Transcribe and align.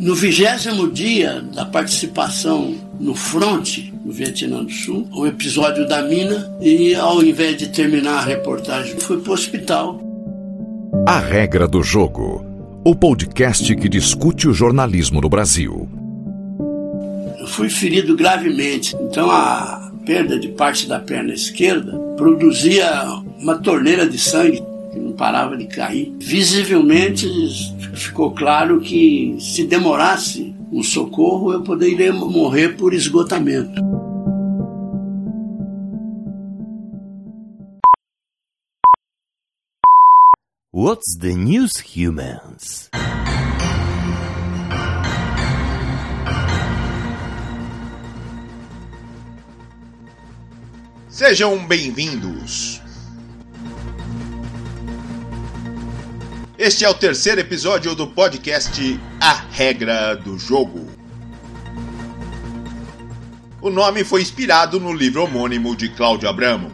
No 0.00 0.14
vigésimo 0.14 0.90
dia 0.90 1.42
da 1.54 1.66
participação 1.66 2.74
no 2.98 3.14
fronte, 3.14 3.92
no 4.02 4.10
Vietnã 4.10 4.64
do 4.64 4.72
Sul, 4.72 5.06
o 5.12 5.26
episódio 5.26 5.86
da 5.86 6.00
mina, 6.00 6.50
e 6.58 6.94
ao 6.94 7.22
invés 7.22 7.58
de 7.58 7.68
terminar 7.68 8.20
a 8.20 8.22
reportagem, 8.22 8.98
fui 8.98 9.18
para 9.18 9.30
o 9.30 9.34
hospital. 9.34 10.00
A 11.06 11.18
regra 11.18 11.68
do 11.68 11.82
jogo. 11.82 12.42
O 12.82 12.94
podcast 12.96 13.76
que 13.76 13.90
discute 13.90 14.48
o 14.48 14.54
jornalismo 14.54 15.20
no 15.20 15.28
Brasil. 15.28 15.86
Eu 17.38 17.46
fui 17.46 17.68
ferido 17.68 18.16
gravemente, 18.16 18.96
então 19.02 19.30
a 19.30 19.92
perda 20.06 20.38
de 20.38 20.48
parte 20.48 20.88
da 20.88 20.98
perna 20.98 21.34
esquerda 21.34 21.92
produzia 22.16 23.04
uma 23.38 23.58
torneira 23.58 24.08
de 24.08 24.16
sangue 24.16 24.62
que 24.90 24.98
não 24.98 25.12
parava 25.12 25.56
de 25.56 25.66
cair. 25.66 26.14
Visivelmente 26.18 27.26
ficou 27.94 28.32
claro 28.32 28.80
que 28.80 29.36
se 29.40 29.64
demorasse 29.64 30.54
um 30.72 30.82
socorro, 30.82 31.52
eu 31.52 31.62
poderia 31.62 32.12
morrer 32.12 32.76
por 32.76 32.92
esgotamento. 32.92 33.80
What's 40.72 41.18
the 41.18 41.34
news, 41.34 41.72
humans? 41.94 42.88
Sejam 51.08 51.66
bem-vindos. 51.66 52.79
Este 56.62 56.84
é 56.84 56.90
o 56.90 56.92
terceiro 56.92 57.40
episódio 57.40 57.94
do 57.94 58.06
podcast 58.06 59.00
A 59.18 59.32
Regra 59.50 60.14
do 60.14 60.38
Jogo. 60.38 60.90
O 63.62 63.70
nome 63.70 64.04
foi 64.04 64.20
inspirado 64.20 64.78
no 64.78 64.92
livro 64.92 65.24
homônimo 65.24 65.74
de 65.74 65.88
Cláudio 65.88 66.28
Abramo. 66.28 66.70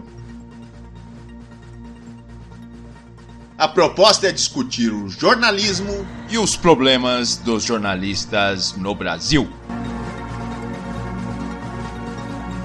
A 3.57 3.69
proposta 3.69 4.27
é 4.27 4.33
discutir 4.33 4.93
o 4.93 5.09
jornalismo 5.09 6.05
e 6.29 6.37
os 6.37 6.57
problemas 6.57 7.37
dos 7.37 7.63
jornalistas 7.63 8.73
no 8.73 8.93
Brasil. 8.93 9.49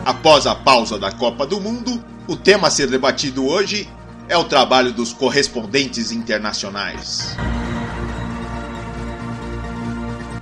Após 0.03 0.47
a 0.47 0.55
pausa 0.55 0.97
da 0.97 1.11
Copa 1.11 1.45
do 1.45 1.61
Mundo, 1.61 2.03
o 2.27 2.35
tema 2.35 2.69
a 2.69 2.71
ser 2.71 2.87
debatido 2.87 3.45
hoje 3.45 3.87
é 4.31 4.37
o 4.37 4.45
trabalho 4.45 4.93
dos 4.93 5.11
correspondentes 5.11 6.09
internacionais. 6.13 7.35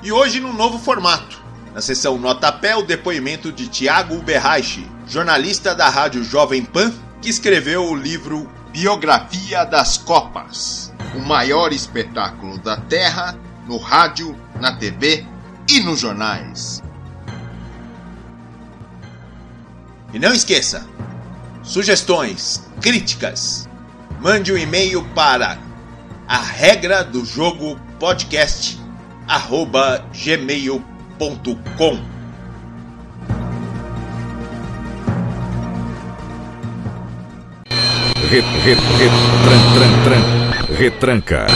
E 0.03 0.11
hoje 0.11 0.39
num 0.39 0.53
novo 0.53 0.77
formato. 0.77 1.41
Na 1.73 1.81
sessão 1.81 2.19
Nota 2.19 2.51
Pé, 2.51 2.75
o 2.75 2.83
depoimento 2.83 3.51
de 3.51 3.67
Tiago 3.67 4.13
Uberreich, 4.13 4.87
jornalista 5.07 5.73
da 5.73 5.89
Rádio 5.89 6.23
Jovem 6.23 6.63
Pan, 6.63 6.93
que 7.19 7.29
escreveu 7.29 7.83
o 7.83 7.95
livro 7.95 8.47
Biografia 8.71 9.63
das 9.63 9.97
Copas, 9.97 10.93
o 11.15 11.19
maior 11.19 11.73
espetáculo 11.73 12.59
da 12.59 12.77
Terra 12.77 13.35
no 13.67 13.77
rádio, 13.77 14.39
na 14.61 14.77
TV 14.77 15.25
e 15.67 15.79
nos 15.79 15.99
jornais. 15.99 16.83
E 20.13 20.19
não 20.19 20.31
esqueça, 20.31 20.87
sugestões, 21.63 22.63
críticas, 22.79 23.68
mande 24.19 24.51
um 24.51 24.57
e-mail 24.57 25.03
para 25.15 25.57
a 26.27 26.37
regra 26.37 27.03
do 27.03 27.25
jogo 27.25 27.79
podcast 27.99 28.79
arroba 29.27 30.03
gmail.com 30.13 31.99
Re, 38.29 38.41
re, 38.41 38.73
re, 38.75 39.09
tran, 39.43 39.61
tran, 39.73 40.03
tran, 40.03 40.77
retranca. 40.77 41.47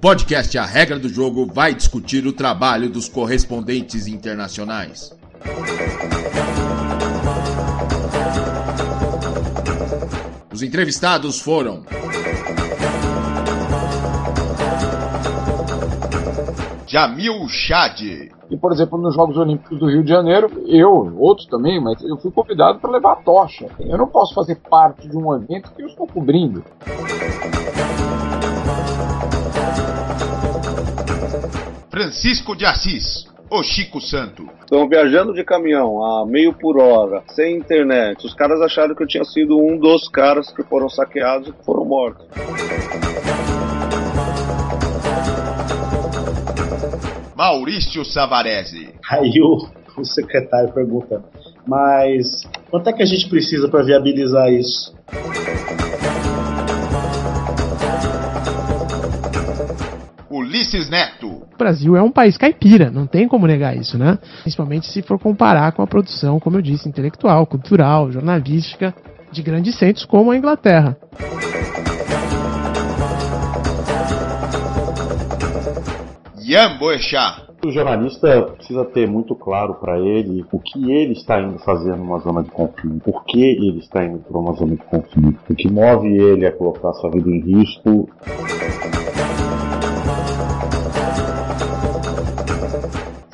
Podcast 0.00 0.56
A 0.56 0.64
Regra 0.64 0.98
do 0.98 1.10
Jogo 1.10 1.44
vai 1.44 1.74
discutir 1.74 2.26
o 2.26 2.32
trabalho 2.32 2.88
dos 2.88 3.06
correspondentes 3.06 4.06
internacionais. 4.06 5.14
Os 10.50 10.62
entrevistados 10.62 11.38
foram 11.38 11.84
Jamil 16.86 17.46
Chad. 17.48 18.00
E, 18.50 18.56
por 18.56 18.72
exemplo, 18.72 18.98
nos 18.98 19.14
Jogos 19.14 19.36
Olímpicos 19.36 19.78
do 19.78 19.86
Rio 19.86 20.02
de 20.02 20.08
Janeiro, 20.08 20.50
eu, 20.66 21.14
outros 21.18 21.46
também, 21.46 21.78
mas 21.78 22.02
eu 22.02 22.16
fui 22.16 22.30
convidado 22.30 22.78
para 22.80 22.90
levar 22.90 23.12
a 23.12 23.16
tocha. 23.16 23.66
Eu 23.78 23.98
não 23.98 24.06
posso 24.06 24.34
fazer 24.34 24.56
parte 24.56 25.06
de 25.06 25.16
um 25.16 25.34
evento 25.36 25.70
que 25.72 25.82
eu 25.82 25.86
estou 25.86 26.06
cobrindo. 26.06 26.64
Francisco 32.00 32.56
de 32.56 32.64
Assis, 32.64 33.26
o 33.50 33.62
Chico 33.62 34.00
Santo. 34.00 34.48
Estão 34.60 34.88
viajando 34.88 35.34
de 35.34 35.44
caminhão 35.44 36.02
a 36.02 36.24
meio 36.24 36.54
por 36.54 36.80
hora, 36.80 37.22
sem 37.28 37.58
internet. 37.58 38.24
Os 38.24 38.32
caras 38.32 38.58
acharam 38.62 38.94
que 38.94 39.02
eu 39.02 39.06
tinha 39.06 39.22
sido 39.22 39.58
um 39.58 39.76
dos 39.76 40.08
caras 40.08 40.50
que 40.50 40.62
foram 40.62 40.88
saqueados 40.88 41.48
e 41.48 41.52
que 41.52 41.62
foram 41.62 41.84
mortos. 41.84 42.26
Maurício 47.36 48.02
Savarese. 48.02 48.94
Aí 49.10 49.38
o, 49.42 49.68
o 50.00 50.02
secretário 50.02 50.72
pergunta, 50.72 51.22
mas 51.66 52.48
quanto 52.70 52.88
é 52.88 52.94
que 52.94 53.02
a 53.02 53.06
gente 53.06 53.28
precisa 53.28 53.68
para 53.68 53.84
viabilizar 53.84 54.50
isso? 54.50 54.94
Ulisses 60.60 60.90
Neto. 60.90 61.26
O 61.26 61.56
Brasil 61.56 61.96
é 61.96 62.02
um 62.02 62.10
país 62.10 62.36
caipira, 62.36 62.90
não 62.90 63.06
tem 63.06 63.26
como 63.26 63.46
negar 63.46 63.74
isso, 63.74 63.96
né? 63.96 64.18
Principalmente 64.42 64.86
se 64.88 65.00
for 65.00 65.18
comparar 65.18 65.72
com 65.72 65.80
a 65.80 65.86
produção, 65.86 66.38
como 66.38 66.58
eu 66.58 66.62
disse, 66.62 66.86
intelectual, 66.86 67.46
cultural, 67.46 68.12
jornalística 68.12 68.94
de 69.32 69.42
grandes 69.42 69.78
centros 69.78 70.04
como 70.04 70.30
a 70.30 70.36
Inglaterra. 70.36 70.98
Ian 76.44 76.76
Boechat. 76.78 77.48
O 77.64 77.70
jornalista 77.70 78.42
precisa 78.56 78.84
ter 78.86 79.08
muito 79.08 79.34
claro 79.34 79.74
para 79.74 79.98
ele 79.98 80.44
o 80.50 80.58
que 80.58 80.90
ele 80.90 81.12
está 81.12 81.40
indo 81.40 81.58
fazer 81.58 81.96
numa 81.96 82.18
zona 82.18 82.42
de 82.42 82.50
conflito, 82.50 83.00
por 83.02 83.24
que 83.24 83.40
ele 83.40 83.78
está 83.78 84.04
indo 84.04 84.18
para 84.18 84.38
uma 84.38 84.52
zona 84.54 84.76
de 84.76 84.82
conflito, 84.84 85.38
o 85.48 85.54
que 85.54 85.70
move 85.70 86.08
ele 86.08 86.46
a 86.46 86.52
colocar 86.52 86.92
sua 86.94 87.10
vida 87.10 87.30
em 87.30 87.40
risco. 87.40 88.08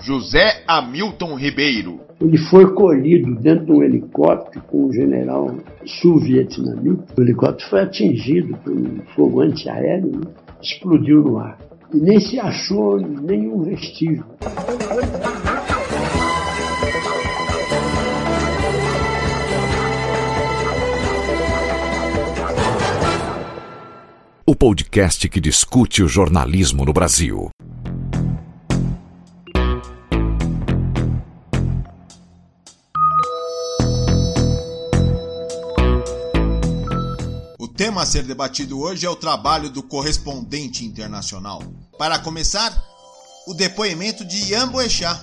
José 0.07 0.63
Hamilton 0.69 1.35
Ribeiro. 1.35 2.01
Ele 2.21 2.39
foi 2.39 2.73
colhido 2.75 3.35
dentro 3.41 3.67
de 3.67 3.73
um 3.73 3.83
helicóptero 3.83 4.65
com 4.69 4.87
um 4.87 4.93
general 4.93 5.57
sul-vietnamita. 5.85 7.13
O 7.19 7.23
helicóptero 7.23 7.69
foi 7.69 7.81
atingido 7.81 8.57
por 8.59 8.73
um 8.73 9.01
fogo 9.17 9.41
antiaéreo, 9.41 10.13
né? 10.13 10.31
explodiu 10.63 11.25
no 11.25 11.39
ar. 11.39 11.59
E 11.93 11.97
nem 11.97 12.21
se 12.21 12.39
achou 12.39 13.01
nenhum 13.01 13.65
vestígio. 13.65 14.25
O 24.47 24.55
podcast 24.55 25.29
que 25.29 25.41
discute 25.41 26.05
o 26.05 26.07
jornalismo 26.07 26.85
no 26.85 26.93
Brasil. 26.93 27.51
Ser 38.07 38.23
debatido 38.23 38.81
hoje 38.81 39.05
é 39.05 39.11
o 39.11 39.17
trabalho 39.17 39.69
do 39.69 39.83
correspondente 39.83 40.85
internacional. 40.85 41.61
Para 41.99 42.19
começar, 42.19 42.73
o 43.47 43.53
depoimento 43.53 44.25
de 44.25 44.53
Ian 44.53 44.69
Boechat, 44.69 45.21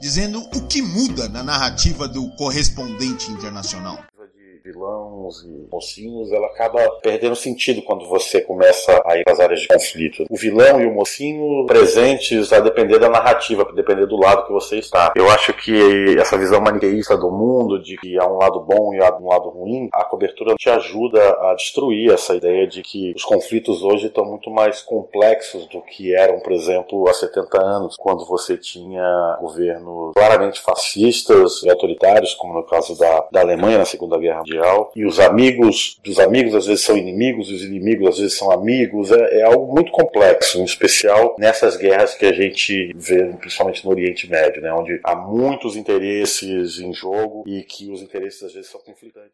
dizendo 0.00 0.40
o 0.54 0.66
que 0.66 0.82
muda 0.82 1.28
na 1.28 1.42
narrativa 1.42 2.08
do 2.08 2.28
correspondente 2.36 3.30
internacional. 3.30 3.98
De 4.34 4.72
vilão 4.72 5.17
vilões 5.28 5.42
e 5.42 5.68
mocinhos, 5.70 6.32
ela 6.32 6.46
acaba 6.46 6.80
perdendo 7.02 7.36
sentido 7.36 7.82
quando 7.82 8.06
você 8.06 8.40
começa 8.40 9.02
a 9.04 9.16
ir 9.16 9.24
para 9.24 9.34
as 9.34 9.40
áreas 9.40 9.60
de 9.60 9.68
conflito. 9.68 10.24
O 10.30 10.36
vilão 10.36 10.80
e 10.80 10.86
o 10.86 10.94
mocinho 10.94 11.66
presentes 11.66 12.52
a 12.52 12.60
depender 12.60 12.98
da 12.98 13.08
narrativa, 13.08 13.62
a 13.62 13.72
depender 13.72 14.06
do 14.06 14.16
lado 14.16 14.46
que 14.46 14.52
você 14.52 14.78
está. 14.78 15.12
Eu 15.14 15.28
acho 15.30 15.52
que 15.52 16.18
essa 16.18 16.38
visão 16.38 16.60
maniqueísta 16.60 17.16
do 17.16 17.30
mundo, 17.30 17.82
de 17.82 17.96
que 17.96 18.18
há 18.18 18.26
um 18.26 18.38
lado 18.38 18.60
bom 18.60 18.94
e 18.94 19.02
há 19.02 19.14
um 19.16 19.28
lado 19.28 19.48
ruim, 19.50 19.88
a 19.92 20.04
cobertura 20.04 20.54
te 20.56 20.68
ajuda 20.70 21.20
a 21.42 21.54
destruir 21.54 22.12
essa 22.12 22.34
ideia 22.34 22.66
de 22.66 22.82
que 22.82 23.12
os 23.14 23.24
conflitos 23.24 23.82
hoje 23.82 24.06
estão 24.06 24.24
muito 24.24 24.50
mais 24.50 24.80
complexos 24.80 25.66
do 25.66 25.80
que 25.82 26.14
eram, 26.14 26.40
por 26.40 26.52
exemplo, 26.52 27.08
há 27.08 27.14
70 27.14 27.60
anos, 27.60 27.96
quando 27.98 28.24
você 28.24 28.56
tinha 28.56 29.38
governos 29.40 30.12
claramente 30.14 30.60
fascistas 30.60 31.62
e 31.62 31.70
autoritários, 31.70 32.34
como 32.34 32.54
no 32.54 32.64
caso 32.64 32.98
da, 32.98 33.26
da 33.30 33.40
Alemanha 33.40 33.78
na 33.78 33.84
Segunda 33.84 34.18
Guerra 34.18 34.38
Mundial, 34.38 34.90
e 34.94 35.04
os 35.04 35.17
amigos 35.20 35.98
dos 36.04 36.18
amigos 36.18 36.54
às 36.54 36.66
vezes 36.66 36.84
são 36.84 36.96
inimigos, 36.96 37.48
e 37.48 37.54
os 37.54 37.62
inimigos 37.62 38.08
às 38.08 38.18
vezes 38.18 38.36
são 38.36 38.50
amigos, 38.50 39.10
é, 39.10 39.40
é 39.40 39.42
algo 39.42 39.72
muito 39.72 39.90
complexo, 39.92 40.58
em 40.58 40.64
especial 40.64 41.36
nessas 41.38 41.76
guerras 41.76 42.14
que 42.14 42.26
a 42.26 42.32
gente 42.32 42.92
vê, 42.96 43.24
principalmente 43.34 43.84
no 43.84 43.90
Oriente 43.90 44.28
Médio, 44.28 44.62
né, 44.62 44.72
onde 44.72 45.00
há 45.04 45.14
muitos 45.14 45.76
interesses 45.76 46.78
em 46.78 46.92
jogo 46.92 47.44
e 47.46 47.62
que 47.62 47.90
os 47.90 48.02
interesses 48.02 48.42
às 48.42 48.52
vezes 48.52 48.70
são 48.70 48.80
conflitantes. 48.80 49.32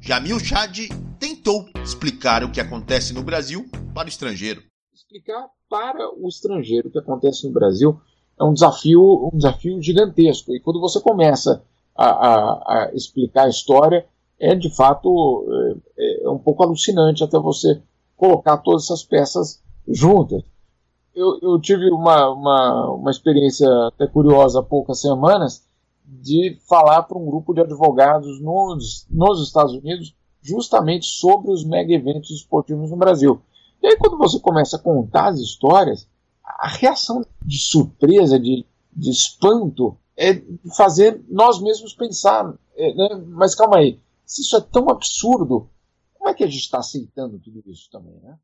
Jamil 0.00 0.40
Chad 0.40 0.76
tentou 1.18 1.68
explicar 1.82 2.42
o 2.42 2.50
que 2.50 2.60
acontece 2.60 3.14
no 3.14 3.22
Brasil 3.22 3.64
para 3.94 4.06
o 4.06 4.08
estrangeiro. 4.08 4.62
Explicar 4.92 5.46
para 5.70 6.10
o 6.18 6.28
estrangeiro 6.28 6.88
o 6.88 6.90
que 6.90 6.98
acontece 6.98 7.46
no 7.46 7.52
Brasil 7.52 7.98
é 8.38 8.44
um 8.44 8.52
desafio, 8.52 9.30
um 9.32 9.36
desafio 9.36 9.80
gigantesco. 9.80 10.52
E 10.52 10.60
quando 10.60 10.80
você 10.80 11.00
começa 11.00 11.62
a, 11.94 12.06
a, 12.06 12.52
a 12.66 12.90
explicar 12.94 13.44
a 13.44 13.50
história, 13.50 14.06
é 14.38 14.54
de 14.54 14.74
fato 14.74 15.46
é, 15.96 16.24
é, 16.24 16.28
um 16.28 16.38
pouco 16.38 16.62
alucinante 16.62 17.22
até 17.22 17.38
você 17.38 17.80
colocar 18.16 18.58
todas 18.58 18.84
essas 18.84 19.04
peças 19.04 19.62
juntas. 19.86 20.42
Eu, 21.14 21.38
eu 21.42 21.60
tive 21.60 21.90
uma, 21.90 22.30
uma, 22.30 22.90
uma 22.92 23.10
experiência 23.10 23.68
até 23.86 24.06
curiosa 24.06 24.60
há 24.60 24.62
poucas 24.62 25.00
semanas 25.00 25.64
de 26.04 26.58
falar 26.68 27.02
para 27.02 27.18
um 27.18 27.26
grupo 27.26 27.54
de 27.54 27.60
advogados 27.60 28.40
nos, 28.40 29.06
nos 29.10 29.42
Estados 29.42 29.74
Unidos 29.74 30.14
justamente 30.40 31.06
sobre 31.06 31.52
os 31.52 31.64
mega 31.64 31.92
eventos 31.92 32.30
esportivos 32.30 32.90
no 32.90 32.96
Brasil. 32.96 33.40
E 33.82 33.86
aí, 33.86 33.96
quando 33.96 34.18
você 34.18 34.38
começa 34.40 34.76
a 34.76 34.80
contar 34.80 35.28
as 35.28 35.38
histórias, 35.38 36.08
a 36.62 36.68
reação 36.68 37.26
de 37.44 37.58
surpresa, 37.58 38.38
de, 38.38 38.64
de 38.92 39.10
espanto, 39.10 39.98
é 40.16 40.40
fazer 40.76 41.20
nós 41.28 41.60
mesmos 41.60 41.92
pensar: 41.92 42.54
é, 42.76 42.94
né? 42.94 43.24
mas 43.26 43.56
calma 43.56 43.78
aí, 43.78 43.98
se 44.24 44.42
isso 44.42 44.56
é 44.56 44.60
tão 44.60 44.88
absurdo, 44.88 45.68
como 46.14 46.30
é 46.30 46.34
que 46.34 46.44
a 46.44 46.46
gente 46.46 46.60
está 46.60 46.78
aceitando 46.78 47.40
tudo 47.40 47.60
isso 47.66 47.90
também, 47.90 48.14
né? 48.22 48.36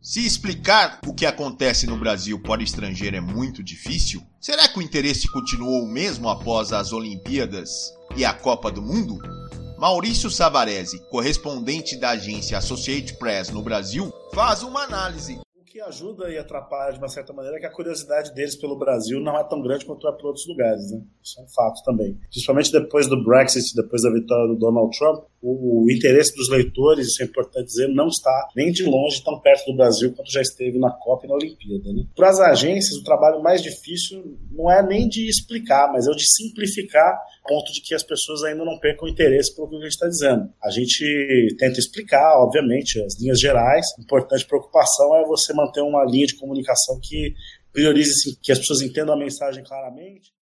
Se 0.00 0.24
explicar 0.24 1.00
o 1.04 1.12
que 1.12 1.26
acontece 1.26 1.84
no 1.84 1.98
Brasil 1.98 2.40
para 2.40 2.60
o 2.60 2.64
estrangeiro 2.64 3.16
é 3.16 3.20
muito 3.20 3.60
difícil, 3.60 4.22
será 4.40 4.68
que 4.68 4.78
o 4.78 4.82
interesse 4.82 5.28
continuou 5.32 5.82
o 5.82 5.88
mesmo 5.88 6.28
após 6.28 6.72
as 6.72 6.92
Olimpíadas 6.92 7.92
e 8.16 8.24
a 8.24 8.32
Copa 8.32 8.70
do 8.70 8.80
Mundo? 8.80 9.18
Maurício 9.78 10.30
Savarese, 10.30 10.98
correspondente 11.10 11.96
da 11.96 12.10
agência 12.10 12.56
Associated 12.56 13.18
Press 13.18 13.50
no 13.50 13.60
Brasil, 13.60 14.10
faz 14.32 14.62
uma 14.62 14.82
análise 14.82 15.38
que 15.76 15.80
ajuda 15.82 16.30
e 16.30 16.38
atrapalha 16.38 16.94
de 16.94 16.98
uma 16.98 17.08
certa 17.08 17.34
maneira 17.34 17.58
é 17.58 17.60
que 17.60 17.66
a 17.66 17.70
curiosidade 17.70 18.32
deles 18.32 18.56
pelo 18.56 18.78
Brasil 18.78 19.20
não 19.20 19.38
é 19.38 19.44
tão 19.44 19.60
grande 19.60 19.84
quanto 19.84 20.08
é 20.08 20.12
para 20.12 20.26
outros 20.26 20.46
lugares, 20.48 20.90
né? 20.90 21.02
Isso 21.22 21.38
é 21.38 21.42
um 21.42 21.48
fato 21.48 21.82
também. 21.84 22.16
Principalmente 22.30 22.72
depois 22.72 23.06
do 23.06 23.22
Brexit, 23.22 23.74
depois 23.76 24.00
da 24.00 24.10
vitória 24.10 24.48
do 24.48 24.58
Donald 24.58 24.96
Trump, 24.96 25.24
o, 25.42 25.84
o 25.84 25.90
interesse 25.90 26.34
dos 26.34 26.48
leitores, 26.48 27.08
isso 27.08 27.22
é 27.22 27.26
importante 27.26 27.66
dizer, 27.66 27.88
não 27.88 28.08
está 28.08 28.48
nem 28.56 28.72
de 28.72 28.84
longe 28.84 29.22
tão 29.22 29.38
perto 29.38 29.70
do 29.70 29.76
Brasil 29.76 30.14
quanto 30.14 30.32
já 30.32 30.40
esteve 30.40 30.78
na 30.78 30.90
Copa 30.90 31.26
e 31.26 31.28
na 31.28 31.34
Olimpíada. 31.34 31.92
Né? 31.92 32.04
Para 32.16 32.30
as 32.30 32.40
agências, 32.40 32.96
o 32.96 33.04
trabalho 33.04 33.42
mais 33.42 33.60
difícil 33.62 34.38
não 34.50 34.70
é 34.72 34.82
nem 34.82 35.06
de 35.06 35.28
explicar, 35.28 35.92
mas 35.92 36.06
é 36.06 36.10
o 36.10 36.16
de 36.16 36.24
simplificar, 36.26 37.20
ponto 37.46 37.72
de 37.72 37.80
que 37.80 37.94
as 37.94 38.02
pessoas 38.02 38.42
ainda 38.42 38.64
não 38.64 38.78
percam 38.78 39.08
interesse 39.08 39.54
pelo 39.54 39.68
que 39.68 39.76
a 39.76 39.80
gente 39.80 39.92
está 39.92 40.08
dizendo. 40.08 40.48
A 40.62 40.70
gente 40.70 41.56
tenta 41.58 41.78
explicar, 41.78 42.42
obviamente, 42.42 43.00
as 43.02 43.18
linhas 43.20 43.40
gerais. 43.40 43.86
Importante 43.98 44.46
preocupação 44.46 45.16
é 45.16 45.24
você 45.24 45.54
manter 45.54 45.80
uma 45.80 46.04
linha 46.04 46.26
de 46.26 46.36
comunicação 46.36 46.98
que 47.02 47.34
priorize 47.72 48.38
que 48.42 48.52
as 48.52 48.58
pessoas 48.58 48.82
entendam 48.82 49.14
a 49.14 49.18
mensagem 49.18 49.62
claramente. 49.62 50.35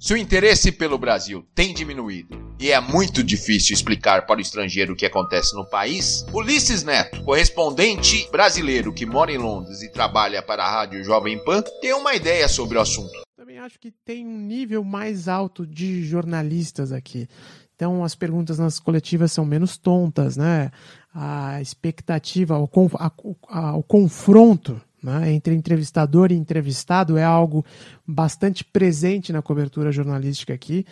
Se 0.00 0.14
o 0.14 0.16
interesse 0.16 0.72
pelo 0.72 0.96
Brasil 0.96 1.46
tem 1.54 1.74
diminuído 1.74 2.54
e 2.58 2.70
é 2.70 2.80
muito 2.80 3.22
difícil 3.22 3.74
explicar 3.74 4.24
para 4.24 4.38
o 4.38 4.40
estrangeiro 4.40 4.94
o 4.94 4.96
que 4.96 5.04
acontece 5.04 5.54
no 5.54 5.68
país, 5.68 6.24
Ulisses 6.32 6.82
Neto, 6.82 7.22
correspondente 7.22 8.26
brasileiro 8.32 8.94
que 8.94 9.04
mora 9.04 9.30
em 9.30 9.36
Londres 9.36 9.82
e 9.82 9.92
trabalha 9.92 10.42
para 10.42 10.64
a 10.64 10.70
Rádio 10.70 11.04
Jovem 11.04 11.38
Pan, 11.44 11.62
tem 11.82 11.92
uma 11.92 12.14
ideia 12.14 12.48
sobre 12.48 12.78
o 12.78 12.80
assunto. 12.80 13.12
Também 13.36 13.58
acho 13.58 13.78
que 13.78 13.90
tem 13.90 14.26
um 14.26 14.38
nível 14.38 14.82
mais 14.82 15.28
alto 15.28 15.66
de 15.66 16.02
jornalistas 16.02 16.92
aqui. 16.92 17.28
Então 17.76 18.02
as 18.02 18.14
perguntas 18.14 18.58
nas 18.58 18.80
coletivas 18.80 19.30
são 19.32 19.44
menos 19.44 19.76
tontas, 19.76 20.34
né? 20.34 20.70
A 21.14 21.60
expectativa, 21.60 22.58
o, 22.58 22.70
a, 22.94 23.12
a, 23.48 23.76
o 23.76 23.82
confronto 23.82 24.80
né, 25.02 25.32
entre 25.32 25.54
entrevistador 25.54 26.30
e 26.30 26.36
entrevistado 26.36 27.16
é 27.16 27.24
algo 27.24 27.64
bastante 28.06 28.64
presente 28.64 29.32
na 29.32 29.42
cobertura 29.42 29.90
jornalística 29.90 30.52
aqui. 30.52 30.84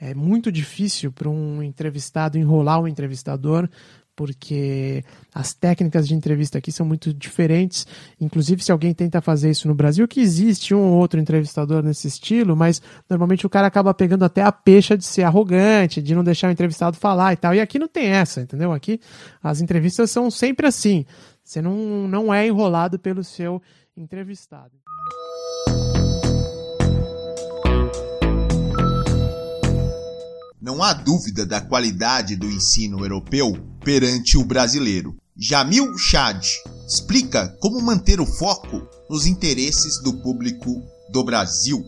É 0.00 0.14
muito 0.14 0.52
difícil 0.52 1.10
para 1.10 1.28
um 1.28 1.62
entrevistado 1.62 2.36
enrolar 2.36 2.80
o 2.80 2.88
entrevistador, 2.88 3.68
porque 4.16 5.04
as 5.34 5.52
técnicas 5.52 6.08
de 6.08 6.14
entrevista 6.14 6.56
aqui 6.56 6.72
são 6.72 6.86
muito 6.86 7.12
diferentes. 7.12 7.86
Inclusive, 8.18 8.64
se 8.64 8.72
alguém 8.72 8.94
tenta 8.94 9.20
fazer 9.20 9.50
isso 9.50 9.68
no 9.68 9.74
Brasil, 9.74 10.08
que 10.08 10.20
existe 10.20 10.74
um 10.74 10.80
ou 10.80 10.94
outro 10.94 11.20
entrevistador 11.20 11.82
nesse 11.82 12.08
estilo, 12.08 12.56
mas 12.56 12.80
normalmente 13.08 13.46
o 13.46 13.50
cara 13.50 13.66
acaba 13.66 13.92
pegando 13.92 14.24
até 14.24 14.42
a 14.42 14.50
pecha 14.50 14.96
de 14.96 15.04
ser 15.04 15.22
arrogante, 15.22 16.00
de 16.00 16.14
não 16.14 16.24
deixar 16.24 16.48
o 16.48 16.50
entrevistado 16.50 16.96
falar 16.96 17.34
e 17.34 17.36
tal. 17.36 17.54
E 17.54 17.60
aqui 17.60 17.78
não 17.78 17.88
tem 17.88 18.06
essa, 18.06 18.40
entendeu? 18.40 18.72
Aqui 18.72 18.98
as 19.42 19.60
entrevistas 19.60 20.10
são 20.10 20.30
sempre 20.30 20.66
assim. 20.66 21.04
Você 21.46 21.62
não, 21.62 22.08
não 22.08 22.34
é 22.34 22.44
enrolado 22.44 22.98
pelo 22.98 23.22
seu 23.22 23.62
entrevistado. 23.96 24.72
Não 30.60 30.82
há 30.82 30.92
dúvida 30.92 31.46
da 31.46 31.60
qualidade 31.60 32.34
do 32.34 32.50
ensino 32.50 32.98
europeu 32.98 33.52
perante 33.84 34.36
o 34.36 34.44
brasileiro. 34.44 35.16
Jamil 35.38 35.96
Chad 35.96 36.44
explica 36.84 37.56
como 37.60 37.80
manter 37.80 38.20
o 38.20 38.26
foco 38.26 38.84
nos 39.08 39.24
interesses 39.24 40.02
do 40.02 40.20
público 40.20 40.82
do 41.12 41.22
Brasil 41.22 41.86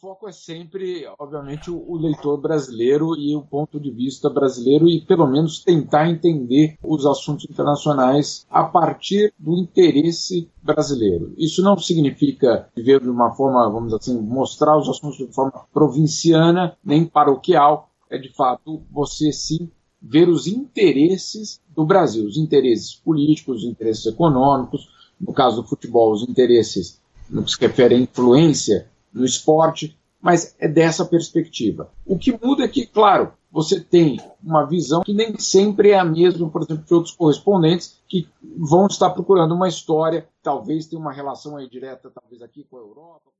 foco 0.00 0.26
é 0.26 0.32
sempre, 0.32 1.06
obviamente, 1.18 1.70
o, 1.70 1.96
leitor 1.96 2.40
brasileiro 2.40 3.14
e 3.18 3.36
o 3.36 3.42
ponto 3.42 3.78
de 3.78 3.90
vista 3.90 4.30
brasileiro 4.30 4.88
e, 4.88 5.02
pelo 5.02 5.26
menos, 5.26 5.62
tentar 5.62 6.08
entender 6.08 6.78
os 6.82 7.04
assuntos 7.04 7.44
internacionais 7.48 8.46
a 8.50 8.64
partir 8.64 9.34
do 9.38 9.58
interesse 9.58 10.48
brasileiro. 10.62 11.34
Isso 11.36 11.62
não 11.62 11.76
significa 11.76 12.66
viver 12.74 13.00
de 13.00 13.10
uma 13.10 13.32
forma, 13.32 13.68
vamos 13.68 13.92
assim, 13.92 14.18
mostrar 14.18 14.78
os 14.78 14.88
assuntos 14.88 15.18
de 15.18 15.26
forma 15.26 15.66
provinciana 15.72 16.76
nem 16.82 17.04
paroquial. 17.04 17.90
É, 18.08 18.16
de 18.16 18.32
fato, 18.34 18.82
você 18.90 19.30
sim 19.30 19.70
ver 20.00 20.30
os 20.30 20.46
interesses 20.46 21.60
do 21.76 21.84
Brasil, 21.84 22.24
os 22.24 22.38
interesses 22.38 22.94
políticos, 22.94 23.58
os 23.58 23.70
interesses 23.70 24.06
econômicos, 24.06 24.88
no 25.20 25.32
caso 25.34 25.60
do 25.60 25.68
futebol, 25.68 26.10
os 26.10 26.26
interesses 26.26 26.98
no 27.28 27.44
que 27.44 27.52
se 27.52 27.60
refere 27.60 27.94
à 27.94 27.98
influência 27.98 28.89
no 29.12 29.24
esporte, 29.24 29.96
mas 30.20 30.54
é 30.58 30.68
dessa 30.68 31.04
perspectiva. 31.04 31.90
O 32.06 32.18
que 32.18 32.32
muda 32.32 32.64
é 32.64 32.68
que, 32.68 32.86
claro, 32.86 33.32
você 33.50 33.80
tem 33.80 34.20
uma 34.42 34.64
visão 34.64 35.02
que 35.02 35.12
nem 35.12 35.38
sempre 35.38 35.90
é 35.90 35.98
a 35.98 36.04
mesma, 36.04 36.48
por 36.48 36.62
exemplo, 36.62 36.84
de 36.84 36.94
outros 36.94 37.14
correspondentes 37.14 37.98
que 38.08 38.28
vão 38.58 38.86
estar 38.86 39.10
procurando 39.10 39.54
uma 39.54 39.68
história, 39.68 40.28
talvez 40.42 40.86
tenha 40.86 41.00
uma 41.00 41.12
relação 41.12 41.56
aí 41.56 41.68
direta, 41.68 42.10
talvez 42.10 42.42
aqui 42.42 42.64
com 42.70 42.76
a 42.76 42.80
Europa. 42.80 43.30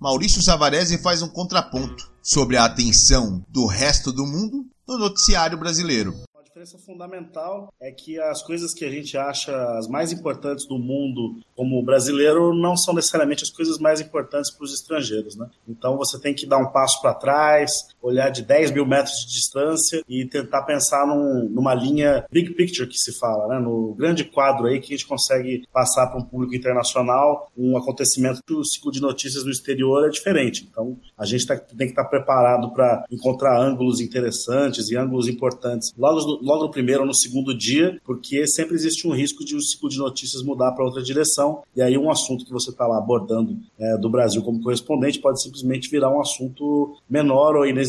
Maurício 0.00 0.42
Savarese 0.42 1.02
faz 1.02 1.22
um 1.22 1.28
contraponto 1.28 2.10
sobre 2.22 2.56
a 2.56 2.64
atenção 2.64 3.44
do 3.48 3.66
resto 3.66 4.12
do 4.12 4.24
mundo 4.24 4.64
no 4.86 4.98
noticiário 4.98 5.58
brasileiro 5.58 6.14
diferença 6.58 6.78
fundamental 6.78 7.72
é 7.80 7.92
que 7.92 8.20
as 8.20 8.42
coisas 8.42 8.74
que 8.74 8.84
a 8.84 8.90
gente 8.90 9.16
acha 9.16 9.54
as 9.78 9.86
mais 9.86 10.12
importantes 10.12 10.66
do 10.66 10.76
mundo 10.76 11.40
como 11.54 11.82
brasileiro 11.84 12.52
não 12.52 12.76
são 12.76 12.94
necessariamente 12.94 13.44
as 13.44 13.50
coisas 13.50 13.78
mais 13.78 14.00
importantes 14.00 14.50
para 14.50 14.64
os 14.64 14.74
estrangeiros, 14.74 15.36
né? 15.36 15.48
Então 15.68 15.96
você 15.96 16.18
tem 16.18 16.34
que 16.34 16.46
dar 16.46 16.58
um 16.58 16.72
passo 16.72 17.00
para 17.00 17.14
trás, 17.14 17.94
olhar 18.02 18.30
de 18.30 18.42
10 18.42 18.72
mil 18.72 18.86
metros 18.86 19.20
de 19.20 19.32
distância 19.32 20.02
e 20.08 20.24
tentar 20.24 20.62
pensar 20.62 21.06
num, 21.06 21.48
numa 21.48 21.74
linha 21.74 22.24
big 22.30 22.54
picture 22.54 22.88
que 22.88 22.96
se 22.96 23.18
fala, 23.18 23.48
né? 23.48 23.60
No 23.60 23.94
grande 23.94 24.24
quadro 24.24 24.66
aí 24.66 24.80
que 24.80 24.94
a 24.94 24.96
gente 24.96 25.06
consegue 25.06 25.64
passar 25.72 26.06
para 26.06 26.18
um 26.18 26.24
público 26.24 26.54
internacional 26.54 27.50
um 27.56 27.76
acontecimento 27.76 28.40
que 28.46 28.54
o 28.54 28.64
ciclo 28.64 28.90
de 28.90 29.00
notícias 29.00 29.44
no 29.44 29.50
exterior 29.50 30.06
é 30.06 30.10
diferente. 30.10 30.66
Então 30.70 30.96
a 31.16 31.24
gente 31.24 31.46
tá, 31.46 31.56
tem 31.56 31.86
que 31.86 31.92
estar 31.92 32.04
tá 32.04 32.08
preparado 32.08 32.72
para 32.72 33.04
encontrar 33.10 33.60
ângulos 33.60 34.00
interessantes 34.00 34.90
e 34.90 34.96
ângulos 34.96 35.28
importantes 35.28 35.92
logo, 35.96 36.38
logo 36.42 36.64
no 36.64 36.70
primeiro 36.70 37.00
ou 37.00 37.06
no 37.06 37.14
segundo 37.14 37.56
dia, 37.56 38.00
porque 38.04 38.46
sempre 38.46 38.74
existe 38.74 39.06
um 39.06 39.12
risco 39.12 39.44
de 39.44 39.56
o 39.56 39.60
ciclo 39.60 39.88
de 39.88 39.98
notícias 39.98 40.42
mudar 40.42 40.72
para 40.72 40.84
outra 40.84 41.02
direção, 41.02 41.62
e 41.74 41.82
aí 41.82 41.96
um 41.98 42.10
assunto 42.10 42.44
que 42.44 42.52
você 42.52 42.70
está 42.70 42.86
lá 42.86 42.98
abordando 42.98 43.58
é, 43.78 43.96
do 43.98 44.08
Brasil 44.08 44.42
como 44.42 44.62
correspondente 44.62 45.18
pode 45.18 45.42
simplesmente 45.42 45.90
virar 45.90 46.10
um 46.10 46.20
assunto 46.20 46.96
menor 47.08 47.56
ou 47.56 47.66
inexistente 47.66 47.87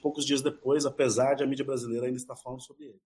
poucos 0.00 0.24
dias 0.24 0.42
depois, 0.42 0.84
apesar 0.84 1.34
de 1.34 1.42
a 1.42 1.46
mídia 1.46 1.64
brasileira 1.64 2.06
ainda 2.06 2.16
estar 2.16 2.36
falando 2.36 2.62
sobre 2.62 2.84
ele. 2.86 3.00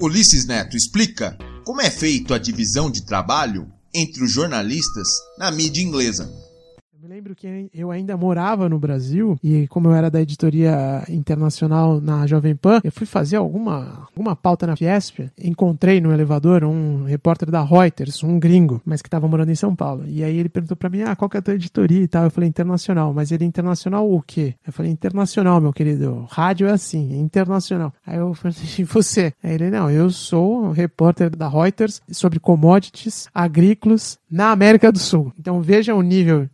Ulisses 0.00 0.46
Neto 0.46 0.76
explica 0.76 1.38
como 1.64 1.80
é 1.80 1.90
feito 1.90 2.34
a 2.34 2.38
divisão 2.38 2.90
de 2.90 3.06
trabalho 3.06 3.72
entre 3.94 4.24
os 4.24 4.32
jornalistas 4.32 5.06
na 5.38 5.50
mídia 5.50 5.82
inglesa 5.82 6.51
lembro 7.22 7.36
que 7.36 7.70
eu 7.72 7.92
ainda 7.92 8.16
morava 8.16 8.68
no 8.68 8.80
Brasil 8.80 9.38
e 9.44 9.68
como 9.68 9.88
eu 9.88 9.94
era 9.94 10.10
da 10.10 10.20
editoria 10.20 11.04
internacional 11.08 12.00
na 12.00 12.26
Jovem 12.26 12.56
Pan, 12.56 12.80
eu 12.82 12.90
fui 12.90 13.06
fazer 13.06 13.36
alguma, 13.36 14.08
alguma 14.10 14.34
pauta 14.34 14.66
na 14.66 14.74
Fiesp, 14.74 15.30
encontrei 15.40 16.00
no 16.00 16.12
elevador 16.12 16.64
um 16.64 17.04
repórter 17.04 17.48
da 17.48 17.62
Reuters, 17.62 18.24
um 18.24 18.40
gringo, 18.40 18.82
mas 18.84 19.00
que 19.00 19.06
estava 19.06 19.28
morando 19.28 19.52
em 19.52 19.54
São 19.54 19.76
Paulo. 19.76 20.02
E 20.08 20.24
aí 20.24 20.36
ele 20.36 20.48
perguntou 20.48 20.76
para 20.76 20.90
mim, 20.90 21.02
ah, 21.02 21.14
qual 21.14 21.28
que 21.28 21.36
é 21.36 21.38
a 21.40 21.42
tua 21.42 21.54
editoria 21.54 22.02
e 22.02 22.08
tal? 22.08 22.24
Eu 22.24 22.30
falei, 22.30 22.48
internacional. 22.48 23.14
Mas 23.14 23.30
ele, 23.30 23.44
internacional 23.44 24.12
o 24.12 24.20
quê? 24.20 24.54
Eu 24.66 24.72
falei, 24.72 24.90
internacional, 24.90 25.60
meu 25.60 25.72
querido. 25.72 26.26
Rádio 26.28 26.66
é 26.66 26.72
assim, 26.72 27.14
é 27.14 27.18
internacional. 27.18 27.92
Aí 28.04 28.18
eu 28.18 28.34
falei, 28.34 28.56
e 28.78 28.82
você? 28.82 29.32
Aí 29.44 29.54
ele, 29.54 29.70
não, 29.70 29.88
eu 29.88 30.10
sou 30.10 30.72
repórter 30.72 31.30
da 31.30 31.48
Reuters 31.48 32.02
sobre 32.10 32.40
commodities 32.40 33.28
agrícolas 33.32 34.18
na 34.28 34.50
América 34.50 34.90
do 34.90 34.98
Sul. 34.98 35.32
Então 35.38 35.60
veja 35.60 35.94
o 35.94 36.02
nível 36.02 36.48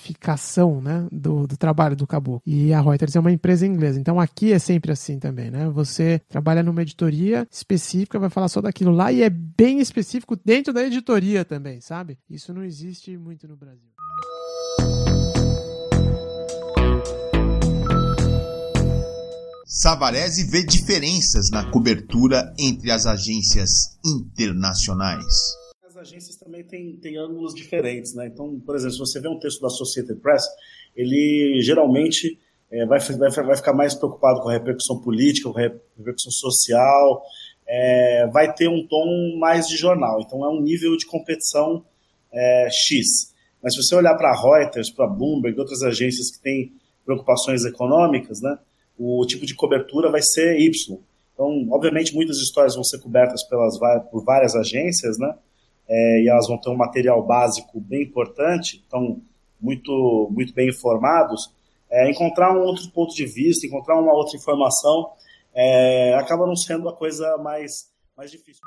especificação 0.00 0.80
né, 0.80 1.06
do, 1.12 1.46
do 1.46 1.56
trabalho 1.56 1.94
do 1.94 2.06
Cabo. 2.06 2.42
E 2.46 2.72
a 2.72 2.80
Reuters 2.80 3.14
é 3.14 3.20
uma 3.20 3.30
empresa 3.30 3.66
inglesa. 3.66 4.00
Então 4.00 4.18
aqui 4.18 4.52
é 4.52 4.58
sempre 4.58 4.92
assim 4.92 5.18
também, 5.18 5.50
né? 5.50 5.68
Você 5.68 6.20
trabalha 6.28 6.62
numa 6.62 6.82
editoria 6.82 7.46
específica, 7.50 8.18
vai 8.18 8.30
falar 8.30 8.48
só 8.48 8.60
daquilo 8.60 8.90
lá 8.90 9.12
e 9.12 9.22
é 9.22 9.30
bem 9.30 9.80
específico 9.80 10.36
dentro 10.42 10.72
da 10.72 10.82
editoria 10.82 11.44
também, 11.44 11.80
sabe? 11.80 12.18
Isso 12.28 12.52
não 12.54 12.64
existe 12.64 13.16
muito 13.16 13.46
no 13.46 13.56
Brasil. 13.56 13.90
Savarese 19.66 20.44
vê 20.44 20.64
diferenças 20.64 21.48
na 21.50 21.70
cobertura 21.70 22.52
entre 22.58 22.90
as 22.90 23.06
agências 23.06 23.96
internacionais 24.04 25.59
agências 26.00 26.36
também 26.36 26.64
têm, 26.64 26.96
têm 26.96 27.18
ângulos 27.18 27.54
diferentes, 27.54 28.14
né? 28.14 28.26
Então, 28.26 28.58
por 28.60 28.74
exemplo, 28.74 28.94
se 28.94 28.98
você 28.98 29.20
vê 29.20 29.28
um 29.28 29.38
texto 29.38 29.60
da 29.60 29.66
Associated 29.66 30.18
Press, 30.20 30.42
ele 30.96 31.60
geralmente 31.62 32.38
é, 32.70 32.86
vai, 32.86 32.98
vai, 32.98 33.30
vai 33.30 33.56
ficar 33.56 33.74
mais 33.74 33.94
preocupado 33.94 34.40
com 34.40 34.48
a 34.48 34.52
repercussão 34.52 35.00
política, 35.00 35.50
com 35.50 35.58
a 35.58 35.62
repercussão 35.62 36.32
social, 36.32 37.22
é, 37.68 38.26
vai 38.32 38.52
ter 38.52 38.68
um 38.68 38.86
tom 38.86 39.36
mais 39.38 39.66
de 39.66 39.76
jornal. 39.76 40.20
Então, 40.20 40.44
é 40.44 40.48
um 40.48 40.60
nível 40.60 40.96
de 40.96 41.06
competição 41.06 41.84
é, 42.32 42.68
X. 42.70 43.34
Mas 43.62 43.74
se 43.74 43.82
você 43.82 43.94
olhar 43.94 44.14
para 44.14 44.30
a 44.30 44.40
Reuters, 44.40 44.90
para 44.90 45.04
a 45.04 45.08
Bloomberg, 45.08 45.58
outras 45.58 45.82
agências 45.82 46.30
que 46.30 46.42
têm 46.42 46.72
preocupações 47.04 47.64
econômicas, 47.64 48.40
né, 48.40 48.58
o 48.98 49.24
tipo 49.26 49.44
de 49.44 49.54
cobertura 49.54 50.10
vai 50.10 50.22
ser 50.22 50.58
Y. 50.58 50.98
Então, 51.34 51.68
obviamente, 51.70 52.14
muitas 52.14 52.38
histórias 52.38 52.74
vão 52.74 52.84
ser 52.84 53.00
cobertas 53.00 53.42
pelas, 53.48 53.78
por 54.10 54.24
várias 54.24 54.54
agências, 54.54 55.18
né? 55.18 55.34
É, 55.90 56.22
e 56.22 56.28
elas 56.28 56.46
vão 56.46 56.56
ter 56.56 56.70
um 56.70 56.76
material 56.76 57.20
básico 57.26 57.80
bem 57.80 58.04
importante, 58.04 58.82
então 58.86 59.20
muito, 59.60 60.30
muito 60.30 60.54
bem 60.54 60.68
informados, 60.68 61.52
é, 61.90 62.08
encontrar 62.08 62.56
um 62.56 62.60
outro 62.60 62.88
ponto 62.92 63.12
de 63.12 63.26
vista, 63.26 63.66
encontrar 63.66 64.00
uma 64.00 64.14
outra 64.14 64.36
informação, 64.36 65.10
é, 65.52 66.14
acaba 66.14 66.46
não 66.46 66.54
sendo 66.54 66.88
a 66.88 66.96
coisa 66.96 67.36
mais, 67.38 67.90
mais 68.16 68.30
difícil. 68.30 68.62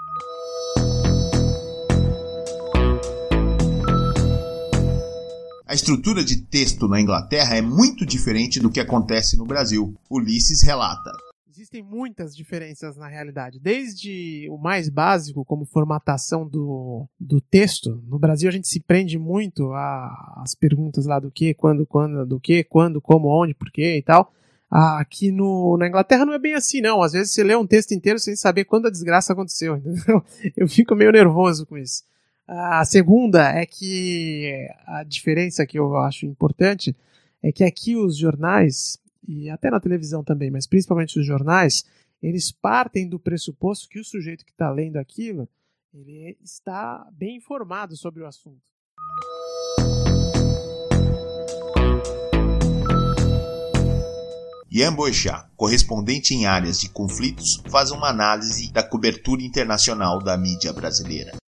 A 5.66 5.74
estrutura 5.74 6.24
de 6.24 6.46
texto 6.46 6.90
na 6.90 7.00
Inglaterra 7.00 7.56
é 7.56 7.62
muito 7.62 8.06
diferente 8.06 8.60
do 8.60 8.70
que 8.70 8.82
acontece 8.82 9.38
no 9.38 9.46
Brasil. 9.46 9.96
Ulisses 10.12 10.62
relata. 10.62 11.12
Existem 11.56 11.84
muitas 11.84 12.36
diferenças 12.36 12.98
na 12.98 13.08
realidade, 13.08 13.60
desde 13.60 14.48
o 14.50 14.58
mais 14.58 14.90
básico, 14.90 15.46
como 15.46 15.66
formatação 15.66 16.48
do, 16.48 17.08
do 17.20 17.40
texto. 17.40 18.02
No 18.08 18.18
Brasil 18.18 18.50
a 18.50 18.52
gente 18.52 18.68
se 18.68 18.80
prende 18.80 19.20
muito 19.20 19.72
às 19.72 20.56
perguntas 20.56 21.06
lá 21.06 21.20
do 21.20 21.30
que, 21.30 21.54
quando, 21.54 21.86
quando, 21.86 22.26
do 22.26 22.40
que, 22.40 22.64
quando, 22.64 23.00
como, 23.00 23.28
onde, 23.28 23.54
por 23.54 23.72
quê 23.72 23.98
e 23.98 24.02
tal. 24.02 24.34
Aqui 24.68 25.32
no, 25.32 25.78
na 25.78 25.88
Inglaterra 25.88 26.26
não 26.26 26.34
é 26.34 26.40
bem 26.40 26.56
assim, 26.56 26.82
não. 26.82 27.04
Às 27.04 27.12
vezes 27.12 27.32
você 27.32 27.44
lê 27.44 27.56
um 27.56 27.68
texto 27.68 27.92
inteiro 27.92 28.18
sem 28.18 28.36
saber 28.36 28.66
quando 28.66 28.88
a 28.88 28.92
desgraça 28.92 29.34
aconteceu. 29.34 29.78
Entendeu? 29.78 30.24
Eu 30.58 30.68
fico 30.68 30.96
meio 30.96 31.12
nervoso 31.12 31.68
com 31.68 31.78
isso. 31.78 32.04
A 32.48 32.84
segunda 32.84 33.52
é 33.52 33.64
que 33.68 34.68
a 34.88 35.04
diferença 35.04 35.68
que 35.68 35.78
eu 35.78 35.96
acho 35.98 36.26
importante 36.26 36.96
é 37.44 37.52
que 37.52 37.64
aqui 37.64 37.96
os 37.96 38.18
jornais 38.18 38.98
e 39.28 39.50
até 39.50 39.70
na 39.70 39.80
televisão 39.80 40.24
também, 40.24 40.52
mas 40.52 40.68
principalmente 40.68 41.20
os 41.20 41.26
jornais, 41.26 41.86
eles 42.22 42.52
partem 42.52 43.08
do 43.08 43.20
pressuposto 43.20 43.90
que 43.90 44.00
o 44.00 44.04
sujeito 44.04 44.46
que 44.46 44.52
está 44.52 44.72
lendo 44.72 44.98
aquilo 44.98 45.48
ele 45.94 46.36
está 46.44 47.08
bem 47.12 47.38
informado 47.38 47.96
sobre 47.96 48.24
o 48.24 48.26
assunto. 48.26 48.62
Ian 54.72 54.96
Boechat, 54.96 55.52
correspondente 55.56 56.34
em 56.34 56.48
áreas 56.48 56.80
de 56.80 56.90
conflitos, 56.90 57.62
faz 57.70 57.92
uma 57.92 58.10
análise 58.10 58.74
da 58.74 58.82
cobertura 58.82 59.44
internacional 59.44 60.18
da 60.18 60.36
mídia 60.36 60.74
brasileira 60.74 61.43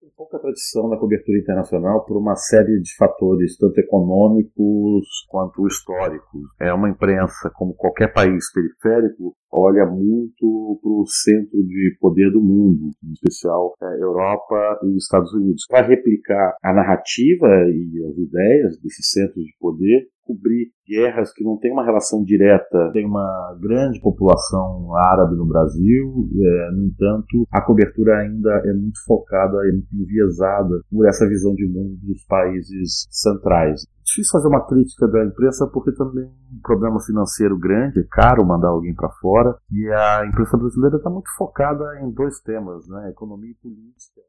tradição 0.53 0.89
da 0.89 0.97
cobertura 0.97 1.37
internacional 1.39 2.05
por 2.05 2.17
uma 2.17 2.35
série 2.35 2.79
de 2.79 2.95
fatores, 2.95 3.57
tanto 3.57 3.79
econômicos 3.79 5.05
quanto 5.27 5.65
históricos. 5.67 6.41
É 6.61 6.71
uma 6.71 6.89
imprensa, 6.89 7.51
como 7.55 7.73
qualquer 7.73 8.13
país 8.13 8.45
periférico, 8.53 9.35
olha 9.53 9.85
muito 9.85 10.79
para 10.81 10.91
o 10.91 11.05
centro 11.05 11.63
de 11.63 11.95
poder 11.99 12.31
do 12.31 12.41
mundo, 12.41 12.91
em 13.03 13.13
especial 13.13 13.73
é, 13.81 14.03
Europa 14.03 14.79
e 14.83 14.97
Estados 14.97 15.31
Unidos. 15.33 15.65
Para 15.69 15.87
replicar 15.87 16.57
a 16.63 16.73
narrativa 16.73 17.47
e 17.69 18.05
as 18.09 18.17
ideias 18.17 18.81
desses 18.81 19.11
centros 19.11 19.43
de 19.43 19.53
poder, 19.59 20.07
cobrir 20.25 20.71
guerras 20.87 21.33
que 21.33 21.43
não 21.43 21.57
têm 21.57 21.71
uma 21.71 21.85
relação 21.85 22.23
direta. 22.23 22.91
Tem 22.93 23.05
uma 23.05 23.57
grande 23.59 23.99
população 24.01 24.95
árabe 24.95 25.35
no 25.35 25.45
Brasil, 25.45 26.29
é, 26.33 26.71
no 26.71 26.85
entanto, 26.85 27.45
a 27.51 27.61
cobertura 27.61 28.19
ainda 28.19 28.61
é 28.65 28.73
muito 28.73 28.99
focada, 29.05 29.57
é 29.67 29.71
muito 29.71 29.93
enviesada 29.93 30.81
por 30.89 31.07
essa 31.07 31.27
visão 31.27 31.53
de 31.53 31.67
mundo 31.67 31.97
dos 32.01 32.25
países 32.25 33.05
centrais. 33.09 33.85
Difícil 34.05 34.31
fazer 34.33 34.47
uma 34.49 34.65
crítica 34.67 35.07
da 35.07 35.23
imprensa 35.23 35.65
porque 35.67 35.93
também 35.93 36.25
um 36.25 36.61
problema 36.61 37.01
financeiro 37.01 37.57
grande, 37.57 38.01
é 38.01 38.07
caro 38.11 38.45
mandar 38.45 38.67
alguém 38.67 38.93
para 38.93 39.09
fora, 39.21 39.55
e 39.71 39.89
a 39.89 40.25
imprensa 40.27 40.57
brasileira 40.57 40.97
está 40.97 41.09
muito 41.09 41.29
focada 41.37 41.83
em 42.01 42.11
dois 42.11 42.39
temas, 42.41 42.87
né, 42.89 43.09
economia 43.09 43.51
e 43.51 43.55
política. 43.55 44.21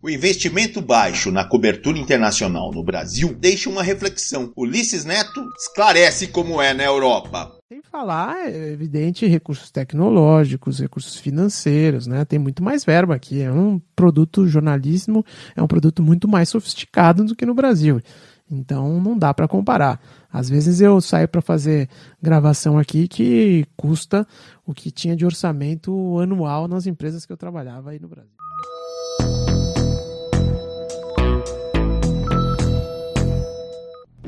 O 0.00 0.08
investimento 0.08 0.80
baixo 0.80 1.32
na 1.32 1.46
cobertura 1.46 1.98
internacional 1.98 2.70
no 2.72 2.84
Brasil 2.84 3.34
deixa 3.34 3.68
uma 3.68 3.82
reflexão. 3.82 4.52
Ulisses 4.56 5.04
Neto 5.04 5.44
esclarece 5.58 6.28
como 6.28 6.62
é 6.62 6.72
na 6.72 6.84
Europa. 6.84 7.57
Falar, 7.90 8.50
é 8.50 8.70
evidente, 8.70 9.26
recursos 9.26 9.70
tecnológicos, 9.70 10.78
recursos 10.78 11.16
financeiros, 11.16 12.06
né? 12.06 12.24
Tem 12.24 12.38
muito 12.38 12.62
mais 12.62 12.84
verba 12.84 13.14
aqui. 13.14 13.40
É 13.40 13.50
um 13.50 13.80
produto 13.96 14.46
jornalismo, 14.46 15.24
é 15.56 15.62
um 15.62 15.66
produto 15.66 16.02
muito 16.02 16.28
mais 16.28 16.50
sofisticado 16.50 17.24
do 17.24 17.34
que 17.34 17.46
no 17.46 17.54
Brasil. 17.54 18.00
Então 18.50 19.00
não 19.00 19.16
dá 19.16 19.32
para 19.32 19.48
comparar. 19.48 20.00
Às 20.30 20.48
vezes 20.48 20.80
eu 20.80 21.00
saio 21.00 21.28
para 21.28 21.40
fazer 21.40 21.88
gravação 22.20 22.78
aqui 22.78 23.08
que 23.08 23.66
custa 23.76 24.26
o 24.66 24.74
que 24.74 24.90
tinha 24.90 25.16
de 25.16 25.24
orçamento 25.24 26.18
anual 26.18 26.68
nas 26.68 26.86
empresas 26.86 27.24
que 27.24 27.32
eu 27.32 27.36
trabalhava 27.36 27.90
aí 27.90 27.98
no 27.98 28.08
Brasil. 28.08 28.37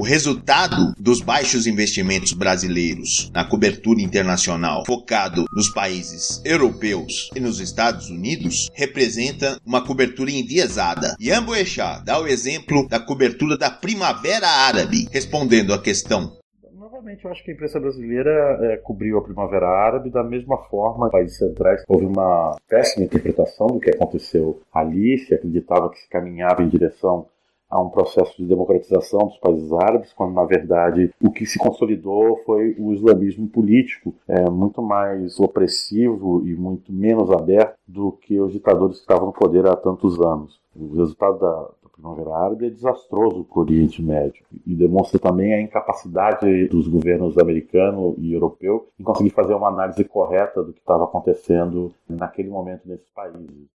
O 0.01 0.03
resultado 0.03 0.95
dos 0.99 1.21
baixos 1.21 1.67
investimentos 1.67 2.33
brasileiros 2.33 3.31
na 3.35 3.45
cobertura 3.45 4.01
internacional, 4.01 4.83
focado 4.87 5.45
nos 5.55 5.69
países 5.75 6.41
europeus 6.43 7.29
e 7.37 7.39
nos 7.39 7.61
Estados 7.61 8.09
Unidos, 8.09 8.71
representa 8.73 9.61
uma 9.63 9.85
cobertura 9.85 10.31
enviesada. 10.31 11.15
Ian 11.21 11.45
Boechat 11.45 12.03
dá 12.03 12.19
o 12.19 12.27
exemplo 12.27 12.89
da 12.89 12.99
cobertura 12.99 13.59
da 13.59 13.71
Primavera 13.71 14.49
Árabe, 14.49 15.07
respondendo 15.13 15.75
à 15.75 15.79
questão 15.79 16.33
Novamente, 16.73 17.25
eu 17.25 17.31
acho 17.31 17.45
que 17.45 17.51
a 17.51 17.55
imprensa 17.55 17.81
brasileira 17.81 18.59
é, 18.63 18.77
cobriu 18.77 19.19
a 19.19 19.23
Primavera 19.23 19.67
Árabe 19.67 20.11
da 20.11 20.23
mesma 20.23 20.57
forma. 20.57 21.07
Nos 21.07 21.13
países 21.13 21.39
centrais 21.39 21.83
houve 21.89 22.07
uma 22.07 22.57
péssima 22.69 23.05
interpretação 23.05 23.67
do 23.67 23.81
que 23.81 23.91
aconteceu 23.91 24.63
ali, 24.73 25.19
se 25.19 25.35
acreditava 25.35 25.91
que 25.91 25.99
se 25.99 26.09
caminhava 26.09 26.63
em 26.63 26.69
direção 26.69 27.27
a 27.71 27.81
um 27.81 27.89
processo 27.89 28.37
de 28.37 28.47
democratização 28.47 29.21
dos 29.29 29.39
países 29.39 29.73
árabes, 29.73 30.13
quando 30.13 30.35
na 30.35 30.45
verdade 30.45 31.13
o 31.23 31.31
que 31.31 31.47
se 31.47 31.59
consolidou 31.59 32.39
foi 32.45 32.75
o 32.79 32.93
islamismo 32.93 33.47
político, 33.49 34.15
é, 34.27 34.51
muito 34.51 34.83
mais 34.83 35.39
opressivo 35.39 36.43
e 36.47 36.55
muito 36.55 36.93
menos 36.93 37.31
aberto 37.31 37.77
do 37.87 38.13
que 38.13 38.41
os 38.41 38.53
ditadores 38.53 38.97
que 38.97 39.03
estavam 39.03 39.27
no 39.27 39.33
poder 39.33 39.67
há 39.67 39.77
tantos 39.77 40.21
anos. 40.21 40.59
O 40.75 40.97
resultado 40.97 41.39
da, 41.39 41.69
Primavera 42.01 42.35
Árabe 42.35 42.67
é 42.67 42.71
desastroso 42.71 43.45
para 43.45 43.59
o 43.59 43.63
Oriente 43.63 44.03
Médio 44.03 44.43
e 44.67 44.75
demonstra 44.75 45.19
também 45.19 45.55
a 45.55 45.61
incapacidade 45.61 46.67
dos 46.69 46.89
governos 46.89 47.37
americano 47.37 48.15
e 48.19 48.33
europeu 48.33 48.89
em 48.99 49.05
conseguir 49.05 49.31
fazer 49.31 49.55
uma 49.55 49.69
análise 49.69 50.03
correta 50.05 50.63
do 50.63 50.73
que 50.73 50.81
estava 50.81 51.05
acontecendo 51.05 51.93
naquele 52.09 52.49
momento 52.49 52.89
nesses 52.89 53.09
países. 53.15 53.69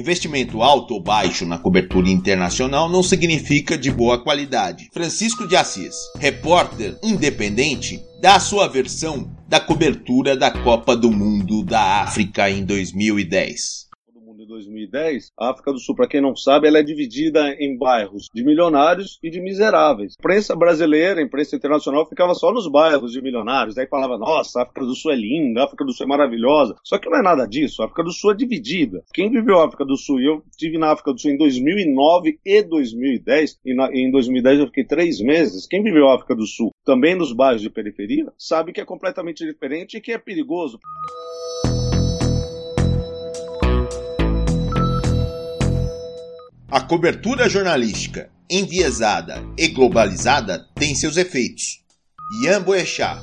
Investimento 0.00 0.62
alto 0.62 0.94
ou 0.94 1.00
baixo 1.02 1.44
na 1.44 1.58
cobertura 1.58 2.08
internacional 2.08 2.88
não 2.88 3.02
significa 3.02 3.76
de 3.76 3.90
boa 3.90 4.16
qualidade. 4.16 4.88
Francisco 4.94 5.46
de 5.46 5.54
Assis, 5.54 5.94
repórter 6.18 6.96
independente, 7.02 8.02
dá 8.18 8.40
sua 8.40 8.66
versão 8.66 9.30
da 9.46 9.60
cobertura 9.60 10.34
da 10.34 10.50
Copa 10.50 10.96
do 10.96 11.10
Mundo 11.10 11.62
da 11.62 12.00
África 12.02 12.48
em 12.48 12.64
2010 12.64 13.89
de 13.89 13.89
2010, 14.50 15.32
a 15.38 15.50
África 15.50 15.72
do 15.72 15.78
Sul, 15.78 15.94
para 15.94 16.08
quem 16.08 16.20
não 16.20 16.36
sabe, 16.36 16.68
ela 16.68 16.78
é 16.78 16.82
dividida 16.82 17.54
em 17.58 17.78
bairros 17.78 18.26
de 18.34 18.44
milionários 18.44 19.18
e 19.22 19.30
de 19.30 19.40
miseráveis. 19.40 20.14
A 20.18 20.20
imprensa 20.20 20.54
brasileira, 20.54 21.20
a 21.20 21.24
imprensa 21.24 21.56
internacional 21.56 22.06
ficava 22.06 22.34
só 22.34 22.52
nos 22.52 22.70
bairros 22.70 23.12
de 23.12 23.22
milionários, 23.22 23.78
aí 23.78 23.86
falava, 23.86 24.18
nossa, 24.18 24.60
a 24.60 24.62
África 24.64 24.84
do 24.84 24.94
Sul 24.94 25.12
é 25.12 25.16
linda, 25.16 25.62
a 25.62 25.64
África 25.64 25.84
do 25.84 25.92
Sul 25.92 26.04
é 26.04 26.08
maravilhosa. 26.08 26.74
Só 26.84 26.98
que 26.98 27.08
não 27.08 27.18
é 27.18 27.22
nada 27.22 27.46
disso, 27.46 27.82
a 27.82 27.86
África 27.86 28.02
do 28.02 28.12
Sul 28.12 28.32
é 28.32 28.34
dividida. 28.34 29.02
Quem 29.14 29.30
viveu 29.30 29.60
a 29.60 29.66
África 29.66 29.84
do 29.84 29.96
Sul, 29.96 30.20
e 30.20 30.26
eu 30.26 30.42
estive 30.50 30.76
na 30.76 30.92
África 30.92 31.12
do 31.12 31.20
Sul 31.20 31.30
em 31.30 31.38
2009 31.38 32.38
e 32.44 32.62
2010, 32.62 33.58
e 33.64 33.74
na, 33.74 33.90
em 33.92 34.10
2010 34.10 34.60
eu 34.60 34.66
fiquei 34.66 34.84
três 34.84 35.20
meses, 35.20 35.66
quem 35.66 35.82
viveu 35.82 36.08
a 36.08 36.16
África 36.16 36.34
do 36.34 36.46
Sul 36.46 36.70
também 36.84 37.14
nos 37.14 37.32
bairros 37.32 37.62
de 37.62 37.70
periferia, 37.70 38.26
sabe 38.36 38.72
que 38.72 38.80
é 38.80 38.84
completamente 38.84 39.44
diferente 39.44 39.96
e 39.96 40.00
que 40.00 40.12
é 40.12 40.18
perigoso. 40.18 40.78
A 46.72 46.80
cobertura 46.80 47.48
jornalística 47.48 48.30
enviesada 48.48 49.42
e 49.58 49.66
globalizada 49.66 50.68
tem 50.76 50.94
seus 50.94 51.16
efeitos. 51.16 51.84
Ian 52.44 52.62
Boechat 52.62 53.20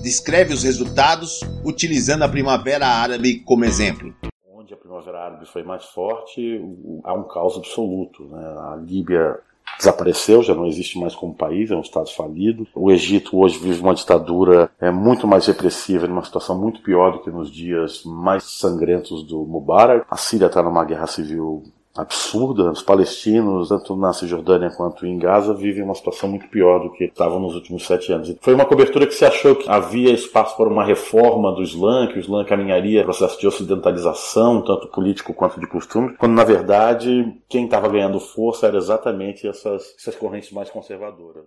descreve 0.00 0.54
os 0.54 0.62
resultados 0.62 1.40
utilizando 1.64 2.22
a 2.22 2.28
Primavera 2.28 2.86
Árabe 2.86 3.40
como 3.40 3.64
exemplo. 3.64 4.14
Onde 4.48 4.74
a 4.74 4.76
Primavera 4.76 5.24
Árabe 5.24 5.44
foi 5.44 5.64
mais 5.64 5.84
forte, 5.86 6.60
há 7.02 7.12
um 7.14 7.24
caos 7.24 7.56
absoluto. 7.56 8.28
Né? 8.28 8.44
A 8.44 8.76
Líbia 8.76 9.40
desapareceu, 9.76 10.44
já 10.44 10.54
não 10.54 10.68
existe 10.68 10.96
mais 10.96 11.16
como 11.16 11.34
país, 11.34 11.72
é 11.72 11.74
um 11.74 11.80
estado 11.80 12.10
falido. 12.10 12.64
O 12.76 12.92
Egito 12.92 13.36
hoje 13.36 13.58
vive 13.58 13.80
uma 13.80 13.96
ditadura 13.96 14.70
é 14.80 14.92
muito 14.92 15.26
mais 15.26 15.46
repressiva, 15.46 16.06
numa 16.06 16.24
situação 16.24 16.56
muito 16.56 16.80
pior 16.80 17.10
do 17.10 17.24
que 17.24 17.30
nos 17.30 17.50
dias 17.50 18.04
mais 18.04 18.44
sangrentos 18.44 19.24
do 19.26 19.44
Mubarak. 19.44 20.06
A 20.08 20.16
Síria 20.16 20.46
está 20.46 20.62
numa 20.62 20.84
guerra 20.84 21.08
civil 21.08 21.64
absurda. 21.96 22.70
Os 22.70 22.82
palestinos, 22.82 23.68
tanto 23.68 23.96
na 23.96 24.12
Cisjordânia 24.12 24.70
quanto 24.70 25.06
em 25.06 25.18
Gaza, 25.18 25.54
vivem 25.54 25.84
uma 25.84 25.94
situação 25.94 26.28
muito 26.28 26.48
pior 26.48 26.80
do 26.80 26.90
que 26.90 27.04
estavam 27.04 27.38
nos 27.40 27.54
últimos 27.54 27.86
sete 27.86 28.12
anos. 28.12 28.34
Foi 28.40 28.54
uma 28.54 28.64
cobertura 28.64 29.06
que 29.06 29.14
se 29.14 29.24
achou 29.24 29.54
que 29.54 29.68
havia 29.68 30.12
espaço 30.12 30.56
para 30.56 30.68
uma 30.68 30.84
reforma 30.84 31.52
do 31.52 31.62
Islã, 31.62 32.06
que 32.08 32.18
o 32.18 32.20
Islã 32.20 32.44
caminharia 32.44 33.04
processo 33.04 33.38
de 33.38 33.46
ocidentalização, 33.46 34.62
tanto 34.62 34.88
político 34.88 35.32
quanto 35.32 35.60
de 35.60 35.66
costume, 35.66 36.16
quando 36.16 36.32
na 36.32 36.44
verdade 36.44 37.32
quem 37.48 37.64
estava 37.64 37.88
ganhando 37.88 38.18
força 38.18 38.66
era 38.66 38.76
exatamente 38.76 39.46
essas, 39.46 39.94
essas 39.98 40.16
correntes 40.16 40.50
mais 40.50 40.70
conservadoras. 40.70 41.44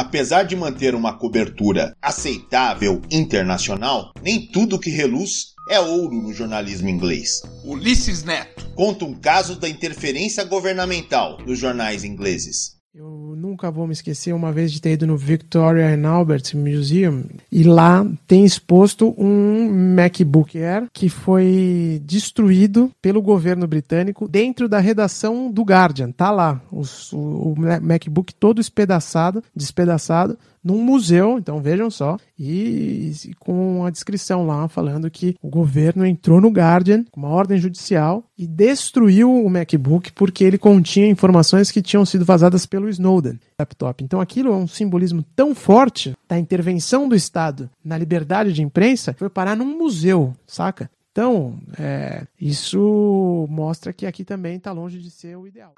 Apesar 0.00 0.44
de 0.44 0.56
manter 0.56 0.94
uma 0.94 1.18
cobertura 1.18 1.94
aceitável 2.00 3.02
internacional, 3.10 4.14
nem 4.22 4.46
tudo 4.46 4.78
que 4.78 4.88
reluz 4.88 5.52
é 5.68 5.78
ouro 5.78 6.22
no 6.22 6.32
jornalismo 6.32 6.88
inglês. 6.88 7.42
Ulisses 7.62 8.24
Neto 8.24 8.66
conta 8.74 9.04
um 9.04 9.12
caso 9.12 9.56
da 9.60 9.68
interferência 9.68 10.42
governamental 10.44 11.36
nos 11.46 11.58
jornais 11.58 12.02
ingleses. 12.02 12.79
Eu 12.92 13.36
nunca 13.36 13.70
vou 13.70 13.86
me 13.86 13.92
esquecer 13.92 14.32
uma 14.32 14.50
vez 14.50 14.72
de 14.72 14.80
ter 14.80 14.94
ido 14.94 15.06
no 15.06 15.16
Victoria 15.16 15.94
and 15.94 16.08
Albert 16.08 16.56
Museum 16.56 17.22
e 17.50 17.62
lá 17.62 18.04
tem 18.26 18.44
exposto 18.44 19.14
um 19.16 19.94
MacBook 19.94 20.58
Air 20.58 20.88
que 20.92 21.08
foi 21.08 22.02
destruído 22.04 22.90
pelo 23.00 23.22
governo 23.22 23.64
britânico 23.64 24.26
dentro 24.26 24.68
da 24.68 24.80
redação 24.80 25.52
do 25.52 25.62
Guardian. 25.62 26.10
Tá 26.10 26.32
lá 26.32 26.60
o, 26.68 26.82
o 27.12 27.54
MacBook 27.80 28.34
todo 28.34 28.60
espedaçado, 28.60 29.40
despedaçado 29.54 30.36
num 30.62 30.82
museu, 30.82 31.38
então 31.38 31.60
vejam 31.60 31.90
só, 31.90 32.18
e, 32.38 33.12
e 33.24 33.34
com 33.34 33.84
a 33.84 33.90
descrição 33.90 34.46
lá 34.46 34.68
falando 34.68 35.10
que 35.10 35.34
o 35.42 35.48
governo 35.48 36.04
entrou 36.04 36.40
no 36.40 36.50
Guardian 36.50 37.04
com 37.10 37.20
uma 37.20 37.30
ordem 37.30 37.58
judicial 37.58 38.24
e 38.36 38.46
destruiu 38.46 39.32
o 39.32 39.50
MacBook 39.50 40.12
porque 40.12 40.44
ele 40.44 40.58
continha 40.58 41.08
informações 41.08 41.70
que 41.70 41.82
tinham 41.82 42.04
sido 42.04 42.24
vazadas 42.24 42.66
pelo 42.66 42.88
Snowden 42.88 43.38
laptop. 43.58 44.02
Então 44.02 44.20
aquilo 44.20 44.52
é 44.52 44.56
um 44.56 44.66
simbolismo 44.66 45.22
tão 45.34 45.54
forte 45.54 46.14
da 46.28 46.38
intervenção 46.38 47.08
do 47.08 47.14
Estado 47.14 47.70
na 47.84 47.98
liberdade 47.98 48.52
de 48.52 48.62
imprensa, 48.62 49.14
foi 49.18 49.28
parar 49.28 49.56
num 49.56 49.78
museu, 49.78 50.34
saca? 50.46 50.90
Então, 51.12 51.58
é, 51.78 52.24
isso 52.40 53.46
mostra 53.50 53.92
que 53.92 54.06
aqui 54.06 54.24
também 54.24 54.56
está 54.56 54.70
longe 54.70 54.98
de 54.98 55.10
ser 55.10 55.36
o 55.36 55.46
ideal. 55.46 55.74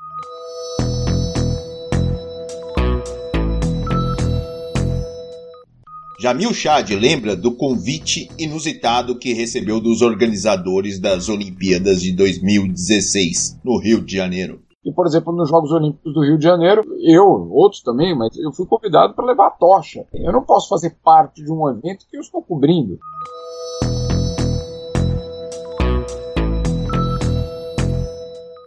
Jamil 6.22 6.54
Chad 6.54 6.88
lembra 6.90 7.34
do 7.34 7.50
convite 7.50 8.30
inusitado 8.38 9.18
que 9.18 9.32
recebeu 9.32 9.80
dos 9.80 10.02
organizadores 10.02 11.00
das 11.00 11.28
Olimpíadas 11.28 12.00
de 12.00 12.12
2016 12.12 13.58
no 13.64 13.76
Rio 13.76 14.00
de 14.00 14.18
Janeiro. 14.18 14.62
E, 14.84 14.92
por 14.92 15.04
exemplo, 15.04 15.32
nos 15.32 15.50
Jogos 15.50 15.72
Olímpicos 15.72 16.14
do 16.14 16.20
Rio 16.20 16.38
de 16.38 16.44
Janeiro, 16.44 16.84
eu, 17.02 17.26
outros 17.50 17.82
também, 17.82 18.16
mas 18.16 18.38
eu 18.38 18.52
fui 18.52 18.64
convidado 18.66 19.14
para 19.14 19.26
levar 19.26 19.48
a 19.48 19.50
tocha. 19.50 20.06
Eu 20.14 20.32
não 20.32 20.42
posso 20.42 20.68
fazer 20.68 20.96
parte 21.02 21.42
de 21.42 21.50
um 21.50 21.68
evento 21.68 22.06
que 22.08 22.16
eu 22.16 22.20
estou 22.20 22.40
cobrindo. 22.40 23.00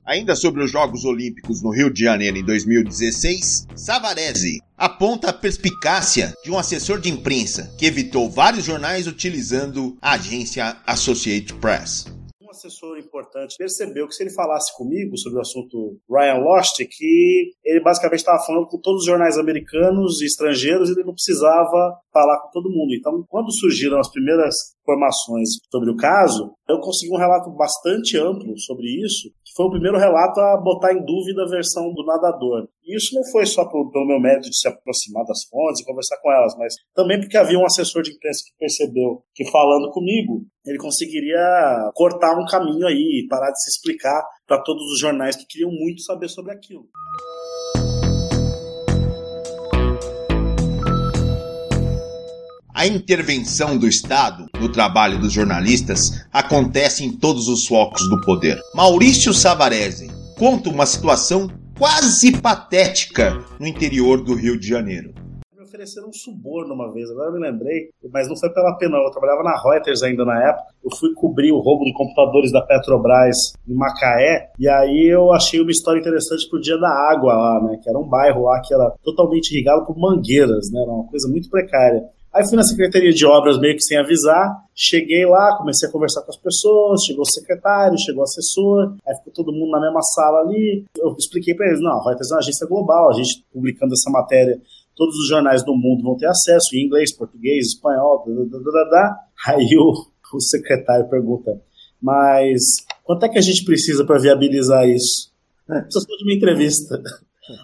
Ainda 0.06 0.36
sobre 0.36 0.64
os 0.64 0.70
Jogos 0.70 1.04
Olímpicos 1.04 1.64
no 1.64 1.72
Rio 1.72 1.92
de 1.92 2.04
Janeiro 2.04 2.38
em 2.38 2.46
2016, 2.46 3.66
Savarese 3.76 4.62
aponta 4.78 5.32
a 5.32 5.34
perspicácia 5.34 6.32
de 6.44 6.52
um 6.52 6.60
assessor 6.60 7.00
de 7.00 7.10
imprensa 7.10 7.74
que 7.76 7.88
evitou 7.88 8.30
vários 8.30 8.66
jornais 8.66 9.08
utilizando 9.08 9.98
a 10.00 10.12
agência 10.12 10.78
Associated 10.86 11.56
Press 11.60 12.06
assessor 12.56 12.98
importante 12.98 13.56
percebeu 13.58 14.08
que 14.08 14.16
se 14.16 14.24
ele 14.24 14.34
falasse 14.34 14.76
comigo 14.76 15.18
sobre 15.18 15.38
o 15.38 15.42
assunto 15.42 16.00
Ryan 16.10 16.40
Lost, 16.40 16.78
que 16.90 17.52
ele 17.64 17.82
basicamente 17.82 18.20
estava 18.20 18.44
falando 18.46 18.68
com 18.68 18.80
todos 18.80 19.02
os 19.02 19.06
jornais 19.06 19.38
americanos 19.38 20.22
e 20.22 20.26
estrangeiros 20.26 20.90
e 20.90 20.94
ele 20.94 21.04
não 21.04 21.14
precisava 21.14 22.00
falar 22.12 22.40
com 22.42 22.50
todo 22.52 22.72
mundo. 22.72 22.94
Então, 22.94 23.24
quando 23.28 23.52
surgiram 23.52 24.00
as 24.00 24.10
primeiras 24.10 24.56
informações 24.82 25.50
sobre 25.70 25.92
o 25.92 25.96
caso, 25.96 26.54
eu 26.70 26.80
consegui 26.80 27.14
um 27.14 27.20
relato 27.20 27.50
bastante 27.52 28.18
amplo 28.18 28.58
sobre 28.60 28.88
isso, 29.04 29.30
foi 29.56 29.66
o 29.68 29.72
primeiro 29.72 29.98
relato 29.98 30.40
a 30.42 30.58
botar 30.58 30.92
em 30.92 31.04
dúvida 31.06 31.44
a 31.44 31.50
versão 31.50 31.94
do 31.94 32.06
nadador. 32.06 32.68
E 32.84 32.96
isso 32.96 33.16
não 33.16 33.24
foi 33.32 33.46
só 33.46 33.64
pelo, 33.66 33.90
pelo 33.90 34.06
meu 34.06 34.20
mérito 34.20 34.50
de 34.50 34.58
se 34.58 34.68
aproximar 34.68 35.24
das 35.26 35.46
fontes 35.50 35.82
e 35.82 35.86
conversar 35.86 36.18
com 36.22 36.32
elas, 36.32 36.56
mas 36.58 36.74
também 36.94 37.20
porque 37.20 37.38
havia 37.38 37.58
um 37.58 37.66
assessor 37.66 38.04
de 38.04 38.12
imprensa 38.12 38.44
que 38.46 38.58
percebeu 38.60 39.24
que 39.34 39.50
falando 39.50 39.90
comigo, 39.92 40.46
ele 40.66 40.78
conseguiria 40.78 41.92
cortar 41.96 42.38
um 42.38 42.46
caminho 42.46 42.86
aí, 42.86 43.26
parar 43.30 43.52
de 43.52 43.64
se 43.64 43.70
explicar 43.70 44.22
para 44.46 44.62
todos 44.62 44.84
os 44.92 45.00
jornais 45.00 45.36
que 45.36 45.46
queriam 45.48 45.72
muito 45.72 46.02
saber 46.02 46.28
sobre 46.28 46.52
aquilo. 46.52 46.86
A 52.86 52.88
intervenção 52.88 53.80
do 53.80 53.88
Estado 53.88 54.46
no 54.62 54.72
trabalho 54.72 55.18
dos 55.18 55.34
jornalistas 55.34 56.24
acontece 56.32 57.04
em 57.04 57.18
todos 57.18 57.48
os 57.48 57.66
focos 57.66 58.08
do 58.08 58.22
poder. 58.22 58.62
Maurício 58.76 59.34
Savarese 59.34 60.08
conta 60.38 60.70
uma 60.70 60.86
situação 60.86 61.50
quase 61.80 62.40
patética 62.40 63.44
no 63.60 63.66
interior 63.66 64.24
do 64.24 64.36
Rio 64.36 64.60
de 64.60 64.68
Janeiro 64.68 65.16
ofereceram 65.76 66.08
um 66.08 66.14
suborno 66.14 66.74
uma 66.74 66.92
vez, 66.94 67.10
agora 67.12 67.32
me 67.32 67.40
lembrei, 67.40 67.90
mas 68.12 68.30
não 68.30 68.38
foi 68.38 68.50
pela 68.50 68.78
pena, 68.78 68.98
eu 68.98 69.12
trabalhava 69.12 69.44
na 69.44 69.62
Reuters 69.62 70.02
ainda 70.04 70.24
na 70.24 70.42
época, 70.42 70.74
eu 70.84 70.96
fui 70.96 71.14
cobrir 71.14 71.52
o 71.52 71.60
roubo 71.60 71.84
de 71.84 71.94
computadores 71.94 72.52
da 72.52 72.62
Petrobras 72.62 73.54
em 73.68 73.74
Macaé, 73.74 74.52
e 74.58 74.70
aí 74.70 75.08
eu 75.12 75.34
achei 75.34 75.60
uma 75.60 75.72
história 75.72 76.00
interessante 76.00 76.50
pro 76.50 76.62
Dia 76.62 76.78
da 76.78 76.90
Água 76.90 77.36
lá, 77.36 77.64
né, 77.64 77.80
que 77.82 77.90
era 77.90 78.00
um 78.00 78.08
bairro 78.08 78.44
lá 78.44 78.62
que 78.62 78.74
era 78.74 78.90
totalmente 79.04 79.52
irrigado 79.52 79.86
por 79.86 79.98
mangueiras, 79.98 80.72
né, 80.72 80.82
era 80.82 80.92
uma 80.92 81.08
coisa 81.08 81.28
muito 81.28 81.50
precária. 81.50 82.04
Aí 82.36 82.46
fui 82.46 82.58
na 82.58 82.64
Secretaria 82.64 83.14
de 83.14 83.26
Obras 83.26 83.58
meio 83.58 83.76
que 83.76 83.82
sem 83.82 83.98
avisar, 83.98 84.62
cheguei 84.76 85.26
lá, 85.26 85.56
comecei 85.58 85.88
a 85.88 85.92
conversar 85.92 86.22
com 86.22 86.32
as 86.32 86.38
pessoas, 86.38 87.06
chegou 87.06 87.22
o 87.22 87.32
secretário, 87.32 87.98
chegou 87.98 88.20
o 88.20 88.24
assessor, 88.24 88.94
aí 89.08 89.16
ficou 89.16 89.32
todo 89.32 89.54
mundo 89.54 89.72
na 89.72 89.80
mesma 89.80 90.02
sala 90.02 90.42
ali. 90.42 90.84
Eu 90.98 91.16
expliquei 91.18 91.56
para 91.56 91.68
eles, 91.68 91.80
não, 91.80 91.94
a 91.94 92.04
Reuters 92.04 92.30
é 92.30 92.34
uma 92.34 92.40
agência 92.40 92.68
global, 92.68 93.10
a 93.10 93.14
gente 93.14 93.42
publicando 93.54 93.94
essa 93.94 94.12
matéria 94.12 94.60
todos 94.98 95.16
os 95.16 95.30
jornais 95.30 95.64
do 95.64 95.74
mundo 95.76 96.04
vão 96.04 96.18
ter 96.18 96.28
acesso 96.28 96.76
em 96.76 96.86
inglês, 96.86 97.16
português, 97.16 97.68
espanhol, 97.68 98.26
da, 98.26 98.58
da, 98.58 98.72
da, 98.72 98.90
da. 98.90 99.20
aí 99.48 99.78
o, 99.78 99.94
o 100.36 100.42
secretário 100.42 101.10
pergunta, 101.10 101.62
mas 102.02 102.62
quanto 103.06 103.26
é 103.26 103.30
que 103.30 103.38
a 103.38 103.42
gente 103.42 103.64
precisa 103.64 104.04
para 104.06 104.20
viabilizar 104.20 104.86
isso? 104.90 105.32
Precisa 105.66 106.06
de 106.06 106.24
uma 106.26 106.34
entrevista. 106.34 107.02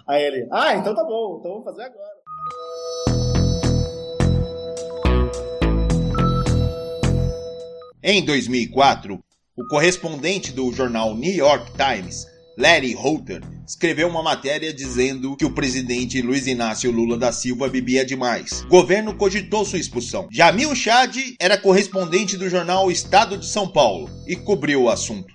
Aí 0.06 0.22
ele, 0.22 0.48
ah, 0.50 0.76
então 0.76 0.94
tá 0.94 1.04
bom, 1.04 1.38
então 1.40 1.50
vamos 1.50 1.64
fazer 1.64 1.82
agora. 1.82 2.21
Em 8.04 8.20
2004, 8.24 9.22
o 9.56 9.64
correspondente 9.68 10.50
do 10.50 10.72
jornal 10.72 11.14
New 11.14 11.32
York 11.32 11.70
Times 11.76 12.26
Larry 12.58 12.94
Holter 12.94 13.40
escreveu 13.64 14.08
uma 14.08 14.24
matéria 14.24 14.74
dizendo 14.74 15.36
que 15.36 15.44
o 15.44 15.54
presidente 15.54 16.20
Luiz 16.20 16.48
Inácio 16.48 16.90
Lula 16.90 17.16
da 17.16 17.30
Silva 17.30 17.68
bebia 17.68 18.04
demais. 18.04 18.62
O 18.62 18.68
governo 18.68 19.14
cogitou 19.14 19.64
sua 19.64 19.78
expulsão. 19.78 20.26
Jamil 20.32 20.74
Chad 20.74 21.16
era 21.38 21.56
correspondente 21.56 22.36
do 22.36 22.50
jornal 22.50 22.90
Estado 22.90 23.38
de 23.38 23.46
São 23.46 23.68
Paulo 23.68 24.10
e 24.26 24.34
cobriu 24.34 24.82
o 24.82 24.90
assunto. 24.90 25.32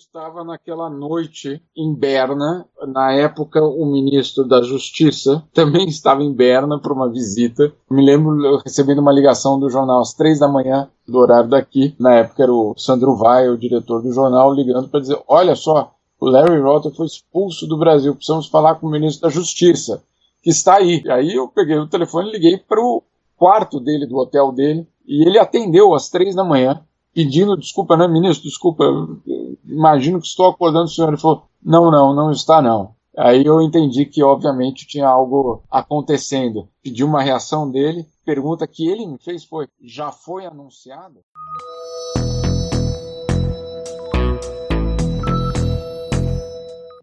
Estava 0.00 0.42
naquela 0.42 0.88
noite 0.88 1.62
em 1.76 1.94
Berna. 1.94 2.66
Na 2.88 3.12
época, 3.12 3.62
o 3.62 3.84
ministro 3.84 4.48
da 4.48 4.62
Justiça 4.62 5.44
também 5.52 5.86
estava 5.88 6.22
em 6.22 6.32
Berna 6.32 6.78
para 6.78 6.94
uma 6.94 7.10
visita. 7.10 7.70
Me 7.90 8.02
lembro 8.02 8.56
recebendo 8.64 9.00
uma 9.00 9.12
ligação 9.12 9.60
do 9.60 9.68
jornal 9.68 10.00
às 10.00 10.14
três 10.14 10.38
da 10.38 10.48
manhã, 10.48 10.88
do 11.06 11.18
horário 11.18 11.50
daqui. 11.50 11.94
Na 12.00 12.14
época 12.14 12.42
era 12.42 12.50
o 12.50 12.74
Sandro 12.78 13.14
Vai, 13.14 13.50
o 13.50 13.58
diretor 13.58 14.00
do 14.00 14.10
jornal, 14.10 14.54
ligando 14.54 14.88
para 14.88 15.00
dizer: 15.00 15.22
Olha 15.28 15.54
só, 15.54 15.92
o 16.18 16.30
Larry 16.30 16.60
Rotter 16.60 16.92
foi 16.92 17.04
expulso 17.04 17.66
do 17.66 17.76
Brasil, 17.76 18.16
precisamos 18.16 18.46
falar 18.46 18.76
com 18.76 18.86
o 18.86 18.90
ministro 18.90 19.28
da 19.28 19.28
Justiça, 19.28 20.02
que 20.42 20.48
está 20.48 20.76
aí. 20.76 21.02
E 21.04 21.10
aí 21.10 21.34
eu 21.34 21.46
peguei 21.46 21.76
o 21.76 21.86
telefone 21.86 22.30
e 22.30 22.32
liguei 22.32 22.56
para 22.56 22.80
o 22.80 23.02
quarto 23.36 23.78
dele, 23.78 24.06
do 24.06 24.16
hotel 24.16 24.50
dele, 24.50 24.88
e 25.06 25.28
ele 25.28 25.38
atendeu 25.38 25.92
às 25.94 26.08
três 26.08 26.34
da 26.34 26.42
manhã, 26.42 26.82
pedindo 27.14 27.56
desculpa, 27.56 27.96
né, 27.96 28.06
ministro, 28.06 28.48
desculpa, 28.48 28.84
imagino 29.66 30.20
que 30.20 30.26
estou 30.26 30.46
acordando 30.46 30.84
o 30.84 30.88
senhor. 30.88 31.08
Ele 31.08 31.16
falou, 31.16 31.44
não, 31.62 31.90
não, 31.90 32.14
não 32.14 32.30
está 32.30 32.62
não. 32.62 32.94
Aí 33.16 33.44
eu 33.44 33.60
entendi 33.60 34.06
que, 34.06 34.22
obviamente, 34.22 34.86
tinha 34.86 35.08
algo 35.08 35.62
acontecendo. 35.70 36.68
Pedi 36.82 37.04
uma 37.04 37.22
reação 37.22 37.70
dele. 37.70 38.06
Pergunta 38.24 38.66
que 38.66 38.88
ele 38.88 39.06
me 39.06 39.18
fez 39.18 39.44
foi: 39.44 39.68
já 39.82 40.12
foi 40.12 40.46
anunciado? 40.46 41.20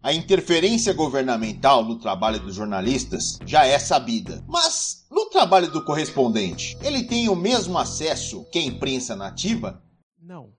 A 0.02 0.14
interferência 0.14 0.94
governamental 0.94 1.84
no 1.84 1.98
trabalho 1.98 2.40
dos 2.40 2.54
jornalistas 2.54 3.38
já 3.44 3.66
é 3.66 3.78
sabida. 3.78 4.42
Mas 4.48 5.06
no 5.10 5.26
trabalho 5.26 5.70
do 5.70 5.84
correspondente, 5.84 6.78
ele 6.82 7.04
tem 7.04 7.28
o 7.28 7.36
mesmo 7.36 7.76
acesso 7.76 8.46
que 8.50 8.58
a 8.58 8.64
imprensa 8.64 9.14
nativa? 9.14 9.82
Não, 10.28 10.50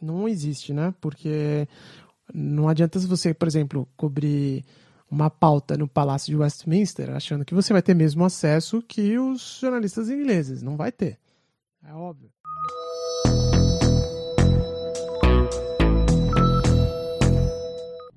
não 0.00 0.26
existe, 0.26 0.72
né? 0.72 0.94
Porque 1.02 1.68
não 2.32 2.66
adianta 2.66 2.98
você, 3.00 3.34
por 3.34 3.46
exemplo, 3.46 3.86
cobrir 3.94 4.64
uma 5.10 5.28
pauta 5.28 5.76
no 5.76 5.86
Palácio 5.86 6.30
de 6.30 6.36
Westminster 6.36 7.10
achando 7.10 7.44
que 7.44 7.54
você 7.54 7.70
vai 7.74 7.82
ter 7.82 7.92
mesmo 7.92 8.24
acesso 8.24 8.80
que 8.80 9.18
os 9.18 9.58
jornalistas 9.60 10.08
ingleses. 10.08 10.62
Não 10.62 10.78
vai 10.78 10.90
ter. 10.90 11.18
É 11.84 11.92
óbvio. 11.92 12.30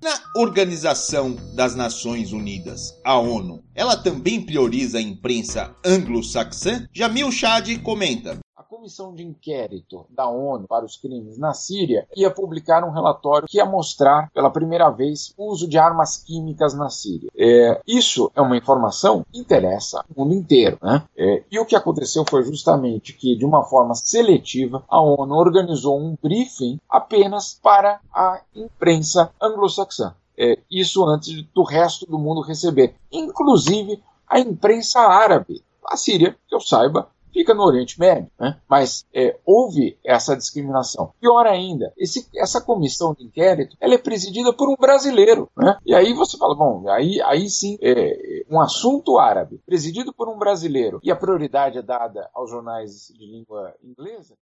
Na 0.02 0.18
Organização 0.38 1.36
das 1.54 1.76
Nações 1.76 2.32
Unidas, 2.32 2.98
a 3.04 3.20
ONU, 3.20 3.66
ela 3.76 3.98
também 3.98 4.46
prioriza 4.46 4.98
a 4.98 5.02
imprensa 5.02 5.76
anglo-saxã? 5.86 6.88
Jamil 6.94 7.30
Chad 7.34 7.68
comenta 7.80 8.40
comissão 8.72 9.14
de 9.14 9.22
inquérito 9.22 10.06
da 10.10 10.30
ONU 10.30 10.66
para 10.66 10.86
os 10.86 10.96
crimes 10.96 11.38
na 11.38 11.54
Síria 11.54 12.08
ia 12.16 12.32
publicar 12.32 12.86
um 12.86 12.92
relatório 12.92 13.46
que 13.46 13.58
ia 13.58 13.66
mostrar 13.66 14.32
pela 14.34 14.50
primeira 14.50 14.90
vez 14.90 15.34
o 15.38 15.52
uso 15.52 15.68
de 15.68 15.78
armas 15.78 16.16
químicas 16.16 16.74
na 16.74 16.90
Síria. 16.90 17.30
É, 17.36 17.82
isso 17.86 18.32
é 18.34 18.40
uma 18.40 18.56
informação 18.56 19.26
que 19.30 19.38
interessa 19.38 20.06
o 20.16 20.22
mundo 20.22 20.36
inteiro. 20.36 20.78
Né? 20.82 21.04
É, 21.18 21.44
e 21.52 21.60
o 21.60 21.66
que 21.66 21.76
aconteceu 21.76 22.24
foi 22.30 22.44
justamente 22.44 23.12
que, 23.12 23.36
de 23.36 23.44
uma 23.44 23.62
forma 23.66 23.94
seletiva, 23.94 24.86
a 24.88 25.02
ONU 25.02 25.36
organizou 25.36 26.00
um 26.00 26.16
briefing 26.24 26.80
apenas 26.90 27.60
para 27.62 28.00
a 28.14 28.40
imprensa 28.56 29.34
anglo-saxã. 29.42 30.16
É, 30.38 30.58
isso 30.72 31.04
antes 31.04 31.44
do 31.54 31.64
resto 31.64 32.06
do 32.06 32.18
mundo 32.18 32.40
receber, 32.40 32.96
inclusive 33.12 34.02
a 34.26 34.40
imprensa 34.40 35.02
árabe. 35.02 35.62
A 35.86 35.98
Síria, 35.98 36.38
que 36.48 36.56
eu 36.56 36.62
saiba, 36.62 37.10
fica 37.32 37.54
no 37.54 37.64
Oriente 37.64 38.00
Médio, 38.00 38.30
né? 38.40 38.60
mas 38.70 39.06
é, 39.14 39.38
houve 39.46 39.98
essa 40.04 40.36
discriminação. 40.36 41.14
Pior 41.20 41.46
ainda, 41.46 41.94
esse, 41.98 42.28
essa 42.36 42.62
comissão 42.62 43.14
de 43.14 43.24
inquérito 43.24 43.76
ela 43.80 43.94
é 43.94 43.98
presidida 43.98 44.54
por 44.54 44.70
um 44.70 44.76
brasileiro. 44.76 45.50
Né? 45.56 45.78
E 45.86 45.94
aí 45.94 46.14
você 46.14 46.38
fala, 46.38 46.56
bom, 46.56 46.90
aí, 46.90 47.22
aí 47.22 47.50
sim, 47.50 47.78
é, 47.82 48.44
um 48.50 48.60
assunto 48.60 49.18
árabe, 49.18 49.62
presidido 49.66 50.14
por 50.14 50.30
um 50.30 50.38
brasileiro, 50.38 51.00
e 51.04 51.12
a 51.12 51.16
prioridade 51.16 51.78
é 51.78 51.82
dada 51.82 52.30
aos 52.34 52.50
jornais 52.50 53.08
de 53.18 53.26
língua 53.26 53.74
inglesa. 53.84 54.36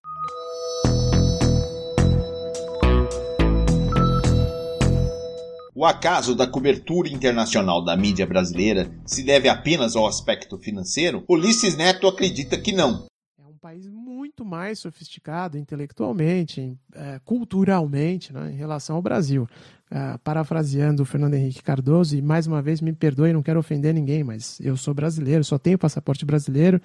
O 5.79 5.85
acaso 5.85 6.35
da 6.35 6.45
cobertura 6.45 7.09
internacional 7.09 7.85
da 7.85 7.97
mídia 7.97 8.27
brasileira 8.27 8.91
se 9.07 9.23
deve 9.23 9.49
apenas 9.49 9.95
ao 9.95 10.09
aspecto 10.09 10.59
financeiro? 10.59 11.23
Ulisses 11.29 11.77
Neto 11.77 12.09
acredita 12.09 12.59
que 12.59 12.73
não. 12.73 13.07
É 13.39 13.47
um 13.47 13.57
país 13.57 13.87
muito 13.87 14.45
mais 14.45 14.81
sofisticado 14.81 15.57
intelectualmente, 15.57 16.77
é, 16.93 17.21
culturalmente, 17.25 18.33
né, 18.33 18.51
em 18.51 18.57
relação 18.57 18.97
ao 18.97 19.03
Brasil. 19.03 19.49
Uh, 19.91 20.19
parafraseando 20.19 21.03
o 21.03 21.07
Fernando 21.07 21.33
Henrique 21.33 21.63
Cardoso, 21.63 22.15
e 22.15 22.21
mais 22.21 22.47
uma 22.47 22.61
vez 22.61 22.83
me 22.83 22.93
perdoe, 22.93 23.33
não 23.33 23.43
quero 23.43 23.59
ofender 23.59 23.95
ninguém, 23.95 24.23
mas 24.23 24.61
eu 24.61 24.77
sou 24.77 24.93
brasileiro, 24.93 25.43
só 25.43 25.57
tenho 25.57 25.79
passaporte 25.79 26.27
brasileiro 26.27 26.79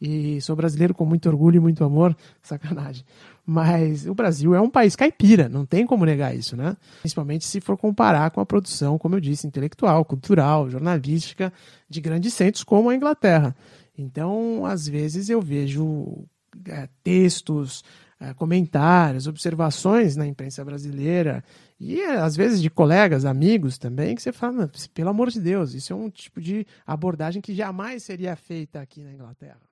e 0.00 0.40
sou 0.40 0.56
brasileiro 0.56 0.92
com 0.92 1.04
muito 1.04 1.28
orgulho 1.28 1.58
e 1.58 1.60
muito 1.60 1.84
amor, 1.84 2.16
sacanagem. 2.42 3.04
Mas 3.50 4.06
o 4.06 4.12
Brasil 4.14 4.54
é 4.54 4.60
um 4.60 4.68
país 4.68 4.94
caipira, 4.94 5.48
não 5.48 5.64
tem 5.64 5.86
como 5.86 6.04
negar 6.04 6.36
isso, 6.36 6.54
né? 6.54 6.76
Principalmente 7.00 7.46
se 7.46 7.62
for 7.62 7.78
comparar 7.78 8.30
com 8.30 8.42
a 8.42 8.44
produção, 8.44 8.98
como 8.98 9.14
eu 9.14 9.20
disse, 9.20 9.46
intelectual, 9.46 10.04
cultural, 10.04 10.68
jornalística 10.68 11.50
de 11.88 11.98
grandes 11.98 12.34
centros 12.34 12.62
como 12.62 12.90
a 12.90 12.94
Inglaterra. 12.94 13.56
Então, 13.96 14.66
às 14.66 14.86
vezes 14.86 15.30
eu 15.30 15.40
vejo 15.40 16.26
é, 16.66 16.90
textos, 17.02 17.82
é, 18.20 18.34
comentários, 18.34 19.26
observações 19.26 20.14
na 20.14 20.26
imprensa 20.26 20.62
brasileira 20.62 21.42
e 21.80 22.02
às 22.02 22.36
vezes 22.36 22.60
de 22.60 22.68
colegas, 22.68 23.24
amigos 23.24 23.78
também, 23.78 24.14
que 24.14 24.20
você 24.20 24.30
fala, 24.30 24.70
pelo 24.92 25.08
amor 25.08 25.30
de 25.30 25.40
Deus, 25.40 25.72
isso 25.72 25.90
é 25.90 25.96
um 25.96 26.10
tipo 26.10 26.38
de 26.38 26.66
abordagem 26.86 27.40
que 27.40 27.54
jamais 27.54 28.02
seria 28.02 28.36
feita 28.36 28.78
aqui 28.78 29.02
na 29.02 29.10
Inglaterra. 29.10 29.67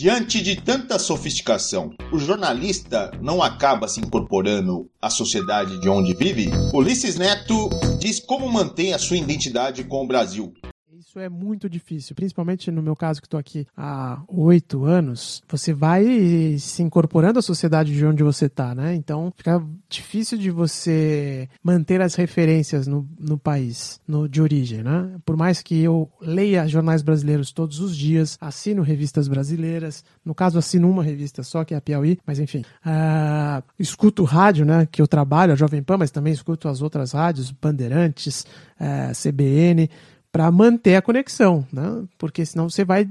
Diante 0.00 0.40
de 0.40 0.56
tanta 0.56 0.98
sofisticação, 0.98 1.90
o 2.10 2.18
jornalista 2.18 3.10
não 3.20 3.42
acaba 3.42 3.86
se 3.86 4.00
incorporando 4.00 4.90
à 4.98 5.10
sociedade 5.10 5.78
de 5.78 5.90
onde 5.90 6.14
vive? 6.14 6.48
Ulisses 6.72 7.16
Neto 7.16 7.68
diz 7.98 8.18
como 8.18 8.50
mantém 8.50 8.94
a 8.94 8.98
sua 8.98 9.18
identidade 9.18 9.84
com 9.84 10.02
o 10.02 10.06
Brasil. 10.06 10.54
Isso 11.00 11.18
é 11.18 11.30
muito 11.30 11.66
difícil, 11.66 12.14
principalmente 12.14 12.70
no 12.70 12.82
meu 12.82 12.94
caso 12.94 13.22
que 13.22 13.26
estou 13.26 13.40
aqui 13.40 13.66
há 13.74 14.20
oito 14.28 14.84
anos. 14.84 15.42
Você 15.48 15.72
vai 15.72 16.58
se 16.58 16.82
incorporando 16.82 17.38
à 17.38 17.42
sociedade 17.42 17.96
de 17.96 18.04
onde 18.04 18.22
você 18.22 18.46
está, 18.46 18.74
né? 18.74 18.94
Então 18.94 19.32
fica 19.34 19.64
difícil 19.88 20.36
de 20.36 20.50
você 20.50 21.48
manter 21.64 22.02
as 22.02 22.16
referências 22.16 22.86
no, 22.86 23.08
no 23.18 23.38
país, 23.38 23.98
no, 24.06 24.28
de 24.28 24.42
origem, 24.42 24.82
né? 24.82 25.10
Por 25.24 25.38
mais 25.38 25.62
que 25.62 25.80
eu 25.80 26.06
leia 26.20 26.68
jornais 26.68 27.00
brasileiros 27.00 27.50
todos 27.50 27.80
os 27.80 27.96
dias, 27.96 28.36
assino 28.38 28.82
revistas 28.82 29.26
brasileiras, 29.26 30.04
no 30.22 30.34
caso 30.34 30.58
assino 30.58 30.90
uma 30.90 31.02
revista 31.02 31.42
só, 31.42 31.64
que 31.64 31.72
é 31.72 31.78
a 31.78 31.80
Piauí, 31.80 32.18
mas 32.26 32.38
enfim, 32.38 32.62
uh, 32.84 33.64
escuto 33.78 34.22
rádio, 34.22 34.66
né? 34.66 34.86
Que 34.92 35.00
eu 35.00 35.08
trabalho, 35.08 35.54
a 35.54 35.56
Jovem 35.56 35.82
Pan, 35.82 35.96
mas 35.96 36.10
também 36.10 36.34
escuto 36.34 36.68
as 36.68 36.82
outras 36.82 37.12
rádios, 37.12 37.50
Bandeirantes, 37.50 38.44
uh, 38.78 39.12
CBN, 39.14 39.88
para 40.32 40.50
manter 40.50 40.96
a 40.96 41.02
conexão, 41.02 41.66
né? 41.72 42.06
Porque 42.16 42.46
senão 42.46 42.70
você 42.70 42.84
vai, 42.84 43.08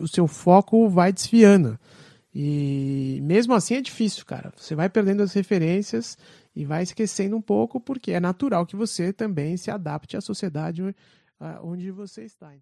o 0.00 0.06
seu 0.08 0.26
foco 0.26 0.88
vai 0.88 1.12
desviando. 1.12 1.78
E 2.34 3.20
mesmo 3.22 3.54
assim 3.54 3.74
é 3.74 3.80
difícil, 3.80 4.24
cara. 4.26 4.52
Você 4.56 4.74
vai 4.74 4.88
perdendo 4.88 5.22
as 5.22 5.32
referências 5.32 6.18
e 6.54 6.64
vai 6.64 6.82
esquecendo 6.82 7.36
um 7.36 7.40
pouco, 7.40 7.80
porque 7.80 8.12
é 8.12 8.20
natural 8.20 8.66
que 8.66 8.76
você 8.76 9.12
também 9.12 9.56
se 9.56 9.70
adapte 9.70 10.16
à 10.16 10.20
sociedade 10.20 10.82
onde 11.62 11.90
você 11.90 12.24
está. 12.24 12.52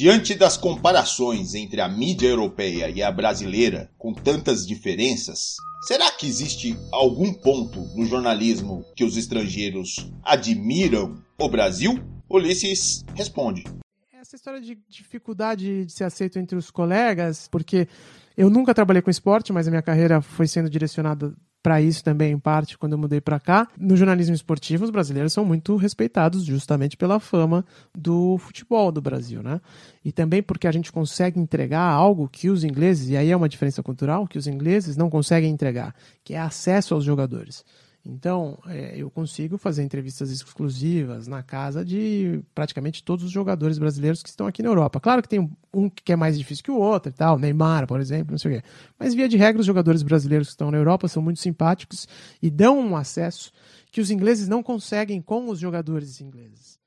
Diante 0.00 0.34
das 0.34 0.56
comparações 0.56 1.54
entre 1.54 1.78
a 1.78 1.86
mídia 1.86 2.26
europeia 2.26 2.88
e 2.88 3.02
a 3.02 3.12
brasileira, 3.12 3.90
com 3.98 4.14
tantas 4.14 4.66
diferenças, 4.66 5.56
será 5.82 6.10
que 6.10 6.26
existe 6.26 6.74
algum 6.90 7.34
ponto 7.34 7.80
no 7.94 8.06
jornalismo 8.06 8.82
que 8.96 9.04
os 9.04 9.18
estrangeiros 9.18 10.10
admiram 10.22 11.22
o 11.38 11.48
Brasil? 11.50 12.02
Ulisses 12.30 13.04
responde. 13.14 13.62
Essa 14.10 14.36
história 14.36 14.62
de 14.62 14.78
dificuldade 14.88 15.84
de 15.84 15.92
ser 15.92 16.04
aceito 16.04 16.38
entre 16.38 16.56
os 16.56 16.70
colegas, 16.70 17.46
porque 17.48 17.86
eu 18.34 18.48
nunca 18.48 18.72
trabalhei 18.72 19.02
com 19.02 19.10
esporte, 19.10 19.52
mas 19.52 19.68
a 19.68 19.70
minha 19.70 19.82
carreira 19.82 20.22
foi 20.22 20.46
sendo 20.46 20.70
direcionada 20.70 21.36
para 21.62 21.80
isso 21.80 22.02
também, 22.02 22.32
em 22.32 22.38
parte, 22.38 22.78
quando 22.78 22.92
eu 22.92 22.98
mudei 22.98 23.20
para 23.20 23.38
cá. 23.38 23.68
No 23.78 23.96
jornalismo 23.96 24.34
esportivo, 24.34 24.84
os 24.84 24.90
brasileiros 24.90 25.32
são 25.32 25.44
muito 25.44 25.76
respeitados 25.76 26.44
justamente 26.44 26.96
pela 26.96 27.20
fama 27.20 27.64
do 27.94 28.38
futebol 28.38 28.90
do 28.90 29.00
Brasil, 29.00 29.42
né? 29.42 29.60
E 30.04 30.10
também 30.10 30.42
porque 30.42 30.66
a 30.66 30.72
gente 30.72 30.90
consegue 30.90 31.38
entregar 31.38 31.82
algo 31.82 32.28
que 32.28 32.48
os 32.48 32.64
ingleses, 32.64 33.10
e 33.10 33.16
aí 33.16 33.30
é 33.30 33.36
uma 33.36 33.48
diferença 33.48 33.82
cultural, 33.82 34.26
que 34.26 34.38
os 34.38 34.46
ingleses 34.46 34.96
não 34.96 35.10
conseguem 35.10 35.50
entregar, 35.50 35.94
que 36.24 36.34
é 36.34 36.40
acesso 36.40 36.94
aos 36.94 37.04
jogadores. 37.04 37.64
Então, 38.04 38.58
é, 38.66 38.96
eu 38.96 39.10
consigo 39.10 39.58
fazer 39.58 39.82
entrevistas 39.82 40.30
exclusivas 40.30 41.26
na 41.26 41.42
casa 41.42 41.84
de 41.84 42.42
praticamente 42.54 43.04
todos 43.04 43.24
os 43.24 43.30
jogadores 43.30 43.78
brasileiros 43.78 44.22
que 44.22 44.28
estão 44.30 44.46
aqui 44.46 44.62
na 44.62 44.70
Europa. 44.70 44.98
Claro 44.98 45.20
que 45.20 45.28
tem 45.28 45.50
um 45.72 45.90
que 45.90 46.12
é 46.12 46.16
mais 46.16 46.38
difícil 46.38 46.64
que 46.64 46.70
o 46.70 46.78
outro 46.78 47.10
e 47.10 47.14
tal, 47.14 47.38
Neymar, 47.38 47.86
por 47.86 48.00
exemplo, 48.00 48.32
não 48.32 48.38
sei 48.38 48.50
o 48.50 48.54
quê. 48.60 48.68
Mas, 48.98 49.14
via 49.14 49.28
de 49.28 49.36
regra, 49.36 49.60
os 49.60 49.66
jogadores 49.66 50.02
brasileiros 50.02 50.48
que 50.48 50.52
estão 50.52 50.70
na 50.70 50.78
Europa 50.78 51.08
são 51.08 51.22
muito 51.22 51.40
simpáticos 51.40 52.08
e 52.42 52.50
dão 52.50 52.78
um 52.78 52.96
acesso 52.96 53.52
que 53.92 54.00
os 54.00 54.10
ingleses 54.10 54.48
não 54.48 54.62
conseguem 54.62 55.20
com 55.20 55.50
os 55.50 55.58
jogadores 55.58 56.20
ingleses. 56.22 56.79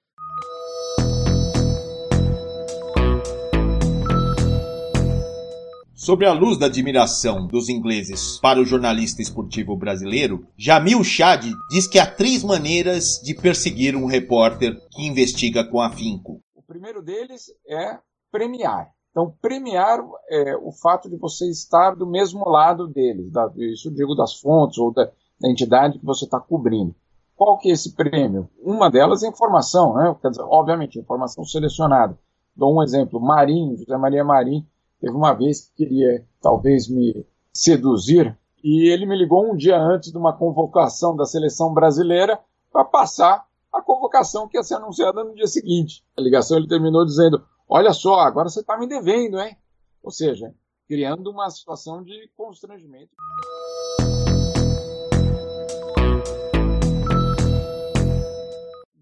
Sobre 5.96 6.26
a 6.26 6.34
luz 6.34 6.58
da 6.58 6.66
admiração 6.66 7.46
dos 7.46 7.70
ingleses 7.70 8.40
para 8.40 8.60
o 8.60 8.66
jornalista 8.66 9.22
esportivo 9.22 9.78
brasileiro, 9.78 10.48
Jamil 10.58 11.04
Chad 11.04 11.46
diz 11.70 11.86
que 11.86 12.00
há 12.00 12.12
três 12.12 12.44
maneiras 12.44 13.22
de 13.24 13.36
perseguir 13.36 13.96
um 13.96 14.08
repórter 14.08 14.76
que 14.90 15.06
investiga 15.06 15.64
com 15.64 15.80
afinco. 15.80 16.42
O 16.56 16.64
primeiro 16.64 17.00
deles 17.00 17.44
é 17.70 18.00
premiar. 18.32 18.90
Então, 19.12 19.36
premiar 19.40 20.00
é, 20.32 20.58
o 20.58 20.72
fato 20.72 21.08
de 21.08 21.16
você 21.16 21.48
estar 21.48 21.96
do 21.96 22.08
mesmo 22.08 22.50
lado 22.50 22.88
deles, 22.88 23.32
da, 23.32 23.52
isso 23.58 23.94
digo 23.94 24.16
das 24.16 24.34
fontes 24.40 24.80
ou 24.80 24.92
da, 24.92 25.06
da 25.40 25.50
entidade 25.50 26.00
que 26.00 26.06
você 26.06 26.26
está 26.26 26.40
cobrindo. 26.40 26.96
Qual 27.36 27.60
que 27.60 27.70
é 27.70 27.74
esse 27.74 27.94
prêmio? 27.94 28.50
Uma 28.60 28.90
delas 28.90 29.22
é 29.22 29.28
informação, 29.28 29.94
né? 29.94 30.16
Quer 30.20 30.32
dizer, 30.32 30.44
obviamente, 30.44 30.98
informação 30.98 31.46
selecionada. 31.46 32.18
Dou 32.56 32.76
um 32.76 32.82
exemplo, 32.82 33.22
Marinho, 33.22 33.78
José 33.78 33.96
Maria 33.96 34.24
Marinho, 34.24 34.66
Teve 35.04 35.18
uma 35.18 35.34
vez 35.34 35.60
que 35.60 35.84
queria 35.84 36.26
talvez 36.42 36.88
me 36.88 37.28
seduzir 37.52 38.40
e 38.64 38.88
ele 38.90 39.06
me 39.06 39.18
ligou 39.18 39.52
um 39.52 39.54
dia 39.54 39.78
antes 39.78 40.14
de 40.14 40.18
uma 40.18 40.32
convocação 40.32 41.14
da 41.14 41.26
seleção 41.26 41.74
brasileira 41.74 42.40
para 42.72 42.86
passar 42.86 43.46
a 43.74 43.82
convocação 43.82 44.48
que 44.48 44.58
ia 44.58 44.64
ser 44.64 44.76
anunciada 44.76 45.22
no 45.22 45.36
dia 45.36 45.46
seguinte. 45.46 46.06
A 46.16 46.22
ligação 46.22 46.56
ele 46.56 46.70
terminou 46.70 47.04
dizendo: 47.04 47.46
Olha 47.68 47.92
só, 47.92 48.22
agora 48.22 48.48
você 48.48 48.62
está 48.62 48.78
me 48.78 48.88
devendo, 48.88 49.42
hein? 49.42 49.58
Ou 50.02 50.10
seja, 50.10 50.56
criando 50.88 51.30
uma 51.32 51.50
situação 51.50 52.02
de 52.02 52.32
constrangimento. 52.38 53.12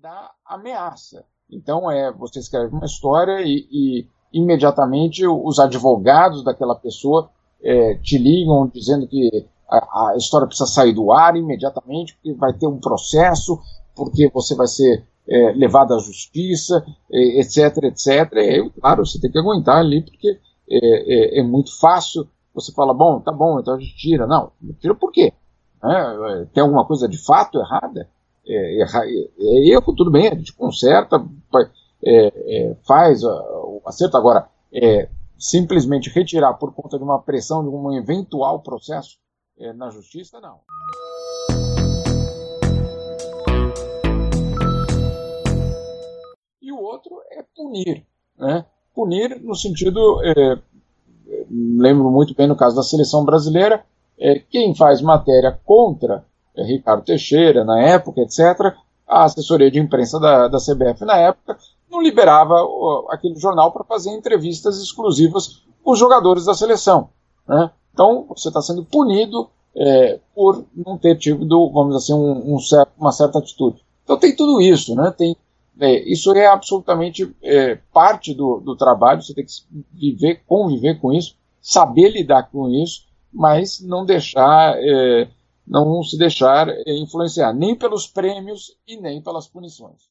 Da 0.02 0.32
ameaça. 0.44 1.24
Então, 1.48 1.92
é, 1.92 2.12
você 2.12 2.40
escreve 2.40 2.74
uma 2.74 2.86
história 2.86 3.42
e, 3.44 3.68
e 3.70 4.10
imediatamente 4.34 5.26
os 5.26 5.60
advogados 5.60 6.44
daquela 6.44 6.76
pessoa 6.76 7.30
é, 7.64 7.96
te 7.96 8.18
ligam 8.18 8.68
dizendo 8.74 9.08
que 9.08 9.46
a, 9.70 10.12
a, 10.12 10.18
história 10.18 10.48
precisa 10.48 10.70
sair 10.70 10.94
do 10.94 11.12
ar 11.12 11.36
imediatamente, 11.36 12.16
porque 12.16 12.34
vai 12.34 12.54
ter 12.54 12.68
um 12.68 12.80
processo, 12.80 13.60
porque 13.96 14.30
você 14.34 14.56
vai 14.56 14.68
ser 14.68 15.06
é, 15.28 15.52
levado 15.54 15.94
à 15.94 16.00
justiça, 16.00 16.84
é, 17.12 17.40
etc, 17.40 17.78
etc. 17.84 18.34
E, 18.36 18.70
claro, 18.80 19.06
você 19.06 19.20
tem 19.20 19.32
que 19.32 19.40
aguentar 19.40 19.78
ali, 19.78 20.02
porque 20.02 20.40
é, 20.70 21.38
é, 21.38 21.40
é, 21.40 21.44
muito 21.44 21.78
fácil. 21.80 22.28
Você 22.54 22.74
fala, 22.74 22.94
bom, 22.94 23.20
tá 23.22 23.32
bom, 23.32 23.60
então 23.60 23.76
a 23.76 23.80
gente 23.80 23.96
tira. 23.96 24.28
Não, 24.28 24.52
tira 24.80 24.94
por 24.94 25.12
quê? 25.12 25.32
É, 25.84 26.46
tem 26.54 26.62
alguma 26.62 26.86
coisa 26.86 27.08
de 27.08 27.18
fato 27.18 27.60
errada? 27.60 28.10
É, 28.46 28.82
erro, 29.70 29.94
tudo 29.96 30.12
bem, 30.12 30.28
a 30.28 30.36
gente 30.36 30.54
conserta, 30.54 31.24
é, 32.04 32.28
é, 32.28 32.76
faz 32.88 33.24
o 33.24 33.82
acerto. 33.86 34.18
Agora, 34.18 34.50
é, 34.74 35.08
simplesmente 35.38 36.10
retirar 36.10 36.54
por 36.54 36.74
conta 36.74 36.98
de 36.98 37.04
uma 37.04 37.20
pressão, 37.20 37.64
de 37.64 37.70
um 37.70 37.92
eventual 37.94 38.62
processo 38.62 39.18
é, 39.60 39.74
na 39.74 39.90
justiça, 39.90 40.40
não. 40.40 40.60
E 46.62 46.72
o 46.72 46.78
outro 46.78 47.22
é 47.32 47.44
punir. 47.56 48.06
Né? 48.38 48.66
Punir 48.94 49.42
no 49.42 49.56
sentido, 49.56 50.22
é, 50.24 50.60
lembro 51.50 52.12
muito 52.12 52.36
bem 52.36 52.48
no 52.48 52.56
caso 52.56 52.76
da 52.76 52.84
seleção 52.84 53.26
brasileira, 53.26 53.84
é, 54.20 54.40
quem 54.40 54.76
faz 54.76 55.02
matéria 55.02 55.60
contra 55.66 56.24
é, 56.56 56.64
Ricardo 56.64 57.04
Teixeira, 57.04 57.64
na 57.64 57.82
época, 57.82 58.22
etc., 58.22 58.76
a 59.08 59.24
assessoria 59.26 59.70
de 59.70 59.80
imprensa 59.80 60.20
da, 60.20 60.48
da 60.48 60.58
CBF 60.58 61.04
na 61.04 61.18
época 61.18 61.58
não 61.92 62.02
liberava 62.02 62.56
aquele 63.10 63.36
jornal 63.36 63.72
para 63.72 63.84
fazer 63.84 64.12
entrevistas 64.12 64.82
exclusivas 64.82 65.62
com 65.84 65.92
os 65.92 66.00
jogadores 66.00 66.46
da 66.46 66.54
seleção. 66.54 67.10
Né? 67.48 67.70
Então, 67.94 68.26
você 68.30 68.48
está 68.48 68.62
sendo 68.62 68.86
punido 68.86 69.50
é, 69.76 70.20
por 70.34 70.66
não 70.74 70.98
ter 70.98 71.18
tido, 71.18 71.70
vamos 71.72 71.96
dizer 71.96 72.14
assim, 72.14 72.14
um, 72.14 72.56
um 72.56 72.60
certo, 72.60 72.94
uma 72.98 73.12
certa 73.12 73.40
atitude. 73.40 73.84
Então, 74.04 74.18
tem 74.18 74.36
tudo 74.36 74.62
isso. 74.62 74.96
Né? 74.96 75.14
Tem, 75.16 75.36
é, 75.80 76.10
isso 76.10 76.34
é 76.34 76.48
absolutamente 76.48 77.36
é, 77.44 77.76
parte 77.94 78.34
do, 78.34 78.60
do 78.62 78.76
trabalho, 78.76 79.22
você 79.22 79.34
tem 79.34 79.46
que 79.46 79.52
viver, 79.94 80.44
conviver 80.48 81.00
com 81.00 81.12
isso, 81.12 81.36
saber 81.62 82.10
lidar 82.10 82.50
com 82.50 82.70
isso, 82.70 83.06
mas 83.32 83.82
não 83.82 84.06
deixar, 84.06 84.76
é, 84.78 85.28
não 85.68 86.02
se 86.04 86.18
deixar 86.18 86.68
influenciar 86.86 87.54
nem 87.54 87.76
pelos 87.76 88.08
prêmios 88.08 88.78
e 88.88 88.98
nem 88.98 89.22
pelas 89.22 89.48
punições. 89.48 90.11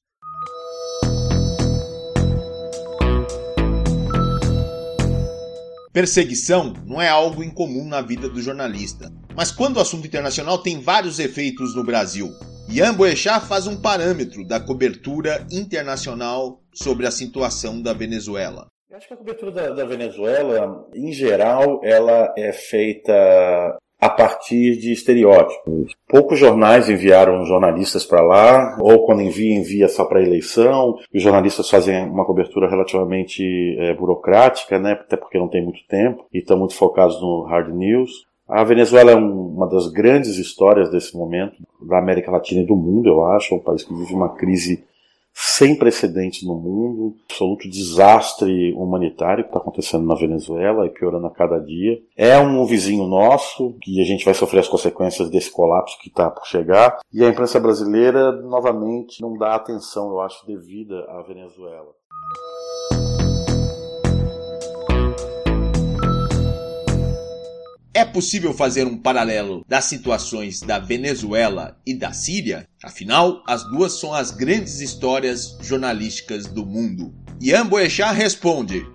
Perseguição 5.93 6.73
não 6.87 7.03
é 7.03 7.09
algo 7.09 7.43
incomum 7.43 7.85
na 7.85 8.01
vida 8.01 8.29
do 8.29 8.41
jornalista, 8.41 9.13
mas 9.35 9.51
quando 9.51 9.79
o 9.79 9.81
assunto 9.81 10.07
internacional 10.07 10.59
tem 10.59 10.81
vários 10.81 11.19
efeitos 11.19 11.75
no 11.75 11.83
Brasil. 11.83 12.31
Ian 12.69 12.95
Boechat 12.95 13.45
faz 13.47 13.67
um 13.67 13.75
parâmetro 13.77 14.47
da 14.47 14.61
cobertura 14.61 15.45
internacional 15.51 16.63
sobre 16.73 17.09
a 17.09 17.11
situação 17.11 17.83
da 17.83 17.93
Venezuela. 17.93 18.69
Eu 18.89 18.99
acho 18.99 19.09
que 19.09 19.15
a 19.15 19.17
cobertura 19.17 19.51
da, 19.51 19.71
da 19.71 19.85
Venezuela, 19.85 20.89
em 20.95 21.13
geral, 21.13 21.81
ela 21.83 22.33
é 22.39 22.53
feita 22.53 23.77
a 24.01 24.09
partir 24.09 24.77
de 24.79 24.93
estereótipos. 24.93 25.95
Poucos 26.09 26.39
jornais 26.39 26.89
enviaram 26.89 27.45
jornalistas 27.45 28.05
para 28.05 28.23
lá, 28.23 28.79
ou 28.81 29.05
quando 29.05 29.21
envia, 29.21 29.55
envia 29.55 29.89
só 29.89 30.05
para 30.05 30.23
eleição. 30.23 30.97
Os 31.15 31.23
jornalistas 31.23 31.69
fazem 31.69 32.09
uma 32.09 32.25
cobertura 32.25 32.69
relativamente 32.69 33.45
é, 33.79 33.95
burocrática, 33.95 34.79
né? 34.79 34.93
até 34.93 35.17
porque 35.17 35.39
não 35.39 35.49
tem 35.49 35.63
muito 35.63 35.81
tempo, 35.89 36.25
e 36.33 36.39
estão 36.39 36.59
muito 36.59 36.75
focados 36.75 37.21
no 37.21 37.43
hard 37.43 37.75
news. 37.75 38.11
A 38.49 38.65
Venezuela 38.65 39.13
é 39.13 39.17
um, 39.17 39.55
uma 39.55 39.69
das 39.69 39.87
grandes 39.93 40.37
histórias 40.37 40.91
desse 40.91 41.17
momento 41.17 41.55
da 41.87 41.99
América 41.99 42.33
Latina 42.33 42.63
e 42.63 42.67
do 42.67 42.75
mundo, 42.75 43.09
eu 43.09 43.25
acho. 43.27 43.55
É 43.55 43.57
um 43.57 43.61
país 43.61 43.85
que 43.85 43.95
vive 43.95 44.13
uma 44.13 44.31
crise 44.31 44.83
sem 45.43 45.75
precedentes 45.75 46.47
no 46.47 46.55
mundo, 46.55 47.17
absoluto 47.31 47.69
desastre 47.69 48.75
humanitário 48.75 49.45
que 49.45 49.49
está 49.49 49.59
acontecendo 49.59 50.07
na 50.07 50.15
Venezuela 50.15 50.87
e 50.87 50.91
piorando 50.91 51.27
a 51.27 51.31
cada 51.31 51.59
dia. 51.59 51.99
É 52.15 52.39
um 52.39 52.67
vizinho 52.67 53.07
nosso 53.07 53.75
que 53.81 54.03
a 54.03 54.05
gente 54.05 54.25
vai 54.25 54.35
sofrer 54.35 54.61
as 54.61 54.69
consequências 54.69 55.31
desse 55.31 55.51
colapso 55.51 55.99
que 55.99 56.09
está 56.09 56.31
por 56.31 56.47
chegar. 56.47 56.99
E 57.11 57.25
a 57.25 57.29
imprensa 57.29 57.59
brasileira, 57.59 58.33
novamente, 58.33 59.23
não 59.23 59.37
dá 59.39 59.55
atenção, 59.55 60.11
eu 60.11 60.21
acho, 60.21 60.47
devida 60.47 61.07
à 61.09 61.23
Venezuela. 61.23 61.89
É 68.01 68.05
possível 68.07 68.55
fazer 68.55 68.87
um 68.87 68.97
paralelo 68.97 69.63
das 69.69 69.85
situações 69.85 70.63
da 70.63 70.79
Venezuela 70.79 71.77
e 71.87 71.95
da 71.95 72.15
Síria? 72.15 72.67
Afinal, 72.83 73.43
as 73.47 73.63
duas 73.71 74.01
são 74.01 74.15
as 74.15 74.31
grandes 74.31 74.81
histórias 74.81 75.59
jornalísticas 75.61 76.47
do 76.47 76.65
mundo. 76.65 77.13
Ian 77.39 77.67
Boechat 77.67 78.15
responde: 78.15 78.87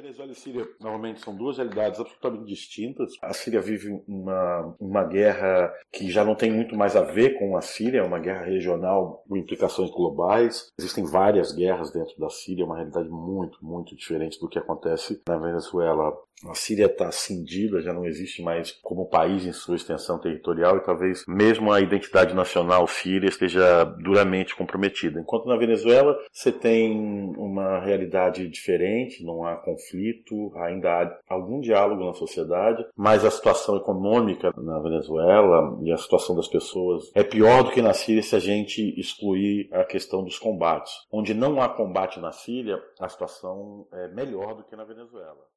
Venezuela 0.00 0.30
e 0.30 0.34
Síria 0.34 0.66
normalmente 0.80 1.20
são 1.20 1.34
duas 1.34 1.58
realidades 1.58 1.98
absolutamente 1.98 2.46
distintas. 2.46 3.12
A 3.20 3.32
Síria 3.34 3.60
vive 3.60 4.00
uma, 4.06 4.76
uma 4.78 5.04
guerra 5.04 5.72
que 5.92 6.08
já 6.08 6.24
não 6.24 6.36
tem 6.36 6.52
muito 6.52 6.76
mais 6.76 6.94
a 6.94 7.02
ver 7.02 7.38
com 7.38 7.56
a 7.56 7.60
Síria, 7.60 7.98
é 7.98 8.02
uma 8.02 8.20
guerra 8.20 8.44
regional 8.44 9.24
com 9.28 9.36
implicações 9.36 9.90
globais. 9.90 10.68
Existem 10.78 11.04
várias 11.04 11.52
guerras 11.52 11.90
dentro 11.90 12.16
da 12.18 12.30
Síria, 12.30 12.64
uma 12.64 12.76
realidade 12.76 13.08
muito, 13.08 13.58
muito 13.60 13.96
diferente 13.96 14.38
do 14.38 14.48
que 14.48 14.58
acontece 14.58 15.20
na 15.28 15.36
Venezuela. 15.36 16.16
A 16.46 16.54
Síria 16.54 16.86
está 16.86 17.10
cindida, 17.10 17.82
já 17.82 17.92
não 17.92 18.06
existe 18.06 18.42
mais 18.42 18.72
como 18.82 19.08
país 19.08 19.44
em 19.44 19.52
sua 19.52 19.76
extensão 19.76 20.20
territorial 20.20 20.76
e 20.76 20.84
talvez 20.84 21.24
mesmo 21.26 21.72
a 21.72 21.80
identidade 21.80 22.34
nacional 22.34 22.86
síria 22.86 23.28
esteja 23.28 23.84
duramente 23.84 24.54
comprometida. 24.54 25.20
Enquanto 25.20 25.46
na 25.46 25.56
Venezuela 25.56 26.16
você 26.32 26.52
tem 26.52 27.34
uma 27.36 27.80
realidade 27.80 28.48
diferente, 28.48 29.24
não 29.24 29.44
há 29.44 29.56
conflito, 29.56 30.52
ainda 30.56 30.90
há 30.90 31.18
algum 31.28 31.60
diálogo 31.60 32.04
na 32.04 32.14
sociedade, 32.14 32.86
mas 32.96 33.24
a 33.24 33.30
situação 33.30 33.76
econômica 33.76 34.52
na 34.56 34.78
Venezuela 34.80 35.78
e 35.82 35.92
a 35.92 35.96
situação 35.96 36.36
das 36.36 36.48
pessoas 36.48 37.10
é 37.14 37.24
pior 37.24 37.64
do 37.64 37.70
que 37.70 37.82
na 37.82 37.92
Síria 37.92 38.22
se 38.22 38.36
a 38.36 38.40
gente 38.40 38.98
excluir 38.98 39.68
a 39.72 39.84
questão 39.84 40.22
dos 40.22 40.38
combates. 40.38 40.92
Onde 41.10 41.34
não 41.34 41.60
há 41.60 41.68
combate 41.68 42.20
na 42.20 42.32
Síria, 42.32 42.80
a 43.00 43.08
situação 43.08 43.86
é 43.92 44.08
melhor 44.08 44.54
do 44.54 44.64
que 44.64 44.76
na 44.76 44.84
Venezuela. 44.84 45.48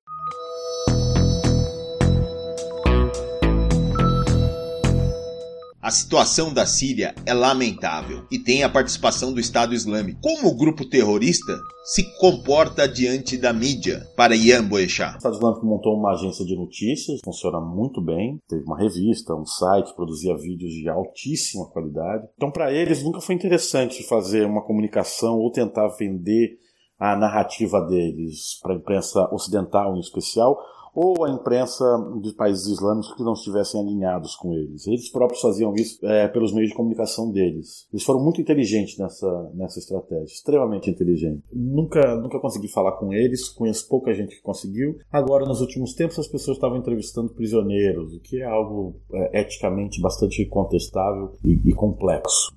A 5.81 5.89
situação 5.89 6.53
da 6.53 6.63
Síria 6.63 7.15
é 7.25 7.33
lamentável 7.33 8.23
e 8.29 8.37
tem 8.37 8.63
a 8.63 8.69
participação 8.69 9.33
do 9.33 9.39
Estado 9.39 9.73
Islâmico. 9.73 10.21
Como 10.21 10.47
o 10.49 10.55
grupo 10.55 10.87
terrorista 10.87 11.57
se 11.83 12.03
comporta 12.19 12.87
diante 12.87 13.35
da 13.35 13.51
mídia? 13.51 14.05
Para 14.15 14.35
Ian 14.35 14.63
Boechat. 14.63 15.15
O 15.15 15.17
Estado 15.17 15.35
Islâmico 15.37 15.65
montou 15.65 15.97
uma 15.97 16.11
agência 16.11 16.45
de 16.45 16.55
notícias, 16.55 17.19
funciona 17.25 17.59
muito 17.59 17.99
bem. 17.99 18.37
Teve 18.47 18.63
uma 18.63 18.77
revista, 18.77 19.33
um 19.33 19.43
site, 19.43 19.95
produzia 19.95 20.37
vídeos 20.37 20.71
de 20.71 20.87
altíssima 20.87 21.65
qualidade. 21.71 22.27
Então, 22.35 22.51
para 22.51 22.71
eles, 22.71 23.01
nunca 23.01 23.19
foi 23.19 23.33
interessante 23.33 24.03
fazer 24.03 24.45
uma 24.45 24.61
comunicação 24.61 25.39
ou 25.39 25.51
tentar 25.51 25.87
vender 25.97 26.59
a 26.99 27.15
narrativa 27.15 27.81
deles 27.81 28.59
para 28.61 28.73
a 28.75 28.77
imprensa 28.77 29.27
ocidental 29.33 29.95
em 29.95 29.99
especial 29.99 30.55
ou 30.93 31.23
a 31.23 31.29
imprensa 31.29 31.85
de 32.21 32.33
países 32.33 32.67
islâmicos 32.67 33.13
que 33.13 33.23
não 33.23 33.33
estivessem 33.33 33.81
alinhados 33.81 34.35
com 34.35 34.53
eles. 34.53 34.87
Eles 34.87 35.09
próprios 35.09 35.41
faziam 35.41 35.73
isso 35.75 36.05
é, 36.05 36.27
pelos 36.27 36.53
meios 36.53 36.69
de 36.69 36.75
comunicação 36.75 37.31
deles. 37.31 37.87
Eles 37.91 38.03
foram 38.03 38.23
muito 38.23 38.41
inteligentes 38.41 38.97
nessa, 38.97 39.51
nessa 39.53 39.79
estratégia, 39.79 40.25
extremamente 40.25 40.89
inteligentes. 40.89 41.43
Nunca, 41.51 42.15
nunca 42.15 42.39
consegui 42.39 42.67
falar 42.67 42.93
com 42.93 43.13
eles, 43.13 43.49
conheço 43.49 43.87
pouca 43.87 44.13
gente 44.13 44.35
que 44.35 44.41
conseguiu. 44.41 44.97
Agora, 45.11 45.45
nos 45.45 45.61
últimos 45.61 45.93
tempos, 45.93 46.19
as 46.19 46.27
pessoas 46.27 46.57
estavam 46.57 46.77
entrevistando 46.77 47.33
prisioneiros, 47.33 48.13
o 48.13 48.19
que 48.19 48.41
é 48.41 48.45
algo 48.45 48.95
é, 49.13 49.41
eticamente 49.41 50.01
bastante 50.01 50.45
contestável 50.45 51.33
e, 51.43 51.59
e 51.69 51.73
complexo. 51.73 52.51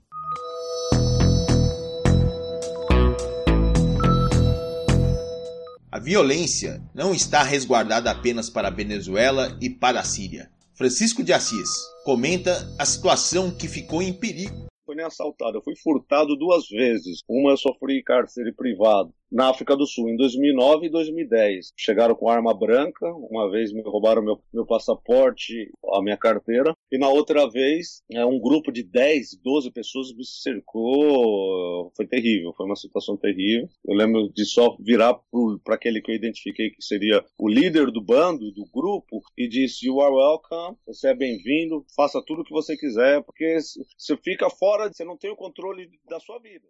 A 5.95 6.01
violência 6.01 6.83
não 6.93 7.15
está 7.15 7.45
resguardada 7.45 8.11
apenas 8.11 8.51
para 8.51 8.67
a 8.67 8.71
Venezuela 8.73 9.57
e 9.63 9.71
para 9.71 10.01
a 10.01 10.03
Síria. 10.03 10.51
Francisco 10.77 11.23
de 11.23 11.33
Assis 11.33 11.69
comenta 12.05 12.69
a 12.77 12.85
situação 12.85 13.57
que 13.57 13.69
ficou 13.69 14.03
em 14.03 14.13
perigo. 14.13 14.67
Nem 14.89 15.07
assaltado, 15.07 15.59
eu 15.59 15.63
fui 15.63 15.77
furtado 15.77 16.35
duas 16.35 16.69
vezes. 16.69 17.21
Uma 17.29 17.53
eu 17.53 17.57
sofri 17.57 18.03
cárcere 18.03 18.53
privado 18.53 19.15
na 19.31 19.49
África 19.49 19.77
do 19.77 19.87
Sul, 19.87 20.09
em 20.09 20.17
2009 20.17 20.87
e 20.87 20.91
2010. 20.91 21.73
Chegaram 21.77 22.15
com 22.15 22.29
arma 22.29 22.55
branca, 22.55 23.07
uma 23.13 23.51
vez 23.51 23.73
me 23.73 23.83
roubaram 23.83 24.23
meu, 24.23 24.41
meu 24.53 24.67
passaporte, 24.67 25.71
a 25.93 26.03
minha 26.03 26.17
carteira, 26.17 26.75
e 26.91 26.99
na 26.99 27.09
outra 27.09 27.49
vez, 27.49 28.03
é, 28.11 28.25
um 28.25 28.39
grupo 28.39 28.71
de 28.71 28.83
10, 28.83 29.41
12 29.43 29.71
pessoas 29.71 30.15
me 30.15 30.25
cercou. 30.25 31.93
Foi 31.97 32.07
terrível, 32.07 32.53
foi 32.57 32.67
uma 32.67 32.77
situação 32.77 33.17
terrível. 33.17 33.69
Eu 33.85 33.95
lembro 33.95 34.31
de 34.33 34.45
só 34.45 34.77
virar 34.79 35.19
para 35.65 35.75
aquele 35.75 36.01
que 36.01 36.11
eu 36.11 36.15
identifiquei 36.15 36.71
que 36.71 36.83
seria 36.83 37.25
o 37.39 37.49
líder 37.49 37.91
do 37.91 38.01
bando, 38.01 38.53
do 38.53 38.65
grupo, 38.73 39.21
e 39.37 39.49
disse: 39.49 39.87
You 39.87 40.01
are 40.01 40.15
welcome, 40.15 40.77
você 40.87 41.09
é 41.09 41.15
bem-vindo, 41.15 41.85
faça 41.97 42.23
tudo 42.25 42.43
o 42.43 42.45
que 42.45 42.53
você 42.53 42.77
quiser, 42.77 43.23
porque 43.23 43.59
você 43.99 44.17
fica 44.19 44.49
fora, 44.49 44.93
você 44.93 45.05
não 45.05 45.17
tem 45.17 45.31
o 45.31 45.37
controle 45.37 45.91
da 46.09 46.21
sua 46.21 46.39
vida. 46.39 46.65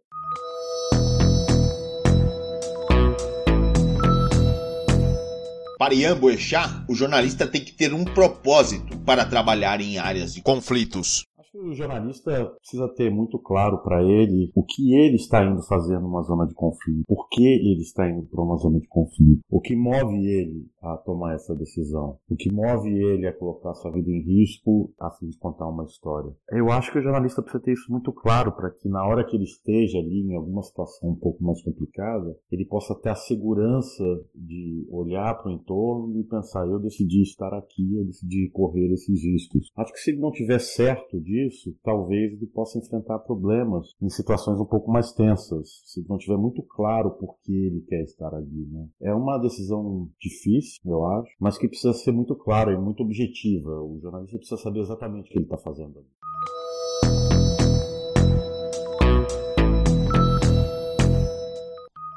Para 5.85 5.93
Ian 5.93 6.17
Boechat, 6.17 6.83
o 6.89 6.95
jornalista 6.95 7.47
tem 7.47 7.63
que 7.63 7.71
ter 7.71 7.93
um 7.93 8.07
propósito 8.07 8.97
para 9.01 9.27
trabalhar 9.27 9.83
em 9.83 9.99
áreas 9.99 10.33
de 10.33 10.41
conflitos 10.41 11.27
o 11.55 11.73
jornalista 11.73 12.47
precisa 12.59 12.89
ter 12.89 13.11
muito 13.11 13.39
claro 13.39 13.79
para 13.83 14.03
ele 14.03 14.51
o 14.55 14.65
que 14.65 14.95
ele 14.95 15.17
está 15.17 15.45
indo 15.45 15.63
fazer 15.63 15.99
numa 16.01 16.23
zona 16.23 16.47
de 16.47 16.55
conflito, 16.55 17.05
por 17.07 17.29
que 17.29 17.45
ele 17.45 17.81
está 17.81 18.09
indo 18.11 18.27
para 18.27 18.43
uma 18.43 18.57
zona 18.57 18.81
de 18.81 18.89
conflito, 18.89 19.41
o 19.49 19.61
que 19.61 19.77
move 19.77 20.17
ele 20.27 20.67
a 20.83 20.97
tomar 20.97 21.35
essa 21.35 21.55
decisão, 21.55 22.19
o 22.29 22.37
que 22.37 22.53
move 22.53 22.91
ele 22.91 23.27
a 23.27 23.33
colocar 23.33 23.75
sua 23.75 23.93
vida 23.93 24.11
em 24.11 24.21
risco 24.21 24.93
a 25.01 25.11
fim 25.11 25.29
de 25.29 25.39
contar 25.39 25.69
uma 25.69 25.85
história. 25.85 26.33
Eu 26.51 26.71
acho 26.71 26.91
que 26.93 26.99
o 26.99 27.03
jornalista 27.03 27.43
precisa 27.43 27.63
ter 27.63 27.73
isso 27.73 27.91
muito 27.91 28.13
claro 28.13 28.53
para 28.53 28.71
que 28.71 28.89
na 28.89 29.07
hora 29.07 29.25
que 29.25 29.37
ele 29.37 29.45
esteja 29.45 29.99
ali 29.99 30.23
em 30.23 30.35
alguma 30.35 30.63
situação 30.63 31.11
um 31.11 31.17
pouco 31.17 31.43
mais 31.43 31.63
complicada, 31.63 32.37
ele 32.51 32.65
possa 32.65 32.95
ter 33.01 33.11
a 33.11 33.15
segurança 33.15 34.05
de 34.35 34.87
olhar 34.91 35.35
para 35.35 35.51
o 35.51 35.55
entorno 35.55 36.19
e 36.19 36.25
pensar: 36.25 36.67
eu 36.67 36.79
decidi 36.79 37.23
estar 37.23 37.55
aqui, 37.55 37.97
eu 37.97 38.05
decidi 38.05 38.51
correr 38.51 38.93
esses 38.93 39.23
riscos. 39.23 39.71
Acho 39.77 39.93
que 39.93 40.01
se 40.01 40.11
ele 40.11 40.21
não 40.21 40.33
tiver 40.33 40.59
certo 40.59 41.21
disso 41.21 41.44
disso, 41.45 41.75
talvez 41.83 42.33
ele 42.33 42.47
possa 42.47 42.79
enfrentar 42.79 43.19
problemas 43.21 43.89
em 44.01 44.09
situações 44.09 44.61
um 44.61 44.67
pouco 44.67 44.91
mais 44.91 45.13
tensas, 45.13 45.83
se 45.85 46.05
não 46.09 46.19
tiver 46.19 46.37
muito 46.37 46.63
claro 46.63 47.11
por 47.11 47.37
que 47.43 47.53
ele 47.53 47.81
quer 47.83 48.03
estar 48.03 48.35
ali. 48.35 48.67
Né? 48.71 48.89
É 49.03 49.15
uma 49.15 49.39
decisão 49.39 50.09
difícil, 50.21 50.81
eu 50.85 51.05
acho, 51.07 51.31
mas 51.41 51.59
que 51.59 51.69
precisa 51.69 51.93
ser 51.93 52.13
muito 52.13 52.35
clara 52.35 52.73
e 52.73 52.77
muito 52.77 53.03
objetiva. 53.03 53.71
O 53.83 53.99
jornalista 54.01 54.39
precisa 54.39 54.61
saber 54.61 54.81
exatamente 54.81 55.29
o 55.29 55.33
que 55.33 55.39
ele 55.39 55.45
está 55.45 55.59
fazendo 55.59 55.99
ali. 55.99 57.34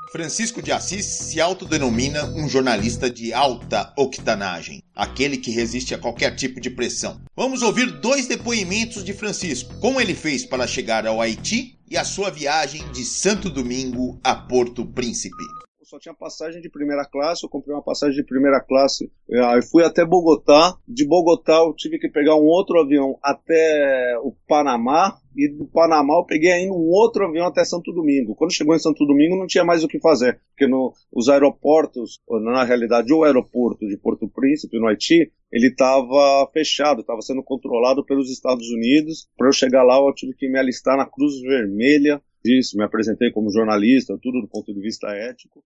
Francisco 0.10 0.62
de 0.62 0.72
Assis 0.72 1.06
se 1.06 1.42
autodenomina 1.42 2.26
um 2.28 2.48
jornalista 2.48 3.10
de 3.10 3.34
alta 3.34 3.92
octanagem, 3.98 4.82
aquele 4.96 5.36
que 5.36 5.52
resiste 5.52 5.94
a 5.94 5.98
qualquer 5.98 6.34
tipo 6.34 6.62
de 6.62 6.70
pressão. 6.70 7.20
Vamos 7.36 7.62
ouvir 7.62 7.92
dois 7.92 8.26
depoimentos 8.26 9.04
de 9.04 9.14
Francisco, 9.14 9.76
como 9.82 10.00
ele 10.00 10.16
fez 10.16 10.46
para 10.46 10.66
chegar 10.66 11.06
ao 11.06 11.22
Haiti 11.22 11.78
e 11.90 11.98
a 11.98 12.06
sua 12.06 12.30
viagem 12.30 12.90
de 12.94 13.04
Santo 13.04 13.50
Domingo 13.50 14.18
a 14.24 14.34
Porto 14.34 14.86
Príncipe 14.86 15.44
só 15.88 15.98
tinha 15.98 16.14
passagem 16.14 16.62
de 16.62 16.70
primeira 16.70 17.06
classe, 17.06 17.46
eu 17.46 17.50
comprei 17.50 17.74
uma 17.74 17.82
passagem 17.82 18.18
de 18.18 18.24
primeira 18.26 18.60
classe, 18.60 19.10
aí 19.32 19.62
fui 19.62 19.86
até 19.86 20.06
Bogotá, 20.06 20.78
de 20.86 21.08
Bogotá 21.08 21.60
eu 21.66 21.74
tive 21.74 21.98
que 21.98 22.10
pegar 22.10 22.36
um 22.36 22.44
outro 22.44 22.78
avião 22.78 23.18
até 23.24 24.18
o 24.22 24.34
Panamá, 24.46 25.18
e 25.34 25.48
do 25.48 25.66
Panamá 25.66 26.16
eu 26.16 26.26
peguei 26.26 26.52
ainda 26.52 26.74
um 26.74 26.90
outro 26.90 27.26
avião 27.26 27.48
até 27.48 27.64
Santo 27.64 27.94
Domingo. 27.94 28.36
Quando 28.36 28.54
chegou 28.54 28.76
em 28.76 28.80
Santo 28.80 29.06
Domingo 29.06 29.38
não 29.38 29.46
tinha 29.46 29.64
mais 29.64 29.82
o 29.82 29.88
que 29.88 30.00
fazer, 30.00 30.42
porque 30.50 30.68
no, 30.68 30.92
os 31.14 31.30
aeroportos, 31.30 32.20
na 32.42 32.66
realidade 32.66 33.14
o 33.14 33.24
aeroporto 33.24 33.88
de 33.88 33.96
Porto 33.98 34.28
Príncipe, 34.28 34.80
no 34.80 34.88
Haiti, 34.88 35.32
ele 35.52 35.68
estava 35.68 36.50
fechado, 36.52 37.00
estava 37.00 37.22
sendo 37.22 37.42
controlado 37.44 38.04
pelos 38.04 38.30
Estados 38.30 38.68
Unidos. 38.72 39.30
Para 39.38 39.48
eu 39.48 39.54
chegar 39.54 39.84
lá 39.84 39.96
eu 39.98 40.14
tive 40.14 40.34
que 40.34 40.50
me 40.50 40.60
alistar 40.60 40.98
na 40.98 41.06
Cruz 41.06 41.40
Vermelha, 41.40 42.22
disse, 42.44 42.78
me 42.78 42.84
apresentei 42.84 43.32
como 43.32 43.52
jornalista, 43.52 44.18
tudo 44.22 44.42
do 44.42 44.48
ponto 44.48 44.74
de 44.74 44.82
vista 44.82 45.08
ético. 45.10 45.64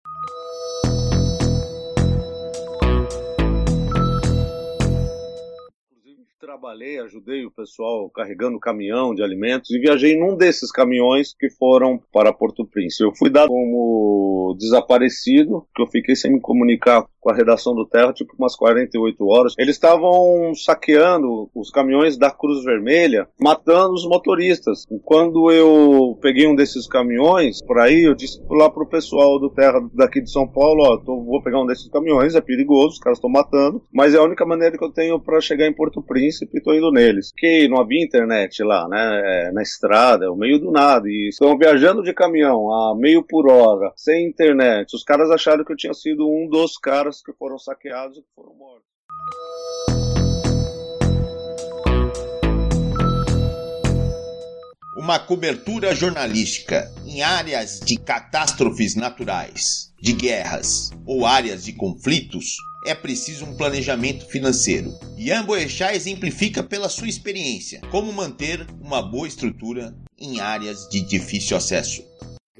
Trabalhei, 6.41 6.99
ajudei 6.99 7.45
o 7.45 7.51
pessoal 7.51 8.09
carregando 8.09 8.59
caminhão 8.59 9.13
de 9.13 9.21
alimentos 9.21 9.69
e 9.69 9.77
viajei 9.77 10.17
num 10.17 10.35
desses 10.35 10.71
caminhões 10.71 11.35
que 11.39 11.51
foram 11.51 12.01
para 12.11 12.33
Porto 12.33 12.65
Príncipe. 12.65 13.03
Eu 13.03 13.15
fui 13.15 13.29
dado 13.29 13.49
como 13.49 14.55
desaparecido, 14.57 15.67
que 15.75 15.83
eu 15.83 15.87
fiquei 15.87 16.15
sem 16.15 16.33
me 16.33 16.41
comunicar 16.41 17.05
com 17.19 17.29
a 17.29 17.35
redação 17.35 17.75
do 17.75 17.85
Terra, 17.85 18.11
tipo 18.11 18.33
umas 18.39 18.55
48 18.55 19.23
horas. 19.27 19.53
Eles 19.59 19.75
estavam 19.75 20.55
saqueando 20.55 21.47
os 21.53 21.69
caminhões 21.69 22.17
da 22.17 22.31
Cruz 22.31 22.63
Vermelha, 22.63 23.27
matando 23.39 23.93
os 23.93 24.07
motoristas. 24.07 24.85
E 24.89 24.97
quando 24.99 25.51
eu 25.51 26.17
peguei 26.19 26.47
um 26.47 26.55
desses 26.55 26.87
caminhões 26.87 27.59
por 27.63 27.77
aí, 27.77 28.05
eu 28.05 28.15
disse 28.15 28.41
lá 28.49 28.67
pro 28.67 28.87
pessoal 28.87 29.39
do 29.39 29.51
Terra 29.51 29.79
daqui 29.93 30.19
de 30.19 30.31
São 30.31 30.47
Paulo, 30.47 30.81
ó, 30.83 30.97
tô, 30.97 31.21
vou 31.23 31.43
pegar 31.43 31.61
um 31.61 31.67
desses 31.67 31.87
caminhões, 31.89 32.33
é 32.33 32.41
perigoso, 32.41 32.93
os 32.93 32.99
caras 32.99 33.19
estão 33.19 33.29
matando, 33.29 33.83
mas 33.93 34.15
é 34.15 34.17
a 34.17 34.23
única 34.23 34.43
maneira 34.43 34.75
que 34.75 34.83
eu 34.83 34.91
tenho 34.91 35.19
para 35.19 35.39
chegar 35.39 35.67
em 35.67 35.73
Porto 35.73 36.01
Príncipe 36.01 36.30
e 36.41 36.61
tô 36.61 36.73
indo 36.73 36.91
neles. 36.91 37.31
Que 37.35 37.67
não 37.67 37.79
havia 37.79 38.03
internet 38.03 38.63
lá, 38.63 38.87
né, 38.87 39.21
é, 39.47 39.51
na 39.51 39.61
estrada, 39.61 40.31
o 40.31 40.35
meio 40.35 40.59
do 40.59 40.71
nada, 40.71 41.07
e 41.09 41.29
estão 41.29 41.57
viajando 41.57 42.03
de 42.03 42.13
caminhão 42.13 42.71
a 42.71 42.95
meio 42.95 43.23
por 43.23 43.49
hora, 43.49 43.91
sem 43.95 44.27
internet. 44.27 44.95
Os 44.95 45.03
caras 45.03 45.29
acharam 45.31 45.63
que 45.63 45.71
eu 45.71 45.77
tinha 45.77 45.93
sido 45.93 46.29
um 46.29 46.47
dos 46.47 46.77
caras 46.77 47.21
que 47.21 47.33
foram 47.33 47.57
saqueados 47.57 48.17
e 48.17 48.21
que 48.21 48.29
foram 48.35 48.53
mortos. 48.55 50.20
Uma 55.01 55.17
cobertura 55.17 55.95
jornalística 55.95 56.93
em 57.07 57.23
áreas 57.23 57.79
de 57.79 57.97
catástrofes 57.97 58.93
naturais, 58.93 59.91
de 59.99 60.13
guerras 60.13 60.91
ou 61.07 61.25
áreas 61.25 61.63
de 61.63 61.73
conflitos 61.73 62.55
é 62.85 62.93
preciso 62.93 63.45
um 63.45 63.55
planejamento 63.55 64.27
financeiro. 64.27 64.93
Ian 65.17 65.43
Boechat 65.43 65.95
exemplifica 65.95 66.61
pela 66.61 66.87
sua 66.87 67.09
experiência 67.09 67.81
como 67.89 68.13
manter 68.13 68.67
uma 68.79 69.01
boa 69.01 69.27
estrutura 69.27 69.91
em 70.19 70.39
áreas 70.39 70.87
de 70.87 71.01
difícil 71.01 71.57
acesso. 71.57 72.03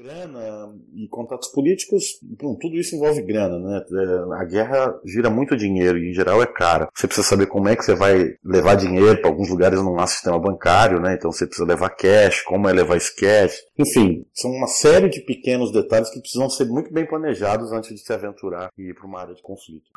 Grana 0.02 0.74
e 0.96 1.06
contatos 1.06 1.46
políticos, 1.48 2.18
bom, 2.22 2.56
tudo 2.56 2.74
isso 2.74 2.96
envolve 2.96 3.22
grana, 3.22 3.56
né? 3.56 3.84
É, 3.88 4.42
a 4.42 4.44
guerra 4.44 5.00
gira 5.04 5.30
muito 5.30 5.56
dinheiro 5.56 5.96
e 5.96 6.10
em 6.10 6.12
geral 6.12 6.42
é 6.42 6.46
cara. 6.46 6.88
Você 6.92 7.06
precisa 7.06 7.24
saber 7.24 7.46
como 7.46 7.68
é 7.68 7.76
que 7.76 7.84
você 7.84 7.94
vai 7.94 8.34
levar 8.44 8.74
dinheiro, 8.74 9.20
para 9.20 9.30
alguns 9.30 9.48
lugares 9.48 9.80
não 9.80 9.96
há 10.00 10.06
sistema 10.08 10.40
bancário, 10.40 11.00
né? 11.00 11.14
Então 11.14 11.30
você 11.30 11.46
precisa 11.46 11.68
levar 11.68 11.90
cash, 11.90 12.42
como 12.42 12.68
é 12.68 12.72
levar 12.72 12.96
esse 12.96 13.14
cash. 13.14 13.54
Enfim, 13.78 14.26
são 14.34 14.50
uma 14.50 14.66
série 14.66 15.08
de 15.08 15.20
pequenos 15.20 15.70
detalhes 15.70 16.10
que 16.10 16.20
precisam 16.20 16.50
ser 16.50 16.64
muito 16.64 16.92
bem 16.92 17.06
planejados 17.06 17.70
antes 17.70 17.94
de 17.94 18.00
se 18.00 18.12
aventurar 18.12 18.72
e 18.76 18.90
ir 18.90 18.94
para 18.94 19.06
uma 19.06 19.20
área 19.20 19.34
de 19.36 19.42
conflito. 19.42 19.88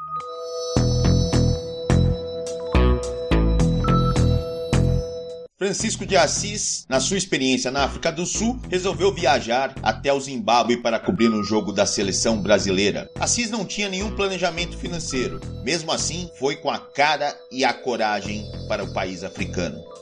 Francisco 5.65 6.05
de 6.05 6.15
Assis, 6.15 6.85
na 6.87 6.99
sua 6.99 7.17
experiência 7.17 7.71
na 7.71 7.85
África 7.85 8.11
do 8.11 8.23
Sul, 8.23 8.59
resolveu 8.69 9.11
viajar 9.11 9.73
até 9.81 10.13
o 10.13 10.19
Zimbábue 10.19 10.77
para 10.77 10.99
cobrir 10.99 11.29
um 11.29 11.43
jogo 11.43 11.71
da 11.71 11.87
seleção 11.87 12.39
brasileira. 12.39 13.09
Assis 13.19 13.49
não 13.49 13.65
tinha 13.65 13.89
nenhum 13.89 14.15
planejamento 14.15 14.77
financeiro, 14.77 15.41
mesmo 15.63 15.91
assim, 15.91 16.29
foi 16.37 16.55
com 16.57 16.69
a 16.69 16.77
cara 16.77 17.35
e 17.51 17.65
a 17.65 17.73
coragem 17.73 18.45
para 18.67 18.83
o 18.83 18.93
país 18.93 19.23
africano 19.23 19.94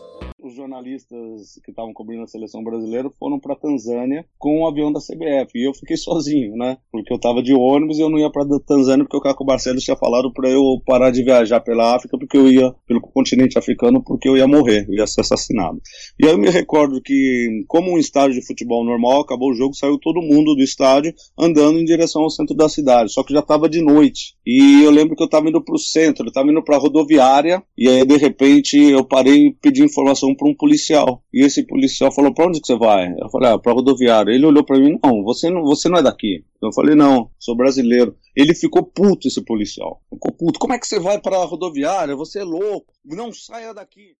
os 0.53 0.55
jornalistas 0.55 1.59
que 1.63 1.71
estavam 1.71 1.91
cobrindo 1.91 2.23
a 2.23 2.27
seleção 2.27 2.63
brasileira 2.63 3.09
foram 3.19 3.39
para 3.39 3.55
Tanzânia 3.55 4.25
com 4.37 4.61
um 4.61 4.67
avião 4.67 4.91
da 4.91 4.99
CBF. 4.99 5.51
E 5.55 5.67
eu 5.67 5.73
fiquei 5.73 5.97
sozinho, 5.97 6.55
né? 6.55 6.77
Porque 6.91 7.11
eu 7.11 7.19
tava 7.19 7.41
de 7.41 7.53
ônibus 7.53 7.97
e 7.97 8.01
eu 8.01 8.09
não 8.09 8.19
ia 8.19 8.31
para 8.31 8.45
Tanzânia 8.65 9.03
porque 9.03 9.17
o 9.17 9.21
Caco 9.21 9.43
Barcelos 9.43 9.83
tinha 9.83 9.97
falado 9.97 10.31
para 10.31 10.49
eu 10.49 10.79
parar 10.85 11.11
de 11.11 11.23
viajar 11.23 11.59
pela 11.59 11.95
África 11.95 12.17
porque 12.17 12.37
eu 12.37 12.47
ia 12.47 12.73
pelo 12.87 13.01
continente 13.01 13.57
africano 13.57 14.01
porque 14.03 14.29
eu 14.29 14.37
ia 14.37 14.47
morrer, 14.47 14.85
eu 14.87 14.93
ia 14.93 15.07
ser 15.07 15.21
assassinado. 15.21 15.81
E 16.19 16.25
eu 16.25 16.37
me 16.37 16.49
recordo 16.49 17.01
que, 17.01 17.63
como 17.67 17.91
um 17.91 17.97
estádio 17.97 18.39
de 18.39 18.45
futebol 18.45 18.83
normal, 18.85 19.21
acabou 19.21 19.49
o 19.49 19.55
jogo, 19.55 19.73
saiu 19.73 19.97
todo 19.97 20.21
mundo 20.21 20.55
do 20.55 20.61
estádio 20.61 21.13
andando 21.37 21.79
em 21.79 21.85
direção 21.85 22.21
ao 22.21 22.29
centro 22.29 22.55
da 22.55 22.69
cidade. 22.69 23.11
Só 23.11 23.23
que 23.23 23.33
já 23.33 23.41
tava 23.41 23.67
de 23.67 23.81
noite. 23.81 24.35
E 24.45 24.83
eu 24.83 24.91
lembro 24.91 25.15
que 25.15 25.23
eu 25.23 25.29
tava 25.29 25.49
indo 25.49 25.63
pro 25.63 25.77
centro, 25.77 26.27
eu 26.27 26.31
tava 26.31 26.51
indo 26.51 26.63
pra 26.63 26.77
rodoviária 26.77 27.63
e 27.77 27.89
aí 27.89 28.05
de 28.05 28.17
repente 28.17 28.77
eu 28.77 29.03
parei 29.03 29.47
e 29.47 29.53
pedi 29.53 29.83
informação 29.83 30.35
para 30.35 30.47
um 30.47 30.55
policial. 30.55 31.23
E 31.33 31.43
esse 31.43 31.65
policial 31.65 32.11
falou: 32.11 32.33
Pra 32.33 32.47
onde 32.47 32.61
que 32.61 32.67
você 32.67 32.77
vai? 32.77 33.11
Eu 33.19 33.29
falei: 33.29 33.49
Ah, 33.49 33.57
pra 33.57 33.73
rodoviária. 33.73 34.31
Ele 34.31 34.45
olhou 34.45 34.63
para 34.63 34.79
mim: 34.79 34.99
Não, 35.03 35.23
você 35.23 35.49
não, 35.49 35.63
você 35.63 35.89
não 35.89 35.97
é 35.97 36.03
daqui. 36.03 36.43
Eu 36.61 36.71
falei: 36.73 36.95
Não, 36.95 37.29
sou 37.39 37.55
brasileiro. 37.55 38.15
Ele 38.35 38.53
ficou 38.53 38.83
puto, 38.83 39.27
esse 39.27 39.43
policial. 39.43 40.01
Ficou 40.09 40.31
puto. 40.31 40.59
Como 40.59 40.73
é 40.73 40.79
que 40.79 40.87
você 40.87 40.99
vai 40.99 41.19
para 41.19 41.37
a 41.37 41.45
rodoviária? 41.45 42.15
Você 42.15 42.39
é 42.39 42.43
louco. 42.43 42.93
Não 43.03 43.33
saia 43.33 43.73
daqui. 43.73 44.15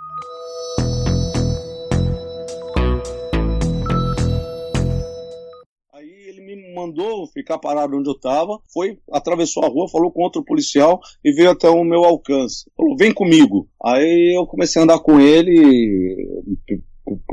Mandou 6.84 7.28
ficar 7.28 7.58
parado 7.58 7.98
onde 7.98 8.10
eu 8.10 8.14
estava, 8.14 8.60
foi, 8.72 8.98
atravessou 9.12 9.64
a 9.64 9.68
rua, 9.68 9.90
falou 9.90 10.12
com 10.12 10.24
outro 10.24 10.44
policial 10.44 11.00
e 11.24 11.32
veio 11.32 11.52
até 11.52 11.70
o 11.70 11.84
meu 11.84 12.04
alcance. 12.04 12.70
Falou, 12.76 12.96
vem 12.98 13.14
comigo. 13.14 13.68
Aí 13.84 14.38
eu 14.38 14.46
comecei 14.46 14.82
a 14.82 14.84
andar 14.84 15.00
com 15.00 15.20
ele 15.20 16.16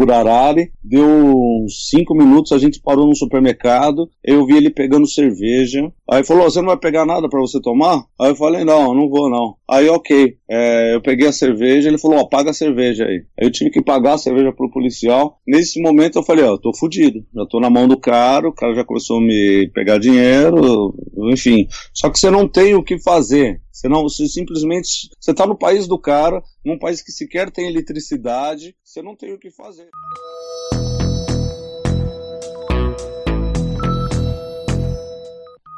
por 0.00 0.10
Arari, 0.10 0.72
deu 0.82 1.04
uns 1.06 1.90
cinco 1.90 2.14
minutos, 2.14 2.52
a 2.52 2.58
gente 2.58 2.80
parou 2.80 3.06
no 3.06 3.14
supermercado, 3.14 4.08
eu 4.24 4.46
vi 4.46 4.56
ele 4.56 4.70
pegando 4.70 5.06
cerveja, 5.06 5.92
aí 6.10 6.24
falou, 6.24 6.44
você 6.44 6.58
não 6.58 6.68
vai 6.68 6.78
pegar 6.78 7.04
nada 7.04 7.28
para 7.28 7.38
você 7.38 7.60
tomar? 7.60 8.06
Aí 8.18 8.30
eu 8.30 8.34
falei, 8.34 8.64
não, 8.64 8.94
não 8.94 9.10
vou 9.10 9.28
não. 9.28 9.56
Aí 9.70 9.90
ok, 9.90 10.38
é, 10.48 10.94
eu 10.94 11.02
peguei 11.02 11.28
a 11.28 11.32
cerveja, 11.32 11.90
ele 11.90 11.98
falou, 11.98 12.16
ó, 12.16 12.24
paga 12.24 12.48
a 12.48 12.54
cerveja 12.54 13.04
aí. 13.04 13.26
Aí 13.38 13.46
eu 13.46 13.50
tive 13.50 13.68
que 13.68 13.82
pagar 13.82 14.14
a 14.14 14.18
cerveja 14.18 14.50
pro 14.54 14.70
policial, 14.70 15.38
nesse 15.46 15.82
momento 15.82 16.18
eu 16.18 16.22
falei, 16.22 16.46
ó, 16.46 16.56
tô 16.56 16.74
fudido, 16.74 17.22
já 17.34 17.44
tô 17.44 17.60
na 17.60 17.68
mão 17.68 17.86
do 17.86 18.00
cara, 18.00 18.48
o 18.48 18.54
cara 18.54 18.74
já 18.74 18.84
começou 18.86 19.18
a 19.18 19.20
me 19.20 19.70
pegar 19.74 19.98
dinheiro, 19.98 20.94
enfim. 21.30 21.66
Só 21.92 22.08
que 22.08 22.18
você 22.18 22.30
não 22.30 22.48
tem 22.48 22.74
o 22.74 22.82
que 22.82 22.98
fazer, 22.98 23.60
você 23.70 23.88
não, 23.88 24.02
você 24.02 24.26
simplesmente, 24.26 25.10
você 25.18 25.30
está 25.30 25.46
no 25.46 25.56
país 25.56 25.86
do 25.86 25.98
cara, 25.98 26.42
num 26.64 26.78
país 26.78 27.02
que 27.02 27.12
sequer 27.12 27.50
tem 27.50 27.66
eletricidade, 27.66 28.74
você 28.84 29.00
não 29.00 29.16
tem 29.16 29.32
o 29.32 29.38
que 29.38 29.50
fazer. 29.50 29.88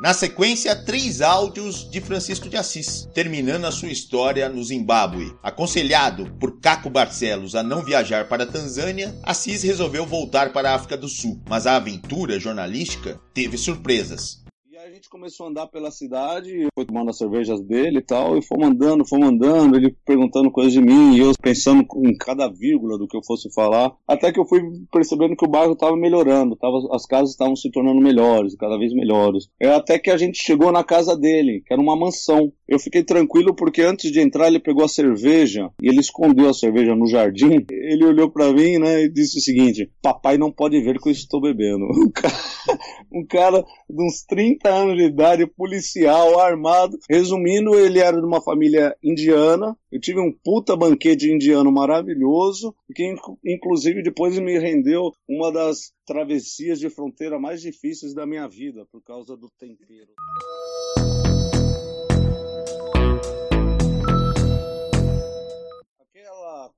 Na 0.02 0.12
sequência, 0.12 0.74
três 0.74 1.20
áudios 1.20 1.88
de 1.88 2.00
Francisco 2.00 2.48
de 2.48 2.56
Assis, 2.56 3.08
terminando 3.14 3.66
a 3.66 3.70
sua 3.70 3.88
história 3.88 4.48
no 4.48 4.64
Zimbábue. 4.64 5.32
Aconselhado 5.40 6.28
por 6.40 6.58
Caco 6.58 6.90
Barcelos 6.90 7.54
a 7.54 7.62
não 7.62 7.84
viajar 7.84 8.26
para 8.26 8.42
a 8.42 8.46
Tanzânia, 8.46 9.14
Assis 9.22 9.62
resolveu 9.62 10.04
voltar 10.04 10.52
para 10.52 10.72
a 10.72 10.74
África 10.74 10.96
do 10.96 11.08
Sul, 11.08 11.40
mas 11.48 11.68
a 11.68 11.76
aventura 11.76 12.40
jornalística 12.40 13.20
teve 13.32 13.56
surpresas 13.56 14.41
gente 14.90 15.08
começou 15.08 15.46
a 15.46 15.48
andar 15.50 15.66
pela 15.66 15.90
cidade, 15.90 16.66
foi 16.74 16.84
tomando 16.84 17.10
as 17.10 17.18
cervejas 17.18 17.60
dele 17.60 17.98
e 17.98 18.02
tal, 18.02 18.36
e 18.36 18.42
fomos 18.42 18.68
andando, 18.68 19.06
fomos 19.06 19.28
andando, 19.28 19.76
ele 19.76 19.94
perguntando 20.04 20.50
coisas 20.50 20.72
de 20.72 20.80
mim, 20.80 21.14
e 21.14 21.20
eu 21.20 21.32
pensando 21.40 21.86
em 22.04 22.16
cada 22.16 22.48
vírgula 22.48 22.98
do 22.98 23.06
que 23.06 23.16
eu 23.16 23.22
fosse 23.24 23.52
falar, 23.52 23.92
até 24.08 24.32
que 24.32 24.40
eu 24.40 24.46
fui 24.46 24.60
percebendo 24.90 25.36
que 25.36 25.44
o 25.44 25.50
bairro 25.50 25.74
estava 25.74 25.96
melhorando, 25.96 26.56
tava, 26.56 26.78
as 26.92 27.06
casas 27.06 27.30
estavam 27.30 27.54
se 27.54 27.70
tornando 27.70 28.00
melhores, 28.00 28.56
cada 28.56 28.78
vez 28.78 28.92
melhores. 28.92 29.48
É 29.60 29.68
até 29.68 29.98
que 29.98 30.10
a 30.10 30.16
gente 30.16 30.42
chegou 30.42 30.72
na 30.72 30.82
casa 30.82 31.16
dele, 31.16 31.62
que 31.66 31.72
era 31.72 31.82
uma 31.82 31.96
mansão. 31.96 32.52
Eu 32.66 32.78
fiquei 32.78 33.04
tranquilo 33.04 33.54
porque 33.54 33.82
antes 33.82 34.10
de 34.10 34.20
entrar 34.20 34.48
ele 34.48 34.58
pegou 34.58 34.84
a 34.84 34.88
cerveja 34.88 35.70
e 35.80 35.88
ele 35.88 36.00
escondeu 36.00 36.48
a 36.48 36.54
cerveja 36.54 36.96
no 36.96 37.06
jardim. 37.06 37.64
Ele 37.70 38.04
olhou 38.04 38.30
para 38.30 38.52
mim, 38.52 38.78
né, 38.78 39.04
e 39.04 39.12
disse 39.12 39.38
o 39.38 39.42
seguinte: 39.42 39.90
"Papai 40.00 40.38
não 40.38 40.50
pode 40.50 40.80
ver 40.80 40.98
que 40.98 41.08
eu 41.08 41.12
estou 41.12 41.40
bebendo". 41.40 41.86
Um 41.94 42.10
cara, 42.10 42.34
um 43.12 43.26
cara 43.26 43.64
de 43.88 44.02
uns 44.02 44.24
30 44.24 44.71
anos 44.72 44.96
de 44.96 45.04
idade, 45.04 45.46
policial, 45.46 46.38
armado. 46.38 46.98
Resumindo, 47.08 47.74
ele 47.74 47.98
era 47.98 48.18
de 48.18 48.26
uma 48.26 48.42
família 48.42 48.96
indiana. 49.02 49.76
Eu 49.90 50.00
tive 50.00 50.20
um 50.20 50.32
puta 50.32 50.76
banquete 50.76 51.30
indiano 51.30 51.70
maravilhoso, 51.70 52.74
que 52.94 53.14
inclusive 53.44 54.02
depois 54.02 54.38
me 54.38 54.58
rendeu 54.58 55.12
uma 55.28 55.52
das 55.52 55.92
travessias 56.06 56.78
de 56.78 56.90
fronteira 56.90 57.38
mais 57.38 57.60
difíceis 57.60 58.14
da 58.14 58.26
minha 58.26 58.48
vida, 58.48 58.86
por 58.90 59.02
causa 59.02 59.36
do 59.36 59.48
tempero. 59.58 60.12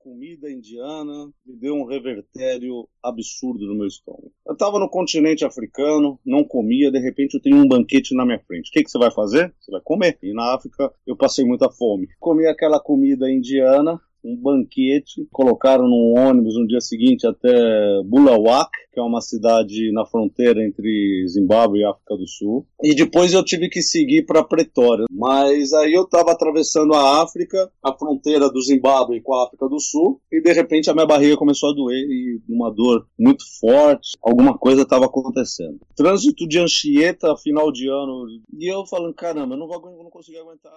Comida 0.05 0.51
indiana 0.51 1.31
me 1.45 1.55
deu 1.55 1.75
um 1.75 1.85
revertério 1.85 2.87
absurdo 3.03 3.65
no 3.65 3.75
meu 3.75 3.87
estômago. 3.87 4.31
Eu 4.45 4.53
estava 4.53 4.79
no 4.79 4.89
continente 4.89 5.43
africano, 5.43 6.19
não 6.25 6.43
comia, 6.43 6.91
de 6.91 6.99
repente 6.99 7.35
eu 7.35 7.41
tenho 7.41 7.57
um 7.57 7.67
banquete 7.67 8.15
na 8.15 8.25
minha 8.25 8.39
frente. 8.39 8.69
O 8.69 8.71
que, 8.71 8.83
que 8.83 8.89
você 8.89 8.97
vai 8.97 9.11
fazer? 9.11 9.53
Você 9.59 9.71
vai 9.71 9.81
comer. 9.83 10.17
E 10.21 10.33
na 10.33 10.53
África 10.53 10.91
eu 11.05 11.15
passei 11.17 11.43
muita 11.43 11.69
fome. 11.71 12.07
Comi 12.19 12.45
aquela 12.45 12.79
comida 12.79 13.29
indiana, 13.29 13.99
um 14.25 14.35
banquete, 14.35 15.27
colocaram 15.31 15.87
num 15.87 16.17
ônibus 16.17 16.57
no 16.57 16.67
dia 16.67 16.81
seguinte 16.81 17.27
até 17.27 18.01
Bulawak, 18.03 18.71
que 18.91 18.99
é 18.99 19.03
uma 19.03 19.21
cidade 19.21 19.91
na 19.91 20.05
fronteira 20.05 20.65
entre 20.65 21.25
Zimbábue 21.27 21.79
e 21.79 21.85
África 21.85 22.15
do 22.15 22.27
Sul. 22.27 22.65
E 22.81 22.95
depois 22.95 23.33
eu 23.33 23.43
tive 23.43 23.69
que 23.69 23.81
seguir 23.81 24.25
para 24.25 24.43
Pretória. 24.43 25.05
Mas 25.11 25.73
aí 25.73 25.93
eu 25.93 26.03
estava 26.03 26.31
atravessando 26.31 26.93
a 26.93 27.21
África, 27.21 27.69
a 27.83 27.93
fronteira 27.93 28.49
do 28.49 28.61
Zimbábue 28.61 29.21
com 29.21 29.33
a 29.33 29.45
África 29.45 29.67
do 29.67 29.79
Sul, 29.79 30.19
e 30.31 30.41
de 30.41 30.53
repente 30.53 30.89
a 30.89 30.93
minha 30.93 31.05
barriga 31.05 31.37
começou 31.37 31.69
a 31.69 31.75
doer 31.75 32.05
e 32.09 32.39
uma 32.49 32.71
dor 32.71 33.05
muito 33.19 33.43
forte, 33.59 34.17
alguma 34.21 34.57
coisa 34.57 34.81
estava 34.81 35.05
acontecendo. 35.05 35.79
Trânsito 35.95 36.47
de 36.47 36.59
Anchieta, 36.59 37.35
final 37.37 37.71
de 37.71 37.87
ano, 37.87 38.25
e 38.57 38.71
eu 38.71 38.85
falando, 38.85 39.13
caramba, 39.13 39.53
eu 39.53 39.59
não 39.59 39.67
vou 39.67 39.81
não 39.81 40.09
consegui 40.09 40.37
aguentar. 40.37 40.73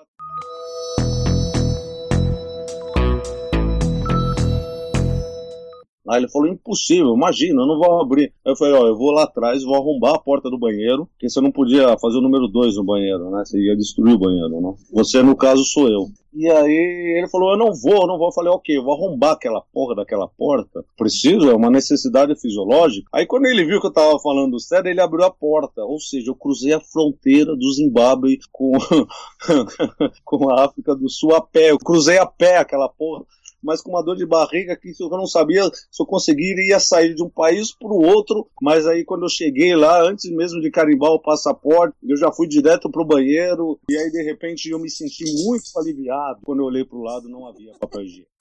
Aí 6.09 6.20
ele 6.20 6.30
falou, 6.30 6.48
impossível, 6.48 7.14
imagina, 7.14 7.62
eu 7.62 7.66
não 7.66 7.78
vou 7.78 8.00
abrir. 8.00 8.32
Aí 8.44 8.52
eu 8.52 8.56
falei, 8.56 8.74
ó, 8.74 8.86
eu 8.86 8.96
vou 8.96 9.11
lá 9.11 9.24
atrás, 9.24 9.62
vou 9.62 9.74
arrombar 9.74 10.14
a 10.14 10.18
porta 10.18 10.48
do 10.50 10.59
banheiro, 10.59 11.06
porque 11.06 11.28
você 11.28 11.40
não 11.40 11.50
podia 11.50 11.98
fazer 11.98 12.18
o 12.18 12.22
número 12.22 12.48
2 12.48 12.76
no 12.76 12.84
banheiro, 12.84 13.30
né? 13.30 13.44
Você 13.44 13.59
ia 13.59 13.76
destruir 13.76 14.14
o 14.14 14.18
banheiro, 14.18 14.61
né? 14.61 14.74
Você, 14.92 15.22
no 15.22 15.36
caso, 15.36 15.64
sou 15.64 15.88
eu. 15.88 16.06
E 16.32 16.48
aí 16.48 17.16
ele 17.18 17.28
falou, 17.28 17.52
eu 17.52 17.59
não 17.59 17.74
vou, 17.74 18.02
eu 18.02 18.06
não 18.06 18.18
vou. 18.18 18.28
Eu 18.28 18.32
falei, 18.32 18.52
ok, 18.52 18.76
eu 18.76 18.84
vou 18.84 18.94
arrombar 18.94 19.32
aquela 19.32 19.61
porra 19.72 19.96
daquela 19.96 20.28
porta. 20.28 20.84
Preciso, 20.96 21.50
é 21.50 21.54
uma 21.54 21.70
necessidade 21.70 22.38
fisiológica. 22.40 23.09
Aí 23.12 23.26
quando 23.26 23.46
ele 23.46 23.64
viu 23.64 23.80
que 23.80 23.86
eu 23.86 23.92
tava 23.92 24.18
falando 24.20 24.61
sério, 24.61 24.90
ele 24.90 25.00
abriu 25.00 25.24
a 25.24 25.30
porta. 25.30 25.82
Ou 25.82 25.98
seja, 25.98 26.30
eu 26.30 26.34
cruzei 26.34 26.72
a 26.72 26.80
fronteira 26.80 27.56
do 27.56 27.72
Zimbábue 27.72 28.38
com, 28.52 28.72
com 30.24 30.50
a 30.50 30.64
África 30.64 30.94
do 30.94 31.09
Sul 31.09 31.34
a 31.34 31.40
pé. 31.40 31.70
Eu 31.70 31.78
cruzei 31.78 32.18
a 32.18 32.26
pé 32.26 32.59
aquela 32.59 32.88
porra 32.88 33.24
mas 33.62 33.80
com 33.80 33.90
uma 33.90 34.02
dor 34.02 34.16
de 34.16 34.26
barriga 34.26 34.76
que 34.76 34.92
eu 35.00 35.09
não 35.11 35.26
sabia 35.26 35.64
se 35.64 36.02
eu 36.02 36.06
conseguiria 36.06 36.78
sair 36.78 37.14
de 37.14 37.22
um 37.22 37.28
país 37.28 37.74
para 37.74 37.92
o 37.92 38.02
outro. 38.02 38.48
Mas 38.61 38.86
aí, 38.86 39.04
quando 39.04 39.24
eu 39.24 39.28
cheguei 39.28 39.74
lá, 39.74 40.02
antes 40.02 40.30
mesmo 40.30 40.61
de 40.61 40.70
carimbar 40.70 41.11
o 41.11 41.20
passaporte, 41.20 41.96
eu 42.06 42.16
já 42.16 42.32
fui 42.32 42.46
direto 42.46 42.90
para 42.90 43.02
o 43.02 43.06
banheiro. 43.06 43.78
E 43.90 43.96
aí, 43.96 44.11
de 44.11 44.22
repente, 44.22 44.70
eu 44.70 44.78
me 44.78 44.90
senti 44.90 45.24
muito 45.44 45.64
aliviado. 45.76 46.40
Quando 46.44 46.61
eu 46.61 46.66
olhei 46.66 46.84
para 46.84 46.98
o 46.98 47.02
lado, 47.02 47.28
não 47.28 47.46
havia 47.46 47.72
papel 47.78 48.02
higiênico. 48.02 48.38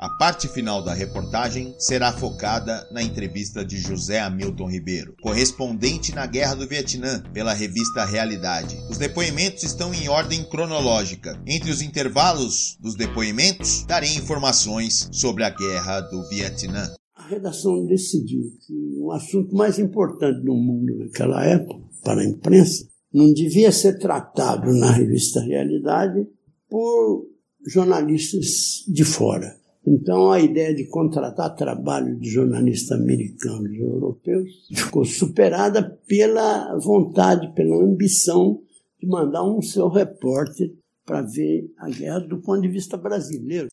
A 0.00 0.08
parte 0.10 0.46
final 0.46 0.80
da 0.80 0.94
reportagem 0.94 1.74
será 1.76 2.12
focada 2.12 2.88
na 2.92 3.02
entrevista 3.02 3.64
de 3.64 3.78
José 3.78 4.20
Hamilton 4.20 4.70
Ribeiro, 4.70 5.16
correspondente 5.20 6.14
na 6.14 6.24
Guerra 6.24 6.54
do 6.54 6.68
Vietnã 6.68 7.20
pela 7.32 7.52
revista 7.52 8.04
Realidade. 8.04 8.76
Os 8.88 8.96
depoimentos 8.96 9.64
estão 9.64 9.92
em 9.92 10.08
ordem 10.08 10.44
cronológica. 10.44 11.36
Entre 11.44 11.72
os 11.72 11.82
intervalos 11.82 12.78
dos 12.80 12.94
depoimentos, 12.94 13.84
darei 13.88 14.14
informações 14.14 15.08
sobre 15.10 15.42
a 15.42 15.50
Guerra 15.50 16.00
do 16.02 16.28
Vietnã. 16.28 16.94
A 17.16 17.26
redação 17.26 17.84
decidiu 17.84 18.42
que 18.64 19.00
o 19.00 19.10
assunto 19.10 19.52
mais 19.56 19.80
importante 19.80 20.44
no 20.44 20.54
mundo 20.54 20.96
naquela 20.96 21.44
época, 21.44 21.82
para 22.04 22.20
a 22.20 22.24
imprensa, 22.24 22.86
não 23.12 23.32
devia 23.34 23.72
ser 23.72 23.98
tratado 23.98 24.72
na 24.74 24.92
revista 24.92 25.40
Realidade 25.40 26.24
por 26.70 27.26
jornalistas 27.66 28.84
de 28.86 29.04
fora 29.04 29.57
então, 29.90 30.30
a 30.30 30.38
ideia 30.38 30.74
de 30.74 30.86
contratar 30.86 31.56
trabalho 31.56 32.14
de 32.18 32.28
jornalistas 32.28 33.00
americanos 33.00 33.72
e 33.72 33.78
europeus 33.78 34.68
ficou 34.74 35.02
superada 35.02 35.98
pela 36.06 36.76
vontade, 36.76 37.54
pela 37.54 37.82
ambição 37.82 38.60
de 39.00 39.06
mandar 39.06 39.42
um 39.44 39.62
seu 39.62 39.88
repórter 39.88 40.74
para 41.06 41.22
ver 41.22 41.72
a 41.78 41.88
guerra 41.88 42.20
do 42.20 42.36
ponto 42.38 42.60
de 42.60 42.68
vista 42.68 42.98
brasileiro. 42.98 43.68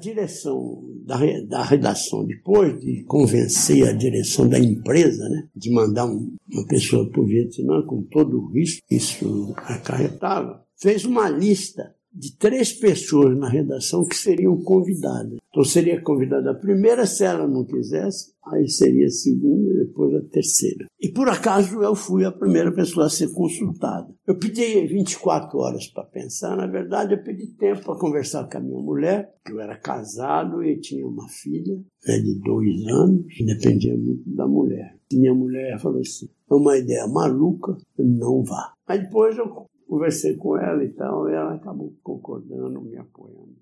Direção 0.00 0.82
da, 1.04 1.18
da 1.48 1.62
redação, 1.62 2.24
depois 2.24 2.80
de 2.80 3.04
convencer 3.04 3.86
a 3.86 3.92
direção 3.92 4.48
da 4.48 4.58
empresa, 4.58 5.28
né, 5.28 5.48
de 5.54 5.70
mandar 5.70 6.06
um, 6.06 6.34
uma 6.52 6.66
pessoa 6.66 7.08
para 7.10 7.20
o 7.20 7.26
Vietnã 7.26 7.82
com 7.86 8.02
todo 8.04 8.38
o 8.38 8.52
risco 8.52 8.82
que 8.88 8.96
isso 8.96 9.54
acarretava, 9.56 10.64
fez 10.80 11.04
uma 11.04 11.28
lista 11.28 11.94
de 12.12 12.36
três 12.36 12.72
pessoas 12.72 13.38
na 13.38 13.48
redação 13.48 14.04
que 14.04 14.16
seriam 14.16 14.60
convidadas. 14.62 15.38
Então 15.48 15.64
seria 15.64 16.00
convidada 16.00 16.50
a 16.50 16.54
primeira, 16.54 17.06
se 17.06 17.24
ela 17.24 17.46
não 17.46 17.64
quisesse, 17.64 18.32
aí 18.52 18.68
seria 18.68 19.06
a 19.06 19.10
segunda 19.10 19.72
e 19.72 19.86
depois 19.86 20.14
a 20.14 20.28
terceira. 20.28 20.86
E 21.00 21.08
por 21.08 21.28
acaso 21.28 21.82
eu 21.82 21.94
fui 21.94 22.24
a 22.24 22.32
primeira 22.32 22.72
pessoa 22.72 23.06
a 23.06 23.10
ser 23.10 23.32
consultada. 23.32 24.12
Eu 24.26 24.38
pedi 24.38 24.86
24 24.86 25.58
horas 25.58 25.86
para 25.88 26.04
pensar, 26.04 26.56
na 26.56 26.66
verdade 26.66 27.14
eu 27.14 27.22
pedi 27.22 27.48
tempo 27.56 27.84
para 27.84 27.98
conversar 27.98 28.48
com 28.48 28.58
a 28.58 28.60
minha 28.60 28.80
mulher, 28.80 29.34
que 29.44 29.52
eu 29.52 29.60
era 29.60 29.76
casado 29.76 30.62
e 30.62 30.78
tinha 30.80 31.06
uma 31.06 31.28
filha 31.28 31.76
né, 32.06 32.18
de 32.18 32.40
dois 32.40 32.86
anos, 32.88 33.24
dependia 33.44 33.96
muito 33.96 34.22
da 34.26 34.46
mulher. 34.46 34.96
Minha 35.12 35.34
mulher 35.34 35.78
falou 35.80 36.00
assim, 36.00 36.28
é 36.50 36.54
uma 36.54 36.76
ideia 36.76 37.06
maluca, 37.06 37.76
não 37.98 38.42
vá. 38.44 38.74
Aí 38.86 39.00
depois 39.00 39.36
eu 39.36 39.48
conversei 39.90 40.36
com 40.36 40.56
ela 40.56 40.84
e 40.84 40.90
tal, 40.90 41.28
e 41.28 41.32
ela 41.32 41.56
acabou 41.56 41.92
concordando, 42.00 42.80
me 42.80 42.96
apoiando. 42.96 43.56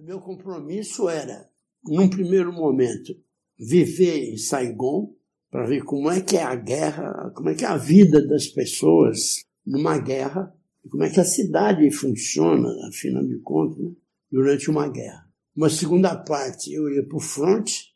Meu 0.00 0.20
compromisso 0.20 1.08
era, 1.08 1.50
num 1.84 2.08
primeiro 2.08 2.52
momento, 2.52 3.12
viver 3.58 4.32
em 4.32 4.36
Saigon, 4.36 5.12
para 5.50 5.66
ver 5.66 5.82
como 5.82 6.08
é 6.08 6.20
que 6.20 6.36
é 6.36 6.44
a 6.44 6.54
guerra, 6.54 7.32
como 7.34 7.48
é 7.48 7.54
que 7.54 7.64
é 7.64 7.68
a 7.68 7.76
vida 7.76 8.24
das 8.24 8.46
pessoas 8.46 9.44
numa 9.66 9.98
guerra, 9.98 10.54
como 10.88 11.02
é 11.02 11.10
que 11.10 11.18
a 11.18 11.24
cidade 11.24 11.90
funciona, 11.90 12.68
afinal 12.86 13.24
de 13.24 13.38
contas, 13.40 13.82
né, 13.82 13.90
durante 14.30 14.70
uma 14.70 14.88
guerra. 14.88 15.28
Uma 15.56 15.70
segunda 15.70 16.14
parte, 16.14 16.72
eu 16.72 16.88
ia 16.88 17.04
para 17.04 17.16
o 17.16 17.20
fronte, 17.20 17.93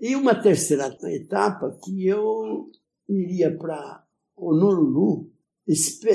e 0.00 0.14
uma 0.14 0.34
terceira 0.34 0.96
etapa 1.06 1.76
que 1.82 2.06
eu 2.06 2.70
iria 3.08 3.50
para 3.56 4.04
Honolulu 4.36 5.28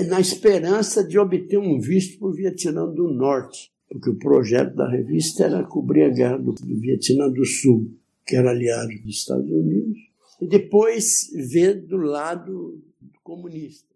na 0.08 0.20
esperança 0.22 1.04
de 1.04 1.20
obter 1.20 1.58
um 1.58 1.80
visto 1.80 2.18
para 2.18 2.30
o 2.30 2.34
Vietnã 2.34 2.88
do 2.88 3.10
Norte, 3.10 3.72
porque 3.90 4.10
o 4.10 4.18
projeto 4.18 4.76
da 4.76 4.90
revista 4.90 5.44
era 5.44 5.64
cobrir 5.64 6.04
a 6.04 6.10
guerra 6.10 6.38
do, 6.38 6.54
do 6.54 6.80
Vietnã 6.80 7.30
do 7.30 7.46
Sul, 7.46 7.92
que 8.26 8.36
era 8.36 8.52
aliado 8.52 8.90
dos 9.04 9.18
Estados 9.18 9.52
Unidos, 9.52 9.98
e 10.42 10.48
depois 10.48 11.30
ver 11.52 11.86
do 11.86 11.98
lado 11.98 12.82
comunista. 13.22 13.94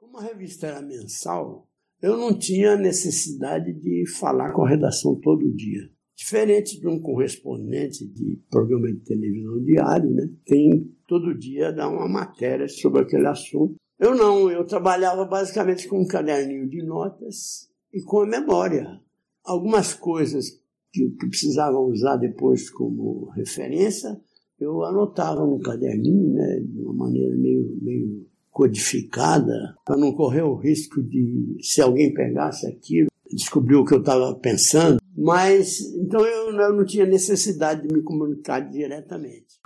Como 0.00 0.18
a 0.18 0.22
revista 0.22 0.66
era 0.66 0.82
mensal, 0.82 1.68
eu 2.02 2.16
não 2.16 2.36
tinha 2.36 2.76
necessidade 2.76 3.72
de 3.72 4.04
falar 4.18 4.52
com 4.52 4.64
a 4.64 4.68
redação 4.68 5.14
todo 5.20 5.54
dia. 5.54 5.88
Diferente 6.16 6.78
de 6.78 6.88
um 6.88 7.00
correspondente 7.00 8.06
de 8.06 8.40
programa 8.50 8.88
de 8.88 9.00
televisão 9.00 9.62
diário, 9.62 10.10
né? 10.10 10.28
tem 10.44 10.92
todo 11.06 11.38
dia 11.38 11.72
dar 11.72 11.88
uma 11.88 12.08
matéria 12.08 12.68
sobre 12.68 13.02
aquele 13.02 13.26
assunto. 13.26 13.76
Eu 13.98 14.16
não, 14.16 14.50
eu 14.50 14.66
trabalhava 14.66 15.24
basicamente 15.24 15.88
com 15.88 16.00
um 16.00 16.06
caderninho 16.06 16.68
de 16.68 16.82
notas 16.84 17.68
e 17.92 18.02
com 18.02 18.20
a 18.20 18.26
memória. 18.26 19.00
Algumas 19.44 19.94
coisas 19.94 20.60
que, 20.92 21.08
que 21.10 21.28
precisava 21.28 21.78
usar 21.78 22.16
depois 22.16 22.68
como 22.68 23.30
referência, 23.30 24.20
eu 24.58 24.82
anotava 24.84 25.46
no 25.46 25.60
caderninho, 25.60 26.32
né, 26.34 26.60
de 26.60 26.80
uma 26.80 26.94
maneira 26.94 27.36
meio, 27.36 27.78
meio 27.80 28.26
codificada, 28.52 29.74
para 29.84 29.96
não 29.96 30.12
correr 30.12 30.42
o 30.42 30.54
risco 30.54 31.02
de, 31.02 31.56
se 31.62 31.80
alguém 31.80 32.12
pegasse 32.12 32.66
aquilo, 32.66 33.08
descobrir 33.30 33.76
o 33.76 33.84
que 33.84 33.94
eu 33.94 34.00
estava 34.00 34.34
pensando. 34.34 35.00
Mas, 35.16 35.80
então 35.96 36.20
eu, 36.20 36.52
eu 36.52 36.72
não 36.72 36.84
tinha 36.84 37.06
necessidade 37.06 37.88
de 37.88 37.94
me 37.94 38.02
comunicar 38.02 38.60
diretamente. 38.60 39.60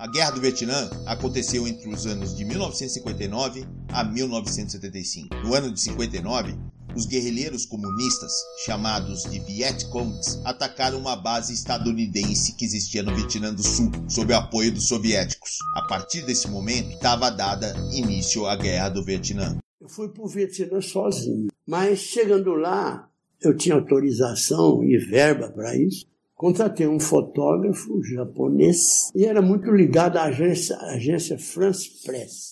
A 0.00 0.06
Guerra 0.12 0.32
do 0.32 0.40
Vietnã 0.40 0.90
aconteceu 1.06 1.66
entre 1.66 1.88
os 1.88 2.06
anos 2.06 2.36
de 2.36 2.44
1959 2.44 3.64
a 3.88 4.04
1975. 4.04 5.34
No 5.36 5.54
ano 5.54 5.72
de 5.72 5.80
59, 5.80 6.54
os 6.96 7.06
guerrilheiros 7.06 7.66
comunistas, 7.66 8.32
chamados 8.64 9.22
de 9.24 9.38
Vietcongs, 9.38 10.40
atacaram 10.44 10.98
uma 10.98 11.16
base 11.16 11.52
estadunidense 11.52 12.54
que 12.54 12.64
existia 12.64 13.02
no 13.02 13.14
Vietnã 13.14 13.52
do 13.52 13.62
Sul, 13.62 13.90
sob 14.08 14.32
o 14.32 14.36
apoio 14.36 14.72
dos 14.72 14.88
soviéticos. 14.88 15.58
A 15.76 15.86
partir 15.86 16.22
desse 16.24 16.48
momento, 16.48 16.90
estava 16.90 17.30
dada 17.30 17.74
início 17.92 18.46
à 18.46 18.56
Guerra 18.56 18.88
do 18.88 19.04
Vietnã. 19.04 19.58
Eu 19.80 19.88
fui 19.88 20.08
para 20.08 20.24
o 20.24 20.28
Vietnã 20.28 20.80
sozinho, 20.80 21.48
mas 21.66 21.98
chegando 21.98 22.54
lá, 22.54 23.08
eu 23.40 23.56
tinha 23.56 23.74
autorização 23.74 24.82
e 24.84 24.96
verba 24.98 25.50
para 25.50 25.76
isso, 25.76 26.06
Contratei 26.42 26.88
um 26.88 26.98
fotógrafo 26.98 28.02
japonês 28.02 29.12
e 29.14 29.24
era 29.24 29.40
muito 29.40 29.70
ligado 29.70 30.16
à 30.16 30.24
agência, 30.24 30.74
à 30.74 30.94
agência 30.94 31.38
France 31.38 31.88
Press. 32.04 32.51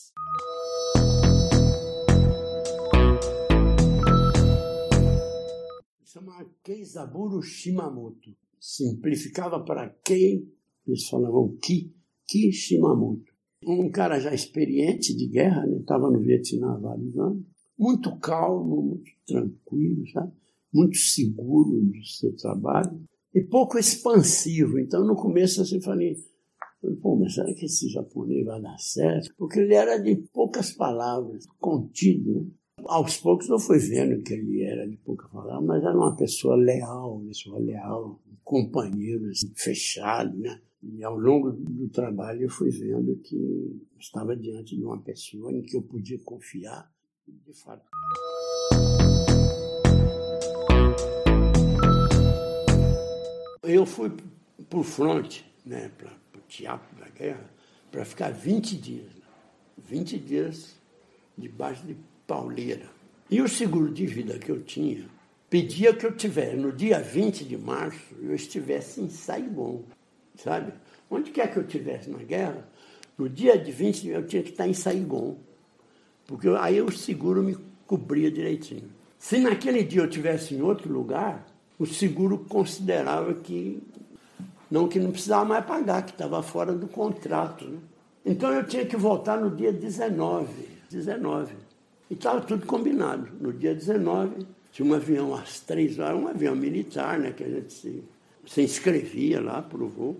Keizaburo 6.62 7.42
Shimamoto. 7.42 8.36
Simplificava 8.58 9.64
para 9.64 9.88
Kei, 10.04 10.46
eles 10.86 11.08
falavam 11.08 11.56
Ki, 11.56 11.94
Ki 12.26 12.52
Shimamoto. 12.52 13.32
Um 13.64 13.90
cara 13.90 14.18
já 14.18 14.34
experiente 14.34 15.14
de 15.14 15.28
guerra, 15.28 15.66
estava 15.78 16.10
né? 16.10 16.16
no 16.16 16.22
Vietnã 16.22 16.72
há 16.72 16.78
vários 16.78 17.16
anos, 17.18 17.44
muito 17.78 18.18
calmo, 18.18 18.82
muito 18.82 19.10
tranquilo, 19.26 20.06
sabe? 20.12 20.32
muito 20.72 20.96
seguro 20.96 21.82
do 21.82 22.04
seu 22.04 22.34
trabalho 22.36 23.02
e 23.34 23.42
pouco 23.42 23.78
expansivo. 23.78 24.78
Então, 24.78 25.04
no 25.04 25.16
começo, 25.16 25.60
assim, 25.62 25.80
falei, 25.80 26.16
pô, 27.02 27.16
mas 27.16 27.34
será 27.34 27.52
que 27.54 27.66
esse 27.66 27.88
japonês 27.88 28.44
vai 28.44 28.60
dar 28.60 28.78
certo? 28.78 29.34
Porque 29.36 29.60
ele 29.60 29.74
era 29.74 29.98
de 29.98 30.16
poucas 30.32 30.72
palavras, 30.72 31.44
contido. 31.58 32.34
Né? 32.34 32.46
Aos 32.86 33.16
poucos 33.18 33.48
eu 33.48 33.58
fui 33.58 33.78
vendo 33.78 34.22
que 34.22 34.32
ele 34.32 34.62
era 34.62 34.88
de 34.88 34.96
poucas 34.96 35.30
palavras, 35.30 35.64
mas 35.64 35.82
era 35.82 35.96
uma 35.96 36.16
pessoa 36.16 36.56
leal, 36.56 37.16
uma 37.16 37.28
pessoa 37.28 37.58
leal, 37.58 38.20
um 38.26 38.36
companheiro 38.42 39.28
assim, 39.28 39.52
fechado, 39.54 40.36
né? 40.38 40.60
E 40.82 41.04
ao 41.04 41.16
longo 41.16 41.52
do 41.52 41.88
trabalho 41.88 42.42
eu 42.42 42.50
fui 42.50 42.70
vendo 42.70 43.16
que 43.16 43.80
estava 43.98 44.34
diante 44.34 44.76
de 44.76 44.84
uma 44.84 45.00
pessoa 45.00 45.52
em 45.52 45.62
que 45.62 45.76
eu 45.76 45.82
podia 45.82 46.18
confiar, 46.20 46.90
de 47.26 47.52
fato. 47.52 47.84
Eu 53.62 53.84
fui 53.86 54.10
por 54.68 54.84
fronte, 54.84 55.44
né, 55.64 55.90
para 55.96 56.12
o 56.38 56.42
teatro 56.48 56.98
da 56.98 57.08
guerra, 57.10 57.50
para 57.90 58.04
ficar 58.04 58.30
20 58.30 58.76
dias. 58.76 59.12
20 59.78 60.18
dias 60.18 60.80
debaixo 61.36 61.86
de 61.86 61.96
pauleira. 62.30 62.86
E 63.28 63.42
o 63.42 63.48
seguro 63.48 63.92
de 63.92 64.06
vida 64.06 64.38
que 64.38 64.52
eu 64.52 64.62
tinha 64.62 65.04
pedia 65.48 65.92
que 65.92 66.06
eu 66.06 66.12
tivesse, 66.12 66.54
no 66.54 66.70
dia 66.70 67.00
20 67.00 67.44
de 67.44 67.58
março, 67.58 68.14
eu 68.22 68.32
estivesse 68.32 69.00
em 69.00 69.10
Saigon, 69.10 69.82
sabe? 70.36 70.72
Onde 71.10 71.32
quer 71.32 71.52
que 71.52 71.58
eu 71.58 71.64
estivesse 71.64 72.08
na 72.08 72.18
guerra, 72.18 72.64
no 73.18 73.28
dia 73.28 73.58
de 73.58 73.72
20 73.72 74.06
eu 74.06 74.24
tinha 74.24 74.44
que 74.44 74.50
estar 74.50 74.68
em 74.68 74.72
Saigon, 74.72 75.36
porque 76.24 76.48
aí 76.50 76.80
o 76.80 76.92
seguro 76.92 77.42
me 77.42 77.56
cobria 77.84 78.30
direitinho. 78.30 78.88
Se 79.18 79.40
naquele 79.40 79.82
dia 79.82 80.02
eu 80.02 80.06
estivesse 80.06 80.54
em 80.54 80.62
outro 80.62 80.92
lugar, 80.92 81.44
o 81.80 81.86
seguro 81.86 82.38
considerava 82.48 83.34
que 83.34 83.82
não 84.70 84.86
que 84.86 85.00
não 85.00 85.10
precisava 85.10 85.44
mais 85.44 85.66
pagar, 85.66 86.06
que 86.06 86.12
estava 86.12 86.40
fora 86.44 86.72
do 86.72 86.86
contrato. 86.86 87.64
Né? 87.64 87.78
Então 88.24 88.52
eu 88.52 88.64
tinha 88.64 88.86
que 88.86 88.96
voltar 88.96 89.40
no 89.40 89.50
dia 89.50 89.72
19. 89.72 90.46
19. 90.88 91.69
E 92.10 92.14
estava 92.14 92.40
tudo 92.40 92.66
combinado. 92.66 93.28
No 93.40 93.52
dia 93.52 93.72
19, 93.72 94.44
tinha 94.72 94.86
um 94.86 94.94
avião 94.94 95.34
às 95.34 95.60
três 95.60 95.98
horas, 95.98 96.20
um 96.20 96.26
avião 96.26 96.56
militar, 96.56 97.18
né, 97.18 97.32
que 97.32 97.44
a 97.44 97.48
gente 97.48 97.72
se, 97.72 98.02
se 98.44 98.62
inscrevia 98.62 99.40
lá 99.40 99.62
para 99.62 99.82
o 99.82 99.88
voo, 99.88 100.16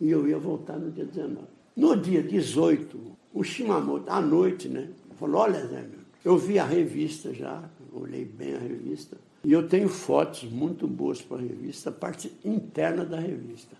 e 0.00 0.10
eu 0.10 0.28
ia 0.28 0.38
voltar 0.38 0.78
no 0.78 0.90
dia 0.90 1.04
19. 1.04 1.46
No 1.76 1.96
dia 1.96 2.22
18, 2.22 3.00
o 3.32 3.44
Shimamoto, 3.44 4.10
à 4.10 4.20
noite, 4.20 4.68
né, 4.68 4.88
falou, 5.16 5.42
olha, 5.42 5.64
Zé, 5.66 5.84
eu 6.24 6.36
vi 6.36 6.58
a 6.58 6.64
revista 6.64 7.32
já, 7.32 7.62
olhei 7.92 8.24
bem 8.24 8.54
a 8.54 8.58
revista, 8.58 9.16
e 9.44 9.52
eu 9.52 9.68
tenho 9.68 9.88
fotos 9.88 10.44
muito 10.44 10.88
boas 10.88 11.22
para 11.22 11.36
a 11.36 11.40
revista, 11.40 11.90
a 11.90 11.92
parte 11.92 12.32
interna 12.44 13.04
da 13.04 13.20
revista. 13.20 13.76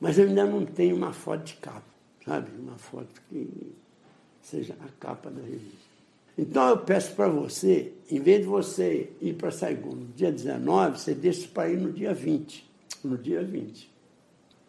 Mas 0.00 0.18
eu 0.18 0.26
ainda 0.26 0.44
não 0.44 0.66
tenho 0.66 0.96
uma 0.96 1.12
foto 1.12 1.44
de 1.44 1.54
capa, 1.54 1.82
sabe? 2.24 2.50
Uma 2.58 2.76
foto 2.76 3.20
que 3.28 3.72
seja 4.42 4.74
a 4.80 4.88
capa 4.98 5.30
da 5.30 5.42
revista. 5.42 5.89
Então 6.40 6.70
eu 6.70 6.78
peço 6.78 7.14
para 7.14 7.28
você, 7.28 7.92
em 8.10 8.18
vez 8.18 8.40
de 8.40 8.46
você 8.46 9.10
ir 9.20 9.34
para 9.34 9.50
Saigon 9.50 9.90
no 9.90 10.06
dia 10.06 10.32
19, 10.32 10.98
você 10.98 11.14
deixa 11.14 11.46
para 11.46 11.68
ir 11.68 11.76
no 11.76 11.92
dia 11.92 12.14
20. 12.14 12.66
No 13.04 13.18
dia 13.18 13.44
20. 13.44 13.90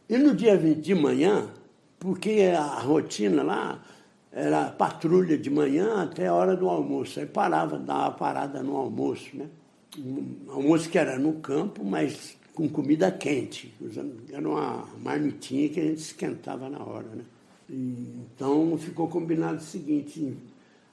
E 0.10 0.18
no 0.18 0.36
dia 0.36 0.58
20 0.58 0.82
de 0.82 0.94
manhã, 0.94 1.50
porque 1.98 2.52
a 2.54 2.78
rotina 2.82 3.42
lá 3.42 3.82
era 4.34 4.70
patrulha 4.70 5.38
de 5.38 5.50
manhã 5.50 6.04
até 6.04 6.28
a 6.28 6.34
hora 6.34 6.58
do 6.58 6.68
almoço. 6.68 7.22
Aí 7.22 7.26
parava, 7.26 7.80
dava 7.80 8.12
parada 8.16 8.62
no 8.62 8.76
almoço, 8.76 9.30
né? 9.34 9.48
Almoço 10.50 10.90
que 10.90 10.98
era 10.98 11.18
no 11.18 11.36
campo, 11.36 11.86
mas 11.86 12.36
com 12.54 12.68
comida 12.68 13.10
quente. 13.10 13.74
Era 14.30 14.46
uma 14.46 14.90
marmitinha 15.02 15.70
que 15.70 15.80
a 15.80 15.84
gente 15.84 16.00
esquentava 16.00 16.70
na 16.70 16.84
hora, 16.84 17.08
né? 17.16 17.24
E, 17.70 18.26
então 18.36 18.78
ficou 18.78 19.08
combinado 19.08 19.60
o 19.60 19.62
seguinte. 19.62 20.36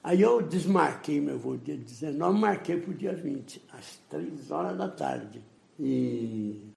Aí 0.01 0.21
eu 0.21 0.41
desmarquei 0.41 1.19
meu 1.19 1.37
voo 1.37 1.57
dia 1.57 1.75
19, 1.75 2.39
marquei 2.39 2.77
para 2.77 2.91
o 2.91 2.93
dia 2.93 3.13
20, 3.13 3.61
às 3.73 3.99
3 4.09 4.49
horas 4.49 4.77
da 4.77 4.87
tarde. 4.87 5.41
E 5.77 6.71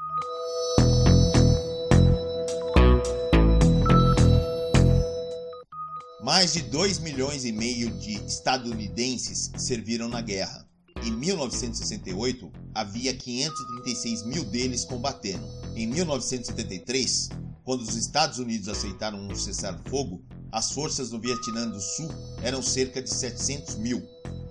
Mais 6.22 6.52
de 6.52 6.62
2 6.62 6.98
milhões 7.00 7.44
e 7.44 7.52
meio 7.52 7.90
de 7.90 8.14
estadunidenses 8.24 9.50
serviram 9.56 10.08
na 10.08 10.20
guerra. 10.20 10.66
Em 11.04 11.10
1968, 11.10 12.50
havia 12.74 13.12
536 13.12 14.24
mil 14.26 14.44
deles 14.44 14.84
combatendo. 14.84 15.44
Em 15.76 15.86
1973, 15.86 17.28
quando 17.64 17.82
os 17.82 17.96
Estados 17.96 18.38
Unidos 18.38 18.68
aceitaram 18.68 19.18
um 19.18 19.34
cessar-fogo, 19.34 20.22
as 20.50 20.72
forças 20.72 21.10
do 21.10 21.20
Vietnã 21.20 21.68
do 21.68 21.80
Sul 21.80 22.08
eram 22.42 22.60
cerca 22.62 23.00
de 23.00 23.08
700 23.08 23.76
mil, 23.76 24.02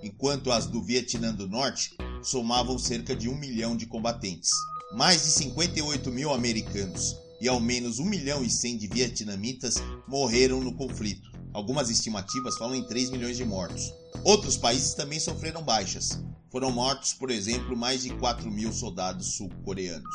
enquanto 0.02 0.50
as 0.50 0.66
do 0.66 0.82
Vietnã 0.82 1.32
do 1.32 1.48
Norte 1.48 1.96
somavam 2.22 2.78
cerca 2.78 3.14
de 3.14 3.28
1 3.28 3.36
milhão 3.36 3.76
de 3.76 3.86
combatentes. 3.86 4.50
Mais 4.94 5.22
de 5.22 5.30
58 5.30 6.10
mil 6.10 6.32
americanos 6.32 7.16
e 7.40 7.48
ao 7.48 7.60
menos 7.60 7.98
1 7.98 8.04
milhão 8.04 8.42
e 8.42 8.50
100 8.50 8.78
de 8.78 8.86
vietnamitas 8.86 9.74
morreram 10.06 10.60
no 10.60 10.74
conflito. 10.74 11.30
Algumas 11.52 11.90
estimativas 11.90 12.56
falam 12.56 12.74
em 12.74 12.86
3 12.86 13.10
milhões 13.10 13.36
de 13.36 13.44
mortos. 13.44 13.92
Outros 14.24 14.56
países 14.56 14.94
também 14.94 15.20
sofreram 15.20 15.62
baixas. 15.62 16.22
Foram 16.50 16.70
mortos, 16.70 17.12
por 17.12 17.30
exemplo, 17.30 17.76
mais 17.76 18.02
de 18.02 18.10
4 18.16 18.50
mil 18.50 18.72
soldados 18.72 19.36
sul-coreanos. 19.36 20.14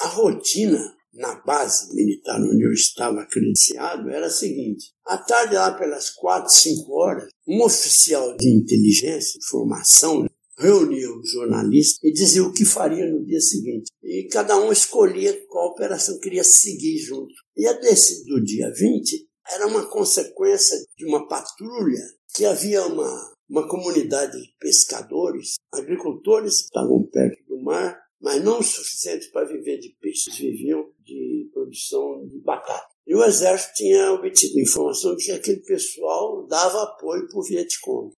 A 0.00 0.06
rotina 0.08 0.94
na 1.14 1.34
base 1.40 1.94
militar 1.94 2.40
onde 2.40 2.64
eu 2.64 2.72
estava 2.72 3.26
credenciado 3.26 4.08
era 4.10 4.26
a 4.26 4.30
seguinte: 4.30 4.92
à 5.04 5.18
tarde, 5.18 5.54
lá 5.54 5.72
pelas 5.72 6.10
4, 6.10 6.50
5 6.52 6.92
horas, 6.92 7.28
um 7.46 7.62
oficial 7.62 8.36
de 8.36 8.48
inteligência, 8.48 9.38
informação, 9.38 10.26
reunia 10.58 11.12
os 11.12 11.30
jornalistas 11.30 11.98
e 12.02 12.12
dizia 12.12 12.42
o 12.42 12.52
que 12.52 12.64
faria 12.64 13.06
no 13.06 13.24
dia 13.24 13.40
seguinte. 13.40 13.90
E 14.02 14.28
cada 14.30 14.58
um 14.58 14.72
escolhia 14.72 15.44
qual 15.48 15.70
operação 15.70 16.18
queria 16.20 16.44
seguir 16.44 16.98
junto. 16.98 17.34
E 17.56 17.66
a 17.66 17.72
desse 17.72 18.24
do 18.24 18.42
dia 18.42 18.72
20 18.72 19.28
era 19.50 19.66
uma 19.66 19.86
consequência 19.86 20.76
de 20.96 21.04
uma 21.04 21.26
patrulha 21.26 22.02
que 22.34 22.44
havia 22.44 22.86
uma, 22.86 23.34
uma 23.48 23.68
comunidade 23.68 24.40
de 24.40 24.54
pescadores, 24.58 25.54
agricultores 25.72 26.58
que 26.58 26.64
estavam 26.64 27.02
perto 27.04 27.44
do 27.46 27.60
mar, 27.62 28.00
mas 28.20 28.42
não 28.42 28.60
o 28.60 28.62
suficiente 28.62 29.30
para 29.30 29.46
viver 29.46 29.78
de 29.78 29.94
peixes, 30.00 30.36
viviam 30.36 30.88
de 31.12 31.50
produção 31.52 32.26
de 32.26 32.38
batata. 32.40 32.92
E 33.06 33.14
o 33.14 33.24
exército 33.24 33.74
tinha 33.74 34.12
obtido 34.12 34.60
informação 34.60 35.14
de 35.16 35.24
que 35.24 35.32
aquele 35.32 35.60
pessoal 35.60 36.46
dava 36.46 36.84
apoio 36.84 37.28
para 37.28 37.38
o 37.38 37.42
Vietcong. 37.42 38.12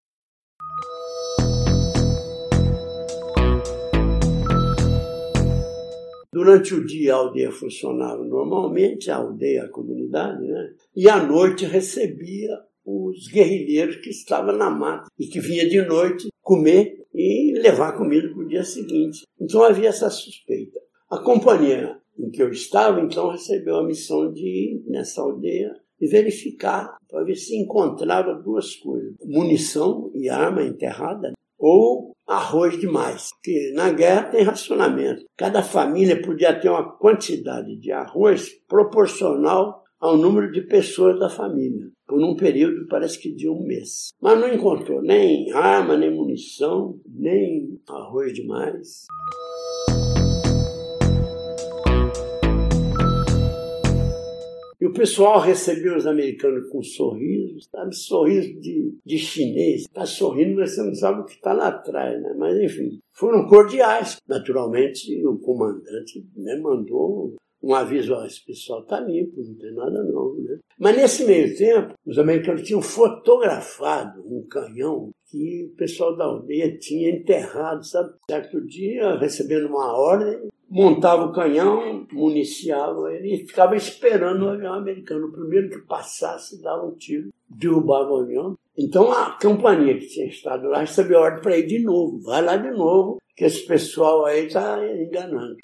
Durante 6.32 6.74
o 6.74 6.84
dia 6.84 7.14
a 7.14 7.18
aldeia 7.18 7.52
funcionava 7.52 8.24
normalmente, 8.24 9.10
a 9.10 9.16
aldeia, 9.16 9.64
a 9.64 9.68
comunidade, 9.68 10.42
né? 10.42 10.74
e 10.94 11.08
à 11.08 11.22
noite 11.24 11.64
recebia 11.64 12.50
os 12.84 13.28
guerrilheiros 13.28 13.96
que 13.96 14.10
estavam 14.10 14.54
na 14.56 14.68
mata 14.68 15.06
e 15.18 15.26
que 15.26 15.40
vinha 15.40 15.66
de 15.68 15.80
noite 15.82 16.28
comer 16.42 17.06
e 17.14 17.52
levar 17.58 17.96
comida 17.96 18.28
para 18.28 18.42
o 18.42 18.48
dia 18.48 18.64
seguinte. 18.64 19.22
Então 19.40 19.62
havia 19.62 19.88
essa 19.88 20.10
suspeita. 20.10 20.80
A 21.08 21.18
companhia 21.18 21.96
em 22.18 22.30
que 22.30 22.42
eu 22.42 22.50
estava, 22.50 23.00
então, 23.00 23.30
recebeu 23.30 23.76
a 23.76 23.84
missão 23.84 24.32
de 24.32 24.46
ir 24.46 24.84
nessa 24.86 25.22
aldeia 25.22 25.74
e 26.00 26.06
verificar 26.06 26.96
para 27.08 27.24
ver 27.24 27.36
se 27.36 27.56
encontrava 27.56 28.34
duas 28.34 28.74
coisas: 28.76 29.14
munição 29.24 30.10
e 30.14 30.28
arma 30.28 30.62
enterrada 30.62 31.32
ou 31.58 32.14
arroz 32.26 32.78
demais. 32.78 33.30
Porque 33.34 33.72
na 33.74 33.90
guerra 33.90 34.30
tem 34.30 34.42
racionamento. 34.42 35.24
Cada 35.36 35.62
família 35.62 36.20
podia 36.20 36.58
ter 36.58 36.68
uma 36.68 36.96
quantidade 36.96 37.76
de 37.76 37.92
arroz 37.92 38.50
proporcional 38.68 39.82
ao 40.04 40.18
número 40.18 40.52
de 40.52 40.60
pessoas 40.60 41.18
da 41.18 41.30
família, 41.30 41.88
por 42.06 42.22
um 42.22 42.36
período 42.36 42.86
parece 42.88 43.18
que 43.18 43.34
de 43.34 43.48
um 43.48 43.64
mês. 43.64 44.10
Mas 44.20 44.38
não 44.38 44.52
encontrou 44.52 45.00
nem 45.00 45.50
arma, 45.52 45.96
nem 45.96 46.14
munição, 46.14 47.00
nem 47.08 47.80
arroz 47.88 48.34
demais. 48.34 49.06
E 54.84 54.86
o 54.86 54.92
pessoal 54.92 55.40
recebeu 55.40 55.96
os 55.96 56.06
americanos 56.06 56.68
com 56.68 56.82
sorrisos, 56.82 57.66
sabe? 57.72 57.96
Sorriso 57.96 58.60
de, 58.60 58.94
de 59.02 59.16
chinês. 59.16 59.80
Está 59.80 60.04
sorrindo, 60.04 60.56
mas 60.56 60.74
você 60.74 60.82
não 60.82 60.94
sabe 60.94 61.22
o 61.22 61.24
que 61.24 61.36
está 61.36 61.54
lá 61.54 61.68
atrás, 61.68 62.20
né? 62.20 62.34
Mas 62.36 62.60
enfim, 62.60 63.00
foram 63.10 63.48
cordiais. 63.48 64.18
Naturalmente, 64.28 65.26
o 65.26 65.38
comandante 65.38 66.22
né, 66.36 66.60
mandou 66.60 67.34
um 67.62 67.74
aviso, 67.74 68.12
ó, 68.12 68.26
esse 68.26 68.44
pessoal 68.44 68.82
está 68.82 69.00
limpo, 69.00 69.42
não 69.42 69.54
tem 69.54 69.72
nada 69.72 70.04
não. 70.04 70.34
Né? 70.34 70.58
Mas 70.78 70.96
nesse 70.96 71.24
meio 71.24 71.56
tempo, 71.56 71.94
os 72.04 72.18
americanos 72.18 72.62
tinham 72.62 72.82
fotografado 72.82 74.20
um 74.20 74.46
canhão 74.46 75.12
que 75.30 75.70
o 75.72 75.76
pessoal 75.76 76.14
da 76.14 76.24
aldeia 76.24 76.76
tinha 76.78 77.08
enterrado, 77.08 77.82
sabe? 77.86 78.12
Certo 78.28 78.60
dia, 78.66 79.16
recebendo 79.16 79.66
uma 79.68 79.98
ordem, 79.98 80.46
montava 80.74 81.26
o 81.26 81.32
canhão, 81.32 82.04
municiava 82.12 83.12
ele 83.12 83.36
e 83.36 83.46
ficava 83.46 83.76
esperando 83.76 84.44
o 84.44 84.48
avião 84.48 84.74
americano. 84.74 85.28
O 85.28 85.32
primeiro 85.32 85.70
que 85.70 85.86
passasse 85.86 86.60
dava 86.60 86.84
um 86.84 86.96
tiro, 86.96 87.30
derrubava 87.48 88.10
o 88.10 88.22
avião. 88.22 88.58
Então 88.76 89.12
a 89.12 89.38
companhia 89.40 89.96
que 89.96 90.08
tinha 90.08 90.26
estado 90.26 90.66
lá 90.66 90.80
recebeu 90.80 91.20
ordem 91.20 91.40
para 91.40 91.56
ir 91.56 91.68
de 91.68 91.78
novo. 91.78 92.20
Vai 92.22 92.42
lá 92.42 92.56
de 92.56 92.72
novo, 92.72 93.18
que 93.36 93.44
esse 93.44 93.64
pessoal 93.64 94.26
aí 94.26 94.46
está 94.46 94.80
enganando. 94.84 95.54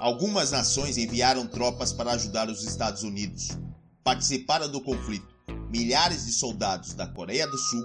Algumas 0.00 0.50
nações 0.50 0.98
enviaram 0.98 1.46
tropas 1.46 1.92
para 1.92 2.10
ajudar 2.10 2.48
os 2.48 2.64
Estados 2.64 3.04
Unidos. 3.04 3.56
Participaram 4.02 4.68
do 4.68 4.80
conflito 4.80 5.36
milhares 5.70 6.26
de 6.26 6.32
soldados 6.32 6.94
da 6.94 7.06
Coreia 7.06 7.46
do 7.46 7.58
Sul, 7.58 7.82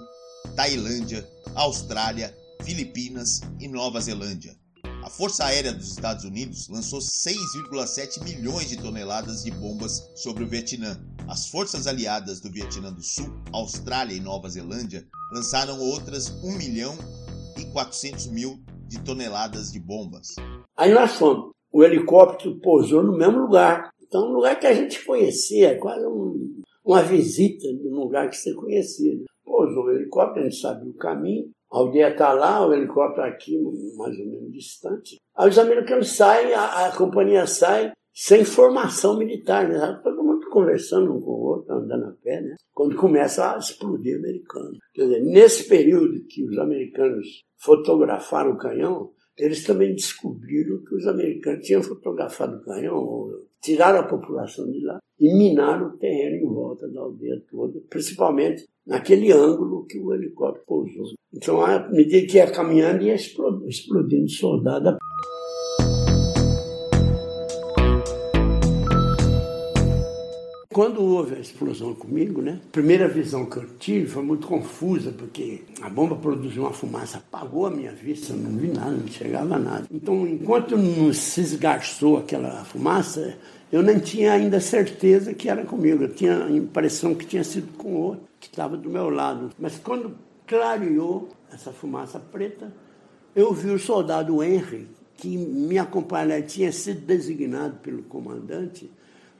Tailândia, 0.56 1.28
Austrália, 1.54 2.36
Filipinas 2.62 3.40
e 3.60 3.68
Nova 3.68 4.00
Zelândia. 4.00 4.54
A 5.02 5.10
Força 5.10 5.44
Aérea 5.44 5.72
dos 5.72 5.90
Estados 5.90 6.24
Unidos 6.24 6.68
lançou 6.68 7.00
6,7 7.00 8.22
milhões 8.22 8.68
de 8.68 8.76
toneladas 8.76 9.42
de 9.42 9.50
bombas 9.50 10.10
sobre 10.14 10.44
o 10.44 10.48
Vietnã. 10.48 11.00
As 11.28 11.48
forças 11.48 11.86
aliadas 11.86 12.40
do 12.40 12.50
Vietnã 12.50 12.92
do 12.92 13.02
Sul, 13.02 13.32
Austrália 13.52 14.14
e 14.14 14.20
Nova 14.20 14.48
Zelândia 14.48 15.06
lançaram 15.32 15.80
outras 15.80 16.28
1 16.28 16.56
milhão 16.56 16.96
e 17.58 17.64
400 17.72 18.28
mil 18.28 18.62
de 18.86 19.00
toneladas 19.00 19.72
de 19.72 19.80
bombas. 19.80 20.36
Aí 20.76 20.92
nós 20.92 21.12
fomos 21.12 21.52
o 21.72 21.82
helicóptero 21.82 22.60
pousou 22.60 23.02
no 23.02 23.16
mesmo 23.16 23.38
lugar. 23.38 23.90
Então, 24.02 24.28
um 24.28 24.34
lugar 24.34 24.60
que 24.60 24.66
a 24.66 24.74
gente 24.74 25.02
conhecia, 25.04 25.78
quase 25.78 26.06
um, 26.06 26.60
uma 26.84 27.02
visita 27.02 27.66
num 27.72 28.00
lugar 28.00 28.28
que 28.28 28.36
você 28.36 28.52
conhecia. 28.52 29.18
Pousou 29.52 29.84
o 29.84 29.90
helicóptero, 29.90 30.46
a 30.46 30.48
gente 30.48 30.62
sabia 30.62 30.90
o 30.90 30.96
caminho, 30.96 31.50
a 31.70 31.76
aldeia 31.76 32.08
está 32.08 32.32
lá, 32.32 32.66
o 32.66 32.72
helicóptero 32.72 33.26
aqui, 33.26 33.60
mais 33.98 34.18
ou 34.18 34.24
menos 34.24 34.50
distante. 34.50 35.18
Aí 35.36 35.50
os 35.50 35.58
americanos 35.58 36.16
saem, 36.16 36.54
a, 36.54 36.86
a 36.86 36.96
companhia 36.96 37.46
sai 37.46 37.92
sem 38.14 38.46
formação 38.46 39.18
militar, 39.18 39.68
né? 39.68 40.00
Todo 40.02 40.24
mundo 40.24 40.48
conversando 40.48 41.14
um 41.14 41.20
com 41.20 41.32
o 41.32 41.44
outro, 41.48 41.70
andando 41.70 42.06
a 42.06 42.12
pé, 42.22 42.40
né? 42.40 42.56
Quando 42.72 42.96
começa 42.96 43.54
a 43.54 43.58
explodir 43.58 44.16
americano. 44.16 44.78
Quer 44.94 45.02
dizer, 45.02 45.20
nesse 45.20 45.68
período 45.68 46.24
que 46.30 46.42
os 46.44 46.56
americanos 46.56 47.42
fotografaram 47.58 48.52
o 48.52 48.58
canhão, 48.58 49.12
eles 49.36 49.64
também 49.64 49.94
descobriram 49.94 50.82
que 50.82 50.94
os 50.94 51.06
americanos 51.06 51.66
tinham 51.66 51.82
fotografado 51.82 52.56
o 52.56 52.64
canhão, 52.64 53.28
tiraram 53.62 54.00
a 54.00 54.08
população 54.08 54.70
de 54.70 54.82
lá 54.82 54.98
e 55.20 55.34
minaram 55.36 55.88
o 55.88 55.98
terreno 55.98 56.36
em 56.36 56.54
volta 56.54 56.88
da 56.88 57.00
aldeia 57.00 57.42
toda, 57.50 57.80
principalmente 57.90 58.66
naquele 58.86 59.32
ângulo 59.32 59.86
que 59.86 59.98
o 59.98 60.12
helicóptero 60.12 60.64
pousou. 60.66 61.04
Então, 61.34 61.64
à 61.64 61.88
medida 61.90 62.26
que 62.26 62.36
ia 62.36 62.50
caminhando, 62.50 63.02
ia 63.02 63.14
explodindo 63.14 64.28
soldado. 64.28 64.98
Quando 70.72 71.02
houve 71.02 71.34
a 71.34 71.38
explosão 71.38 71.94
comigo, 71.94 72.40
né? 72.40 72.58
A 72.64 72.72
primeira 72.72 73.06
visão 73.06 73.44
que 73.44 73.58
eu 73.58 73.66
tive 73.78 74.06
foi 74.06 74.22
muito 74.22 74.46
confusa, 74.46 75.12
porque 75.12 75.62
a 75.82 75.90
bomba 75.90 76.16
produziu 76.16 76.62
uma 76.62 76.72
fumaça, 76.72 77.18
apagou 77.18 77.66
a 77.66 77.70
minha 77.70 77.92
vista, 77.92 78.32
não 78.32 78.50
vi 78.58 78.68
nada, 78.68 78.90
não 78.90 79.06
chegava 79.06 79.58
nada. 79.58 79.86
Então, 79.90 80.26
enquanto 80.26 80.76
não 80.76 81.12
se 81.12 81.42
esgarçou 81.42 82.16
aquela 82.16 82.64
fumaça, 82.64 83.36
eu 83.70 83.82
nem 83.82 83.98
tinha 83.98 84.32
ainda 84.32 84.60
certeza 84.60 85.34
que 85.34 85.48
era 85.48 85.64
comigo. 85.64 86.04
Eu 86.04 86.14
tinha 86.14 86.44
a 86.44 86.50
impressão 86.50 87.14
que 87.14 87.26
tinha 87.26 87.44
sido 87.44 87.76
com 87.76 87.94
outro, 87.94 88.24
que 88.40 88.48
estava 88.48 88.76
do 88.76 88.88
meu 88.88 89.10
lado. 89.10 89.50
Mas 89.58 89.78
quando 89.78 90.14
clareou 90.46 91.28
essa 91.52 91.70
fumaça 91.70 92.18
preta, 92.18 92.72
eu 93.36 93.52
vi 93.52 93.70
o 93.70 93.78
soldado 93.78 94.42
Henry, 94.42 94.88
que 95.16 95.36
me 95.36 95.78
acompanhava, 95.78 96.40
tinha 96.42 96.72
sido 96.72 97.00
designado 97.06 97.76
pelo 97.76 98.02
comandante 98.04 98.90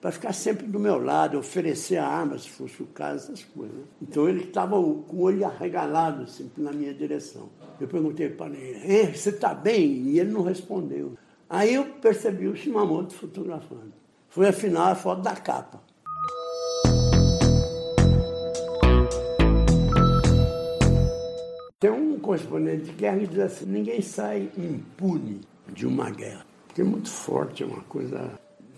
para 0.02 0.10
ficar 0.10 0.32
sempre 0.32 0.66
do 0.66 0.80
meu 0.80 1.00
lado, 1.00 1.38
oferecer 1.38 1.96
a 1.96 2.04
arma, 2.04 2.36
se 2.36 2.50
fosse 2.50 2.82
o 2.82 2.86
caso, 2.86 3.32
essas 3.32 3.44
coisas. 3.44 3.84
Então 4.02 4.28
ele 4.28 4.42
estava 4.42 4.74
com 4.74 5.16
o 5.16 5.20
olho 5.20 5.46
arregalado 5.46 6.28
sempre 6.28 6.60
na 6.60 6.72
minha 6.72 6.92
direção. 6.92 7.48
Eu 7.80 7.86
perguntei 7.86 8.28
para 8.28 8.52
ele, 8.52 9.16
você 9.16 9.30
está 9.30 9.54
bem? 9.54 10.08
E 10.08 10.18
ele 10.18 10.32
não 10.32 10.42
respondeu. 10.42 11.16
Aí 11.48 11.74
eu 11.74 11.84
percebi 11.84 12.48
o 12.48 12.56
Shimamoto 12.56 13.14
fotografando. 13.14 13.92
Foi 14.28 14.48
afinal 14.48 14.88
a 14.88 14.94
foto 14.96 15.22
da 15.22 15.36
capa. 15.36 15.80
Tem 21.78 21.90
um 21.92 22.18
correspondente 22.18 22.86
de 22.86 22.92
guerra 22.92 23.20
que 23.20 23.26
diz 23.28 23.38
assim: 23.38 23.66
ninguém 23.66 24.02
sai 24.02 24.50
impune 24.58 25.42
de 25.72 25.86
uma 25.86 26.10
guerra. 26.10 26.44
Porque 26.66 26.80
é 26.80 26.84
muito 26.84 27.08
forte, 27.08 27.62
é 27.62 27.66
uma 27.66 27.82
coisa 27.82 28.32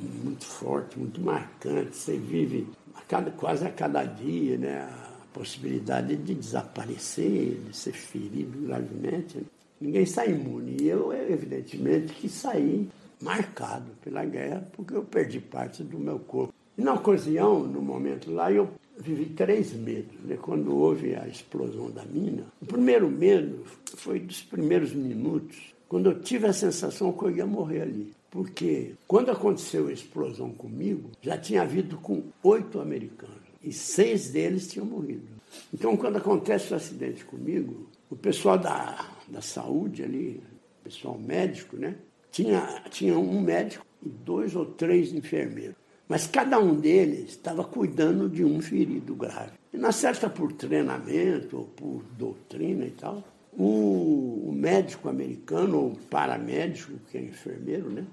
muito 0.05 0.45
forte, 0.45 0.99
muito 0.99 1.21
marcante. 1.21 1.97
Você 1.97 2.17
vive 2.17 2.67
a 2.95 3.01
cada, 3.03 3.31
quase 3.31 3.67
a 3.67 3.71
cada 3.71 4.05
dia 4.05 4.59
né, 4.59 4.81
a 4.81 5.27
possibilidade 5.33 6.17
de 6.17 6.35
desaparecer, 6.35 7.61
de 7.67 7.77
ser 7.77 7.93
ferido 7.93 8.67
gravemente. 8.67 9.45
Ninguém 9.81 10.07
sai 10.07 10.31
imune. 10.31 10.77
E 10.81 10.89
eu, 10.89 11.13
evidentemente, 11.13 12.15
que 12.15 12.29
saí 12.29 12.89
marcado 13.21 13.91
pela 14.03 14.25
guerra, 14.25 14.67
porque 14.73 14.95
eu 14.95 15.03
perdi 15.03 15.41
parte 15.41 15.83
do 15.83 15.99
meu 15.99 16.19
corpo. 16.19 16.53
E 16.77 16.83
na 16.83 16.95
ocasião, 16.95 17.61
no 17.61 17.81
momento 17.81 18.31
lá, 18.33 18.51
eu 18.51 18.69
vivi 18.99 19.27
três 19.27 19.73
medos. 19.73 20.15
Né? 20.25 20.37
Quando 20.41 20.77
houve 20.77 21.15
a 21.15 21.27
explosão 21.27 21.91
da 21.91 22.05
mina, 22.05 22.45
o 22.61 22.67
primeiro 22.67 23.09
medo 23.09 23.65
foi 23.97 24.21
dos 24.21 24.43
primeiros 24.43 24.93
minutos, 24.93 25.75
quando 25.89 26.11
eu 26.11 26.21
tive 26.21 26.47
a 26.47 26.53
sensação 26.53 27.13
que 27.13 27.25
eu 27.25 27.31
ia 27.31 27.47
morrer 27.47 27.83
ali. 27.83 28.13
Porque 28.35 28.97
quando 29.07 29.31
aconteceu 29.31 29.87
a 29.87 29.93
explosão 29.93 30.51
comigo, 30.51 31.13
já 31.23 31.39
tinha 31.39 31.63
havido 31.63 31.99
com 31.99 32.21
oito 32.43 32.81
americanos 32.81 33.37
e 33.63 33.73
seis 33.73 34.31
deles 34.31 34.67
tinham 34.67 34.85
morrido. 34.85 35.29
Então, 35.73 35.97
quando 35.97 36.17
acontece 36.17 36.73
o 36.73 36.77
acidente 36.77 37.25
comigo, 37.25 37.87
o 38.11 38.17
pessoal 38.17 38.59
da, 38.59 39.09
da 39.29 39.41
saúde 39.41 40.03
ali, 40.03 40.43
pessoal 40.83 41.17
médico, 41.17 41.77
né? 41.77 41.95
Tinha, 42.33 42.83
tinha 42.91 43.17
um 43.17 43.41
médico 43.41 43.87
e 44.05 44.09
dois 44.09 44.57
ou 44.57 44.67
três 44.67 45.13
enfermeiros. 45.13 45.77
Mas 46.09 46.27
cada 46.27 46.59
um 46.59 46.75
deles 46.75 47.31
estava 47.31 47.63
cuidando 47.63 48.29
de 48.29 48.45
um 48.45 48.61
ferido 48.61 49.15
grave. 49.15 49.53
E 49.73 49.77
na 49.77 49.93
certa 49.93 50.29
por 50.29 50.53
treinamento 50.53 51.57
ou 51.57 51.65
por 51.67 52.03
doutrina 52.19 52.85
e 52.85 52.91
tal, 52.91 53.23
o, 53.57 54.49
o 54.49 54.53
médico 54.53 55.09
americano, 55.09 55.79
ou 55.79 55.99
paramédico, 56.11 56.95
que 57.13 57.17
é 57.17 57.21
enfermeiro, 57.21 57.89
né? 57.89 58.05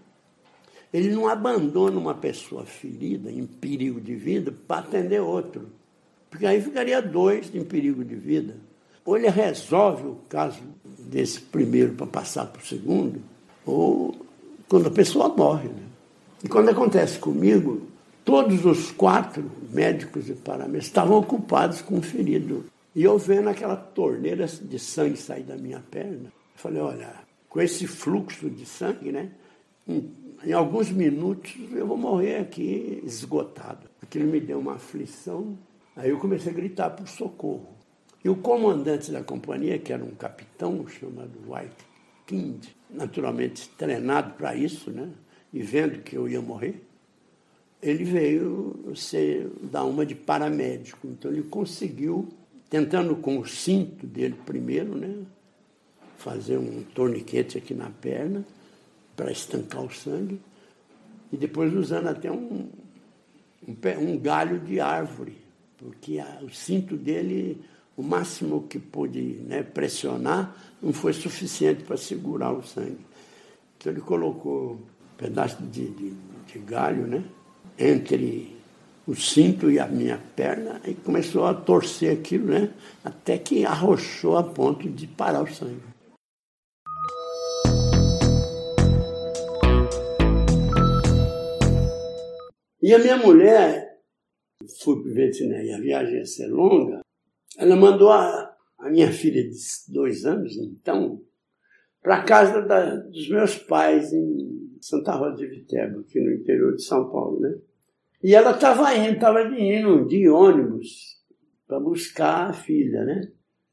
Ele 0.94 1.10
não 1.10 1.28
abandona 1.28 1.98
uma 1.98 2.14
pessoa 2.14 2.66
ferida, 2.66 3.32
em 3.32 3.46
perigo 3.46 4.02
de 4.02 4.14
vida, 4.16 4.54
para 4.68 4.82
atender 4.82 5.22
outro. 5.22 5.70
Porque 6.30 6.46
aí 6.46 6.62
ficaria 6.62 7.02
dois 7.02 7.54
em 7.54 7.64
perigo 7.64 8.04
de 8.04 8.16
vida. 8.16 8.56
Ou 9.06 9.18
ele 9.18 9.30
resolve 9.30 10.08
o 10.08 10.18
caso 10.30 10.60
desse 10.84 11.42
primeiro 11.42 11.94
para 11.94 12.08
passar 12.08 12.46
para 12.46 12.62
o 12.62 12.66
segundo, 12.66 13.22
ou 13.66 14.16
quando 14.68 14.88
a 14.88 14.92
pessoa 14.92 15.30
morre. 15.30 15.70
Né? 15.70 15.84
E 16.44 16.50
quando 16.50 16.70
acontece 16.70 17.20
comigo, 17.20 17.82
todos 18.24 18.66
os 18.66 18.92
quatro 18.92 19.50
médicos 19.72 20.30
e 20.30 20.34
paramédicos 20.34 20.88
estavam 20.88 21.18
ocupados 21.18 21.82
com 21.82 21.98
o 22.00 22.02
ferido. 22.02 22.66
E 22.96 23.04
eu 23.04 23.18
vendo 23.18 23.50
aquela 23.50 23.76
torneira 23.76 24.46
de 24.46 24.80
sangue 24.80 25.18
sair 25.18 25.44
da 25.44 25.56
minha 25.56 25.82
perna, 25.92 26.32
falei, 26.56 26.82
olha, 26.82 27.14
com 27.50 27.62
esse 27.62 27.88
fluxo 27.88 28.50
de 28.50 28.66
sangue, 28.66 29.12
né? 29.12 29.30
Em 30.44 30.54
alguns 30.54 30.89
minutos 30.89 31.54
eu 31.72 31.86
vou 31.86 31.98
morrer 31.98 32.38
aqui 32.38 33.02
esgotado. 33.06 33.89
Aquilo 34.02 34.26
me 34.26 34.39
deu 34.39 34.60
uma 34.60 34.76
aflição. 34.76 35.58
Aí 35.96 36.10
eu 36.10 36.20
comecei 36.20 36.52
a 36.52 36.56
gritar 36.56 36.89
por 36.92 37.08
socorro. 37.08 37.70
E 38.24 38.30
o 38.30 38.36
comandante 38.36 39.12
da 39.12 39.24
companhia, 39.24 39.80
que 39.80 39.92
era 39.92 40.04
um 40.04 40.12
capitão 40.12 40.88
chamado 40.88 41.32
White 41.48 41.86
King, 42.26 42.60
naturalmente 42.89 43.68
treinado 43.70 44.34
para 44.34 44.56
isso, 44.56 44.92
né? 44.92 45.10
e 45.54 45.62
vendo 45.62 46.02
que 46.02 46.16
eu 46.16 46.30
ia 46.30 46.42
morrer, 46.42 46.82
ele 47.82 48.04
veio 48.04 48.94
ser, 48.96 49.50
dar 49.64 49.84
uma 49.86 50.06
de 50.06 50.14
paramédico. 50.14 51.08
Então 51.08 51.32
ele 51.32 51.44
conseguiu, 51.44 52.30
tentando 52.70 53.16
com 53.16 53.39
o 53.39 53.46
cinto 53.46 54.06
dele 54.06 54.36
primeiro, 54.46 54.96
né? 54.96 55.26
fazer 56.18 56.58
um 56.58 56.84
torniquete 56.94 57.58
aqui 57.58 57.74
na 57.74 57.89
perna, 57.89 58.46
para 59.22 59.32
estancar 59.32 59.84
o 59.84 59.93
sangue 59.93 60.41
e 61.32 61.38
depois 61.38 61.72
usando 61.76 62.07
até 62.07 62.32
um, 62.32 62.67
um, 63.67 63.76
um 63.99 64.17
galho 64.17 64.59
de 64.59 64.80
árvore, 64.80 65.38
porque 65.78 66.17
a, 66.17 66.39
o 66.41 66.49
cinto 66.49 66.97
dele, 66.97 67.61
o 67.95 68.01
máximo 68.01 68.63
que 68.67 68.80
pôde 68.80 69.39
né, 69.45 69.61
pressionar, 69.61 70.55
não 70.82 70.91
foi 70.91 71.13
suficiente 71.13 71.84
para 71.84 71.97
segurar 71.97 72.51
o 72.51 72.63
sangue. 72.63 72.97
Então 73.78 73.91
ele 73.91 74.01
colocou 74.01 74.72
um 74.72 74.80
pedaço 75.15 75.61
de, 75.61 75.88
de, 75.91 76.13
de 76.51 76.59
galho 76.59 77.05
né, 77.05 77.24
entre 77.78 78.57
o 79.05 79.15
cinto 79.15 79.69
e 79.69 79.80
a 79.80 79.86
minha 79.86 80.19
perna 80.36 80.82
e 80.84 80.95
começou 80.95 81.45
a 81.45 81.53
torcer 81.53 82.17
aquilo, 82.17 82.47
né, 82.47 82.72
até 83.05 83.38
que 83.38 83.67
arrochou 83.67 84.36
a 84.36 84.43
ponto 84.43 84.89
de 84.89 85.05
parar 85.05 85.43
o 85.43 85.53
sangue. 85.53 85.91
E 92.92 92.94
a 92.94 93.00
minha 93.00 93.16
mulher, 93.16 94.02
fui 94.84 95.02
para 95.02 95.10
o 95.10 95.14
Vietnã 95.14 95.64
e 95.64 95.72
a 95.72 95.80
viagem 95.80 96.16
ia 96.16 96.26
ser 96.26 96.48
longa, 96.48 97.00
ela 97.58 97.74
mandou 97.78 98.12
a, 98.12 98.54
a 98.80 98.89
minha 98.89 99.10
filha 99.10 99.42
de 99.42 99.56
dois 99.88 100.26
anos, 100.26 100.58
então, 100.58 101.22
para 102.02 102.26
casa 102.26 102.62
da, 102.62 102.98
dos 102.98 103.30
meus 103.30 103.56
pais 103.56 104.12
em 104.12 104.78
Santa 104.82 105.14
Rosa 105.14 105.38
de 105.38 105.48
Viterbo, 105.48 106.02
aqui 106.02 106.20
no 106.20 106.34
interior 106.34 106.76
de 106.76 106.84
São 106.84 107.10
Paulo, 107.10 107.39
né? 107.39 107.58
E 108.22 108.36
ela 108.36 108.52
estava 108.52 108.94
indo, 108.94 109.14
estava 109.14 109.42
indo 109.42 110.06
de 110.06 110.28
ônibus 110.28 111.18
para 111.66 111.80
buscar 111.80 112.50
a 112.50 112.54
filha, 112.54 113.06
né? 113.06 113.32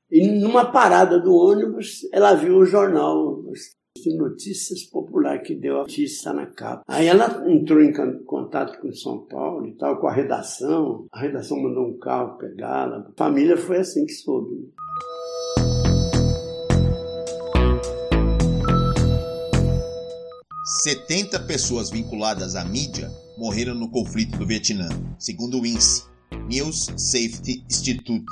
E 0.09 0.29
numa 0.29 0.71
parada 0.71 1.19
do 1.19 1.35
ônibus, 1.35 2.09
ela 2.12 2.35
viu 2.35 2.59
o 2.59 2.64
jornal 2.64 3.38
de 4.03 4.16
notícias 4.16 4.82
popular 4.84 5.42
que 5.42 5.55
deu 5.55 5.76
a 5.76 5.80
notícia 5.80 6.32
na 6.32 6.46
capa. 6.46 6.82
Aí 6.86 7.07
ela 7.07 7.44
entrou 7.51 7.80
em 7.82 7.92
contato 8.24 8.80
com 8.80 8.92
São 8.92 9.26
Paulo 9.26 9.66
e 9.66 9.72
tal, 9.72 9.99
com 9.99 10.07
a 10.07 10.12
redação. 10.12 11.07
A 11.12 11.20
redação 11.20 11.61
mandou 11.61 11.88
um 11.88 11.99
carro 11.99 12.38
pegá-la. 12.38 12.99
A 12.99 13.12
família 13.16 13.57
foi 13.57 13.78
assim 13.78 14.07
que 14.07 14.12
soube. 14.12 14.72
70 20.82 21.40
pessoas 21.40 21.90
vinculadas 21.90 22.55
à 22.55 22.64
mídia 22.64 23.11
morreram 23.36 23.74
no 23.74 23.90
conflito 23.90 24.38
do 24.38 24.46
Vietnã, 24.46 24.88
segundo 25.18 25.61
o 25.61 25.66
INSE, 25.66 26.05
News 26.46 26.88
Safety 26.96 27.64
Institute, 27.68 28.24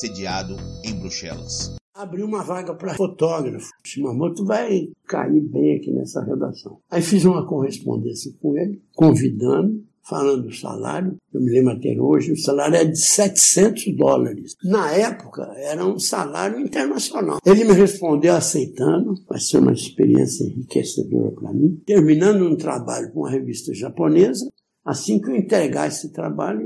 sediado 0.00 0.56
em 0.84 0.94
Bruxelas 0.94 1.76
abriu 1.96 2.26
uma 2.26 2.42
vaga 2.42 2.74
para 2.74 2.94
fotógrafo. 2.94 3.70
Shimamoto 3.84 4.44
vai 4.44 4.88
cair 5.06 5.40
bem 5.40 5.76
aqui 5.76 5.90
nessa 5.90 6.22
redação. 6.22 6.78
Aí 6.90 7.00
fiz 7.00 7.24
uma 7.24 7.46
correspondência 7.46 8.32
com 8.40 8.56
ele, 8.56 8.82
convidando, 8.94 9.82
falando 10.06 10.44
do 10.44 10.54
salário. 10.54 11.16
Eu 11.32 11.40
me 11.40 11.50
lembro 11.50 11.72
até 11.72 11.98
hoje, 11.98 12.32
o 12.32 12.38
salário 12.38 12.76
é 12.76 12.84
de 12.84 12.98
700 12.98 13.96
dólares. 13.96 14.54
Na 14.62 14.92
época, 14.92 15.42
era 15.56 15.84
um 15.86 15.98
salário 15.98 16.60
internacional. 16.60 17.38
Ele 17.44 17.64
me 17.64 17.72
respondeu 17.72 18.34
aceitando, 18.34 19.14
vai 19.26 19.40
ser 19.40 19.58
uma 19.58 19.72
experiência 19.72 20.44
enriquecedora 20.44 21.30
para 21.32 21.52
mim. 21.52 21.80
Terminando 21.86 22.46
um 22.46 22.56
trabalho 22.56 23.10
com 23.12 23.20
uma 23.20 23.30
revista 23.30 23.72
japonesa, 23.72 24.46
assim 24.84 25.18
que 25.18 25.30
eu 25.30 25.36
entregar 25.36 25.88
esse 25.88 26.12
trabalho, 26.12 26.60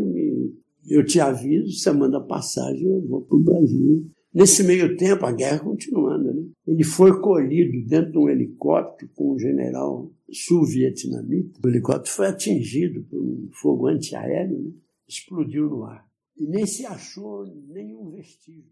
eu 0.89 1.05
te 1.05 1.21
aviso, 1.21 1.79
você 1.79 1.93
manda 1.93 2.21
passagem, 2.21 2.83
eu 2.83 3.07
vou 3.07 3.23
para 3.23 3.37
o 3.37 3.43
Brasil 3.43 4.11
Nesse 4.33 4.63
meio 4.63 4.97
tempo, 4.97 5.27
a 5.27 5.33
guerra 5.33 5.59
continuando. 5.59 6.33
Né? 6.33 6.43
Ele 6.65 6.85
foi 6.85 7.21
colhido 7.21 7.85
dentro 7.89 8.13
de 8.13 8.19
um 8.19 8.29
helicóptero 8.29 9.11
com 9.17 9.33
um 9.35 9.39
general 9.39 10.09
sul-vietnamita. 10.31 11.59
O 11.65 11.69
helicóptero 11.69 12.15
foi 12.15 12.27
atingido 12.29 13.03
por 13.11 13.21
um 13.21 13.49
fogo 13.53 13.89
antiaéreo, 13.89 14.57
né? 14.57 14.71
explodiu 15.09 15.69
no 15.69 15.83
ar. 15.83 16.07
E 16.39 16.47
nem 16.47 16.65
se 16.65 16.87
achou 16.87 17.45
nenhum 17.69 18.11
vestígio. 18.11 18.71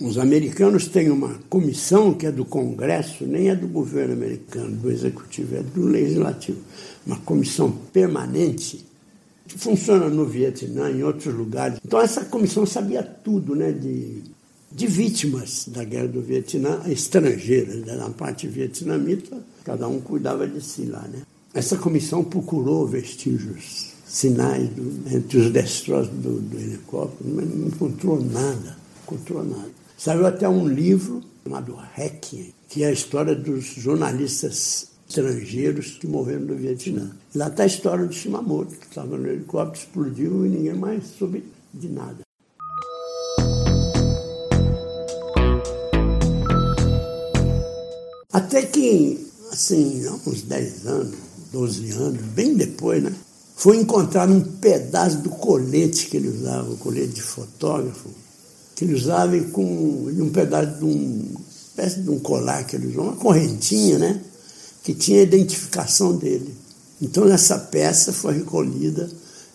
Os 0.00 0.16
americanos 0.16 0.88
têm 0.88 1.10
uma 1.10 1.38
comissão 1.50 2.14
que 2.14 2.26
é 2.26 2.32
do 2.32 2.44
Congresso, 2.46 3.26
nem 3.26 3.50
é 3.50 3.54
do 3.54 3.68
governo 3.68 4.14
americano, 4.14 4.74
do 4.76 4.90
executivo, 4.90 5.56
é 5.56 5.62
do 5.62 5.86
legislativo. 5.86 6.60
Uma 7.06 7.18
comissão 7.20 7.70
permanente 7.92 8.91
funciona 9.58 10.08
no 10.08 10.26
Vietnã, 10.26 10.90
em 10.90 11.02
outros 11.02 11.34
lugares. 11.34 11.78
Então 11.84 12.00
essa 12.00 12.24
comissão 12.24 12.66
sabia 12.66 13.02
tudo, 13.02 13.54
né, 13.54 13.72
de, 13.72 14.22
de 14.70 14.86
vítimas 14.86 15.66
da 15.68 15.84
guerra 15.84 16.08
do 16.08 16.20
Vietnã, 16.20 16.82
estrangeiras, 16.86 17.84
né, 17.84 17.96
na 17.96 18.10
parte 18.10 18.46
vietnamita, 18.46 19.38
cada 19.64 19.88
um 19.88 20.00
cuidava 20.00 20.46
de 20.46 20.60
si 20.60 20.84
lá, 20.84 21.02
né. 21.08 21.22
Essa 21.54 21.76
comissão 21.76 22.24
procurou 22.24 22.86
vestígios, 22.86 23.92
sinais 24.06 24.68
do, 24.70 25.14
entre 25.14 25.38
os 25.38 25.50
destroços 25.50 26.12
do, 26.14 26.40
do 26.40 26.58
helicóptero, 26.58 27.30
mas 27.34 27.48
não 27.48 27.66
encontrou 27.68 28.22
nada, 28.22 28.76
encontrou 29.02 29.44
nada. 29.44 29.70
Saiu 29.96 30.26
até 30.26 30.48
um 30.48 30.66
livro 30.66 31.22
chamado 31.44 31.76
Requiem, 31.94 32.52
que 32.68 32.82
é 32.82 32.88
a 32.88 32.92
história 32.92 33.34
dos 33.34 33.64
jornalistas 33.64 34.91
estrangeiros 35.12 35.98
que 36.00 36.06
morreram 36.06 36.46
no 36.46 36.56
Vietnã. 36.56 37.10
Lá 37.34 37.48
está 37.48 37.64
a 37.64 37.66
história 37.66 38.06
de 38.06 38.16
Shimamoto, 38.16 38.76
que 38.76 38.86
estava 38.86 39.18
no 39.18 39.28
helicóptero, 39.28 39.84
explodiu 39.84 40.46
e 40.46 40.48
ninguém 40.48 40.74
mais 40.74 41.04
soube 41.18 41.44
de 41.74 41.88
nada. 41.88 42.22
Até 48.32 48.62
que, 48.62 49.26
assim, 49.52 50.06
há 50.06 50.14
uns 50.26 50.42
10 50.42 50.86
anos, 50.86 51.14
12 51.52 51.90
anos, 51.90 52.22
bem 52.34 52.54
depois, 52.54 53.02
né? 53.02 53.12
Foi 53.54 53.76
encontrar 53.76 54.28
um 54.28 54.40
pedaço 54.40 55.18
do 55.18 55.28
colete 55.28 56.06
que 56.06 56.16
ele 56.16 56.28
usava, 56.28 56.70
o 56.70 56.78
colete 56.78 57.12
de 57.12 57.22
fotógrafo, 57.22 58.08
que 58.74 58.84
ele 58.84 58.94
usava 58.94 59.38
com 59.50 59.62
um 59.62 60.30
pedaço 60.30 60.78
de 60.78 60.84
um 60.86 61.34
espécie 61.50 62.00
de 62.00 62.10
um 62.10 62.18
colar 62.18 62.64
que 62.64 62.76
ele 62.76 62.88
usava, 62.88 63.02
uma 63.02 63.16
correntinha, 63.16 63.98
né? 63.98 64.20
Que 64.82 64.94
tinha 64.94 65.20
a 65.20 65.22
identificação 65.22 66.16
dele. 66.16 66.54
Então 67.00 67.28
essa 67.28 67.58
peça 67.58 68.12
foi 68.12 68.34
recolhida 68.34 69.08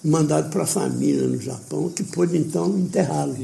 e 0.03 0.07
mandada 0.07 0.49
para 0.49 0.63
a 0.63 0.67
família 0.67 1.28
no 1.28 1.39
Japão, 1.39 1.89
que 1.89 2.03
pôde 2.03 2.38
então 2.38 2.78
enterrá-lo. 2.78 3.36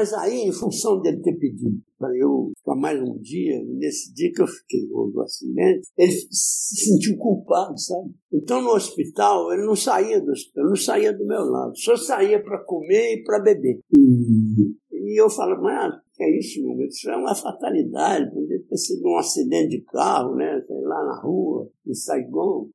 Mas 0.00 0.12
aí, 0.14 0.42
em 0.42 0.52
função 0.52 1.00
dele 1.02 1.20
ter 1.20 1.34
pedido 1.34 1.78
para 1.98 2.16
eu 2.16 2.52
ficar 2.56 2.76
mais 2.76 3.02
um 3.02 3.18
dia, 3.18 3.60
nesse 3.76 4.14
dia 4.14 4.32
que 4.32 4.40
eu 4.40 4.46
fiquei, 4.46 4.88
houve 4.90 5.18
o 5.18 5.20
acidente, 5.20 5.88
ele 5.98 6.12
se 6.12 6.86
sentiu 6.86 7.16
culpado, 7.18 7.76
sabe? 7.76 8.08
Então, 8.32 8.62
no 8.62 8.70
hospital, 8.70 9.52
ele 9.52 9.66
não 9.66 9.74
saía 9.74 10.20
do 10.20 10.30
hospital, 10.30 10.68
não 10.68 10.76
saía 10.76 11.12
do 11.12 11.26
meu 11.26 11.42
lado, 11.42 11.76
só 11.76 11.96
saía 11.96 12.42
para 12.42 12.64
comer 12.64 13.16
e 13.16 13.24
para 13.24 13.42
beber. 13.42 13.80
E, 13.98 14.74
e 15.02 15.20
eu 15.20 15.30
falo, 15.30 15.62
mas 15.62 15.94
que 16.20 16.24
é 16.24 16.38
isso, 16.38 16.62
meu? 16.62 16.86
Isso 16.86 17.10
é 17.10 17.16
uma 17.16 17.34
fatalidade, 17.34 18.30
poderia 18.30 18.62
ter 18.68 18.76
sido 18.76 19.08
um 19.08 19.16
acidente 19.16 19.70
de 19.70 19.80
carro, 19.84 20.34
né? 20.36 20.62
Sei 20.66 20.80
lá 20.82 21.04
na 21.06 21.20
rua, 21.22 21.70
em 21.86 21.94
Saigon. 21.94 22.68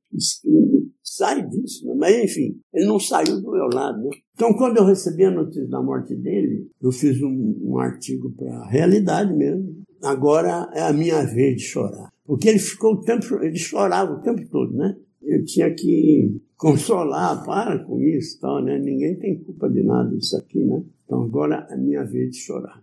Sai 1.03 1.47
disso, 1.47 1.85
né? 1.85 1.93
mas 1.95 2.23
enfim, 2.23 2.59
ele 2.73 2.87
não 2.87 2.99
saiu 2.99 3.39
do 3.39 3.51
meu 3.51 3.67
lado. 3.71 4.01
Né? 4.01 4.09
Então, 4.33 4.51
quando 4.55 4.77
eu 4.77 4.85
recebi 4.85 5.23
a 5.23 5.31
notícia 5.31 5.67
da 5.67 5.81
morte 5.81 6.15
dele, 6.15 6.67
eu 6.81 6.91
fiz 6.91 7.21
um, 7.21 7.55
um 7.63 7.77
artigo 7.77 8.31
para 8.31 8.51
a 8.51 8.67
realidade 8.67 9.31
mesmo. 9.31 9.83
Agora 10.01 10.67
é 10.73 10.81
a 10.81 10.91
minha 10.91 11.23
vez 11.23 11.57
de 11.57 11.63
chorar. 11.63 12.11
Porque 12.25 12.49
ele 12.49 12.59
ficou 12.59 12.93
o 12.93 13.01
tempo, 13.01 13.23
ele 13.43 13.57
chorava 13.57 14.13
o 14.13 14.21
tempo 14.21 14.41
todo, 14.49 14.73
né? 14.73 14.97
Eu 15.21 15.45
tinha 15.45 15.73
que 15.73 16.41
consolar, 16.57 17.45
para 17.45 17.77
com 17.85 18.01
isso, 18.01 18.39
tal, 18.39 18.63
né? 18.63 18.79
Ninguém 18.79 19.15
tem 19.19 19.43
culpa 19.43 19.69
de 19.69 19.83
nada 19.83 20.09
disso 20.15 20.35
aqui, 20.37 20.65
né? 20.65 20.83
Então 21.05 21.23
agora 21.23 21.67
é 21.69 21.73
a 21.75 21.77
minha 21.77 22.03
vez 22.03 22.31
de 22.31 22.37
chorar. 22.37 22.81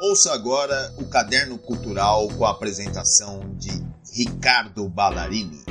Ouça 0.00 0.32
agora 0.34 0.92
o 0.98 1.08
Caderno 1.08 1.58
Cultural 1.58 2.28
com 2.36 2.44
a 2.44 2.50
apresentação 2.50 3.40
de 3.56 3.70
Ricardo 4.12 4.88
Ballarini. 4.88 5.64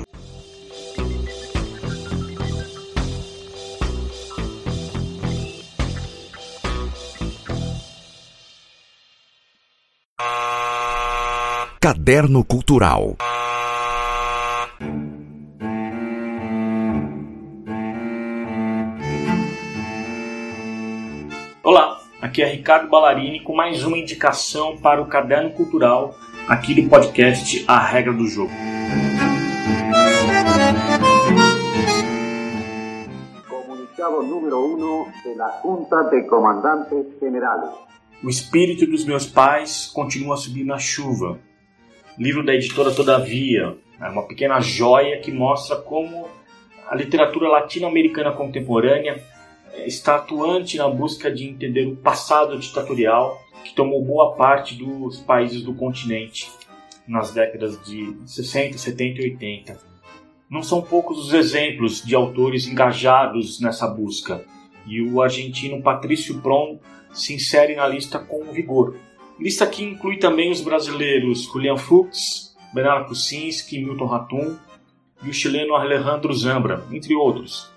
Caderno 11.80 12.46
Cultural 12.46 13.18
Aqui 22.34 22.42
é 22.42 22.48
Ricardo 22.48 22.90
Ballarini 22.90 23.42
com 23.42 23.54
mais 23.54 23.84
uma 23.84 23.96
indicação 23.96 24.76
para 24.76 25.00
o 25.00 25.06
Caderno 25.06 25.52
Cultural, 25.52 26.16
aqui 26.48 26.74
do 26.74 26.90
podcast 26.90 27.64
A 27.68 27.78
Regra 27.78 28.12
do 28.12 28.26
Jogo. 28.26 28.52
Comunicado 33.48 34.24
número 34.24 34.66
1 35.28 35.38
da 35.38 35.62
Junta 35.62 36.04
de 36.06 36.24
Comandantes 36.24 37.06
Generais. 37.22 37.70
O 38.24 38.30
espírito 38.32 38.88
dos 38.88 39.06
meus 39.06 39.28
pais 39.28 39.86
continua 39.94 40.34
a 40.34 40.38
subir 40.38 40.64
na 40.64 40.80
chuva. 40.80 41.38
Livro 42.18 42.44
da 42.44 42.56
editora 42.56 42.92
Todavia, 42.92 43.78
é 44.02 44.10
uma 44.10 44.24
pequena 44.24 44.60
joia 44.60 45.20
que 45.20 45.32
mostra 45.32 45.76
como 45.76 46.28
a 46.90 46.96
literatura 46.96 47.48
latino-americana 47.48 48.32
contemporânea 48.32 49.22
está 49.86 50.16
atuante 50.16 50.78
na 50.78 50.88
busca 50.88 51.32
de 51.32 51.48
entender 51.48 51.88
o 51.88 51.96
passado 51.96 52.58
ditatorial 52.58 53.42
que 53.64 53.74
tomou 53.74 54.04
boa 54.04 54.34
parte 54.36 54.76
dos 54.76 55.20
países 55.20 55.62
do 55.62 55.74
continente 55.74 56.52
nas 57.08 57.32
décadas 57.32 57.82
de 57.84 58.16
60, 58.26 58.78
70 58.78 59.22
e 59.22 59.24
80. 59.32 59.80
Não 60.50 60.62
são 60.62 60.82
poucos 60.82 61.18
os 61.18 61.34
exemplos 61.34 62.04
de 62.04 62.16
autores 62.16 62.68
engajados 62.68 63.60
nessa 63.60 63.88
busca, 63.88 64.46
e 64.86 65.02
o 65.02 65.22
argentino 65.22 65.82
Patrício 65.82 66.40
Prom 66.42 66.80
se 67.14 67.34
insere 67.34 67.76
na 67.76 67.88
lista 67.88 68.20
com 68.20 68.52
vigor. 68.52 68.96
Lista 69.40 69.66
que 69.66 69.84
inclui 69.84 70.18
também 70.18 70.52
os 70.52 70.62
brasileiros 70.62 71.44
Julian 71.44 71.78
Fuchs, 71.78 72.56
Bernardo 72.74 73.08
Kucinski, 73.08 73.80
Milton 73.80 74.06
Ratum 74.06 74.56
e 75.24 75.30
o 75.30 75.34
chileno 75.34 75.76
Alejandro 75.76 76.34
Zambra, 76.34 76.86
entre 76.92 77.16
outros. 77.16 77.73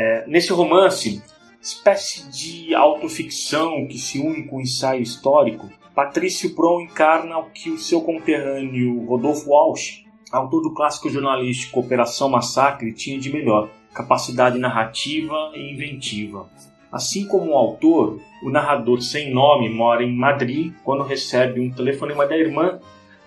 É, 0.00 0.24
nesse 0.28 0.52
romance, 0.52 1.20
espécie 1.60 2.30
de 2.30 2.72
autoficção 2.72 3.84
que 3.88 3.98
se 3.98 4.20
une 4.20 4.44
com 4.44 4.58
o 4.58 4.60
ensaio 4.60 5.02
histórico, 5.02 5.68
Patrício 5.92 6.54
Pron 6.54 6.82
encarna 6.82 7.36
o 7.38 7.50
que 7.50 7.68
o 7.68 7.76
seu 7.76 8.00
conterrâneo 8.00 9.04
Rodolfo 9.06 9.50
Walsh, 9.50 10.04
autor 10.30 10.62
do 10.62 10.72
clássico 10.72 11.10
jornalístico 11.10 11.80
Operação 11.80 12.28
Massacre, 12.28 12.92
tinha 12.92 13.18
de 13.18 13.32
melhor: 13.32 13.70
capacidade 13.92 14.56
narrativa 14.56 15.50
e 15.56 15.72
inventiva. 15.72 16.48
Assim 16.92 17.26
como 17.26 17.50
o 17.50 17.56
autor, 17.56 18.20
o 18.44 18.50
narrador 18.50 19.02
sem 19.02 19.34
nome 19.34 19.68
mora 19.68 20.04
em 20.04 20.14
Madrid 20.14 20.72
quando 20.84 21.02
recebe 21.02 21.60
um 21.60 21.72
telefonema 21.72 22.24
da 22.24 22.38
irmã 22.38 22.78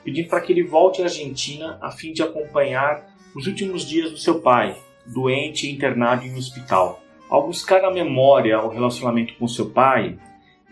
pedindo 0.05 0.29
para 0.29 0.39
que 0.39 0.53
ele 0.53 0.63
volte 0.63 1.01
à 1.01 1.05
Argentina 1.05 1.77
a 1.81 1.91
fim 1.91 2.13
de 2.13 2.23
acompanhar 2.23 3.05
os 3.35 3.45
últimos 3.45 3.85
dias 3.85 4.09
do 4.09 4.17
seu 4.17 4.39
pai, 4.39 4.73
doente 5.05 5.67
e 5.67 5.71
internado 5.71 6.25
em 6.25 6.33
um 6.33 6.37
hospital. 6.37 7.01
Ao 7.29 7.45
buscar 7.47 7.81
na 7.81 7.89
memória 7.89 8.61
o 8.61 8.69
relacionamento 8.69 9.33
com 9.35 9.47
seu 9.47 9.69
pai, 9.69 10.17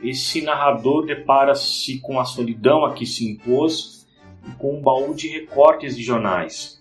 esse 0.03 0.41
narrador 0.41 1.05
depara-se 1.05 1.99
com 1.99 2.19
a 2.19 2.25
solidão 2.25 2.85
a 2.85 2.93
que 2.93 3.05
se 3.05 3.29
impôs 3.29 4.07
e 4.47 4.51
com 4.51 4.77
um 4.77 4.81
baú 4.81 5.13
de 5.13 5.27
recortes 5.27 5.95
de 5.95 6.03
jornais. 6.03 6.79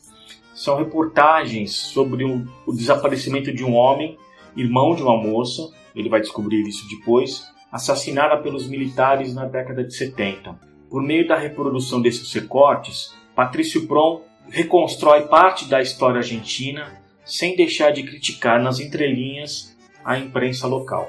São 0.54 0.76
reportagens 0.76 1.72
sobre 1.72 2.24
o, 2.24 2.44
desaparecimento 2.72 3.52
de 3.52 3.64
um 3.64 3.74
homem, 3.74 4.18
irmão 4.56 4.94
de 4.94 5.02
uma 5.02 5.16
moça, 5.16 5.70
ele 5.94 6.08
vai 6.08 6.20
descobrir 6.20 6.66
isso 6.66 6.88
depois, 6.88 7.46
assassinada 7.70 8.36
pelos 8.38 8.68
militares 8.68 9.34
na 9.34 9.44
década 9.44 9.84
de 9.84 9.94
70. 9.94 10.58
Por 10.90 11.02
meio 11.02 11.26
da 11.28 11.36
reprodução 11.36 12.00
desses 12.00 12.32
recortes, 12.32 13.14
Patrício 13.34 13.86
Prom 13.86 14.22
reconstrói 14.48 15.28
parte 15.28 15.66
da 15.66 15.80
história 15.80 16.18
argentina 16.18 16.97
sem 17.28 17.54
deixar 17.54 17.92
de 17.92 18.02
criticar 18.02 18.60
nas 18.60 18.80
entrelinhas 18.80 19.76
a 20.02 20.18
imprensa 20.18 20.66
local. 20.66 21.08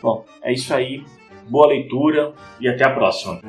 Bom, 0.00 0.24
é 0.42 0.52
isso 0.52 0.74
aí. 0.74 1.04
Boa 1.48 1.68
leitura 1.68 2.32
e 2.58 2.68
até 2.68 2.84
a 2.84 2.90
próxima. 2.90 3.40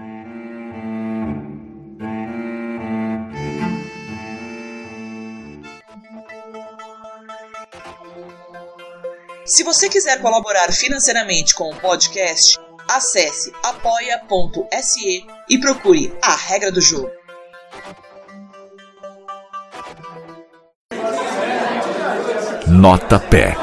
Se 9.45 9.63
você 9.63 9.87
quiser 9.87 10.21
colaborar 10.21 10.71
financeiramente 10.71 11.53
com 11.53 11.69
o 11.69 11.79
podcast, 11.79 12.57
acesse 12.89 13.53
apoia.se 13.63 15.25
e 15.49 15.57
procure 15.57 16.13
a 16.21 16.35
regra 16.35 16.71
do 16.71 16.81
jogo. 16.81 17.11
Nota 22.67 23.19
Pé. 23.19 23.55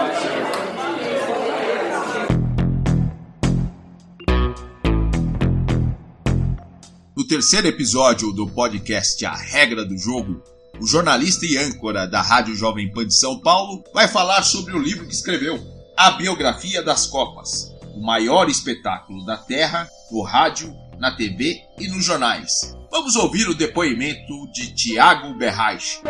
No 7.16 7.26
terceiro 7.26 7.66
episódio 7.66 8.32
do 8.32 8.48
podcast 8.48 9.24
A 9.26 9.34
Regra 9.34 9.84
do 9.84 9.96
Jogo, 9.96 10.42
o 10.80 10.86
jornalista 10.86 11.44
e 11.44 11.56
âncora 11.58 12.06
da 12.06 12.22
Rádio 12.22 12.54
Jovem 12.54 12.90
Pan 12.92 13.06
de 13.06 13.14
São 13.14 13.40
Paulo 13.40 13.84
vai 13.92 14.08
falar 14.08 14.42
sobre 14.42 14.74
o 14.74 14.78
livro 14.78 15.06
que 15.06 15.12
escreveu, 15.12 15.58
A 15.96 16.12
Biografia 16.12 16.82
das 16.82 17.06
Copas, 17.06 17.70
o 17.94 18.00
maior 18.00 18.48
espetáculo 18.48 19.24
da 19.26 19.36
Terra, 19.36 19.88
no 20.10 20.22
rádio, 20.22 20.74
na 21.00 21.16
TV 21.16 21.56
e 21.78 21.88
nos 21.88 22.04
jornais. 22.04 22.76
Vamos 22.90 23.16
ouvir 23.16 23.48
o 23.48 23.54
depoimento 23.54 24.46
de 24.52 24.74
Tiago 24.74 25.32
Berraich. 25.38 26.02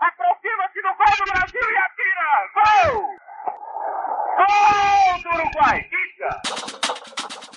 Aproxima-se 0.00 0.80
do 0.80 0.88
gol 0.96 1.14
do 1.18 1.24
Brasil 1.30 1.60
e 1.60 1.76
atira! 1.84 2.28
Gol! 2.54 3.04
Gol 4.40 5.22
do 5.22 5.28
Uruguai! 5.36 5.78
Fica! 5.82 6.30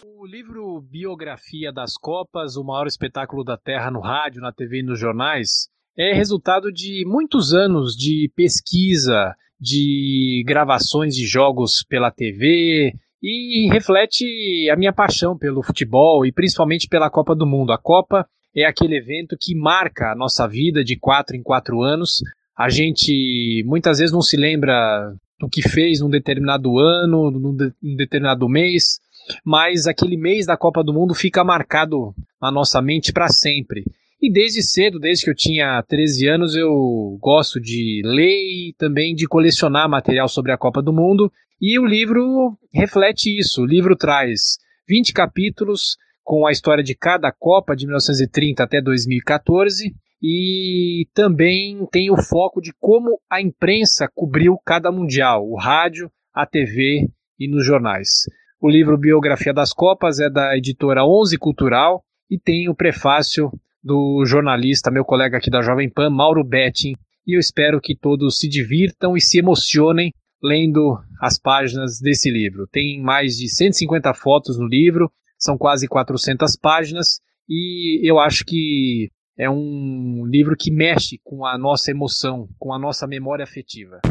O 0.04 0.26
livro 0.26 0.82
Biografia 0.82 1.72
das 1.72 1.94
Copas, 1.94 2.58
o 2.58 2.64
maior 2.66 2.88
espetáculo 2.88 3.46
da 3.46 3.58
Terra 3.58 3.90
no 3.90 4.02
rádio, 4.02 4.42
na 4.42 4.52
TV 4.52 4.80
e 4.80 4.84
nos 4.84 5.00
jornais, 5.00 5.70
é 5.98 6.14
resultado 6.14 6.74
de 6.74 7.06
muitos 7.08 7.54
anos 7.54 7.96
de 7.96 8.30
pesquisa, 8.36 9.34
de 9.60 10.44
gravações 10.46 11.16
de 11.16 11.26
jogos 11.26 11.84
pela 11.88 12.12
TV 12.12 12.94
e 13.22 13.68
reflete 13.72 14.70
a 14.72 14.76
minha 14.76 14.94
paixão 14.94 15.38
pelo 15.38 15.64
futebol 15.64 16.26
e 16.26 16.32
principalmente 16.32 16.88
pela 16.88 17.10
Copa 17.10 17.36
do 17.36 17.48
Mundo. 17.48 17.72
A 17.72 17.78
Copa 17.78 18.28
é 18.56 18.66
aquele 18.66 18.98
evento 18.98 19.38
que 19.40 19.56
marca 19.56 20.12
a 20.12 20.16
nossa 20.16 20.48
vida 20.48 20.84
de 20.84 20.96
quatro 20.96 21.36
em 21.36 21.44
quatro 21.44 21.82
anos. 21.82 22.22
A 22.58 22.70
gente 22.70 23.64
muitas 23.66 24.00
vezes 24.00 24.14
não 24.14 24.22
se 24.22 24.38
lembra 24.38 25.14
do 25.40 25.50
que 25.50 25.62
fez 25.62 26.02
num 26.02 26.10
determinado 26.10 26.80
ano, 26.80 27.30
num, 27.32 27.56
de, 27.56 27.72
num 27.82 27.96
determinado 27.96 28.48
mês, 28.50 29.00
mas 29.44 29.86
aquele 29.88 30.18
mês 30.18 30.46
da 30.46 30.58
Copa 30.58 30.84
do 30.84 30.94
Mundo 30.94 31.14
fica 31.14 31.44
marcado 31.44 32.14
na 32.42 32.52
nossa 32.52 32.82
mente 32.82 33.12
para 33.12 33.28
sempre. 33.28 33.84
E 34.22 34.32
desde 34.32 34.64
cedo, 34.64 35.00
desde 35.00 35.26
que 35.26 35.30
eu 35.30 35.36
tinha 35.36 35.84
13 35.88 36.28
anos, 36.28 36.56
eu 36.56 37.18
gosto 37.22 37.60
de 37.62 38.02
ler 38.04 38.70
e 38.70 38.76
também 38.78 39.14
de 39.14 39.28
colecionar 39.28 39.88
material 39.88 40.28
sobre 40.28 40.52
a 40.52 40.58
Copa 40.58 40.82
do 40.82 40.92
Mundo. 40.92 41.32
E 41.62 41.78
o 41.78 41.86
livro 41.86 42.58
reflete 42.74 43.38
isso. 43.38 43.62
O 43.62 43.66
livro 43.66 43.96
traz 43.96 44.58
20 44.88 45.14
capítulos 45.14 45.98
com 46.24 46.48
a 46.48 46.52
história 46.52 46.84
de 46.84 46.96
cada 46.96 47.32
Copa 47.32 47.76
de 47.76 47.86
1930 47.86 48.64
até 48.64 48.82
2014 48.82 49.94
e 50.22 51.08
também 51.14 51.88
tem 51.92 52.10
o 52.10 52.18
foco 52.18 52.60
de 52.60 52.74
como 52.80 53.20
a 53.30 53.40
imprensa 53.40 54.10
cobriu 54.14 54.58
cada 54.66 54.92
mundial, 54.92 55.48
o 55.48 55.56
rádio, 55.56 56.12
a 56.34 56.46
TV 56.46 57.08
e 57.40 57.48
nos 57.48 57.66
jornais. 57.66 58.24
O 58.60 58.68
livro 58.68 58.98
Biografia 58.98 59.54
das 59.54 59.72
Copas 59.72 60.20
é 60.20 60.30
da 60.30 60.58
editora 60.58 61.06
Onze 61.06 61.38
Cultural 61.38 62.04
e 62.30 62.40
tem 62.40 62.68
o 62.68 62.76
prefácio 62.76 63.52
do 63.88 64.26
jornalista, 64.26 64.92
meu 64.92 65.06
colega 65.06 65.38
aqui 65.38 65.50
da 65.50 65.62
Jovem 65.62 65.90
Pan, 65.90 66.10
Mauro 66.10 66.44
Betting, 66.44 66.94
e 67.26 67.38
eu 67.38 67.40
espero 67.40 67.80
que 67.80 67.96
todos 67.96 68.38
se 68.38 68.50
divirtam 68.50 69.16
e 69.16 69.22
se 69.22 69.40
emocionem 69.40 70.14
lendo 70.44 71.00
as 71.22 71.40
páginas 71.40 71.98
desse 72.00 72.30
livro. 72.30 72.68
Tem 72.70 73.02
mais 73.02 73.38
de 73.38 73.48
150 73.48 74.14
fotos 74.14 74.60
no 74.60 74.68
livro, 74.68 75.10
são 75.40 75.58
quase 75.58 75.88
400 75.88 76.58
páginas, 76.58 77.20
e 77.50 78.02
eu 78.04 78.20
acho 78.20 78.44
que 78.46 79.10
é 79.40 79.50
um 79.50 80.26
livro 80.26 80.56
que 80.58 80.70
mexe 80.70 81.18
com 81.24 81.46
a 81.46 81.58
nossa 81.58 81.90
emoção, 81.90 82.50
com 82.60 82.74
a 82.74 82.80
nossa 82.80 83.08
memória 83.08 83.44
afetiva. 83.44 84.02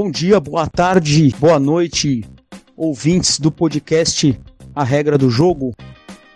Bom 0.00 0.12
dia, 0.12 0.38
boa 0.38 0.64
tarde, 0.68 1.34
boa 1.40 1.58
noite, 1.58 2.24
ouvintes 2.76 3.36
do 3.40 3.50
podcast 3.50 4.40
A 4.72 4.84
Regra 4.84 5.18
do 5.18 5.28
Jogo. 5.28 5.74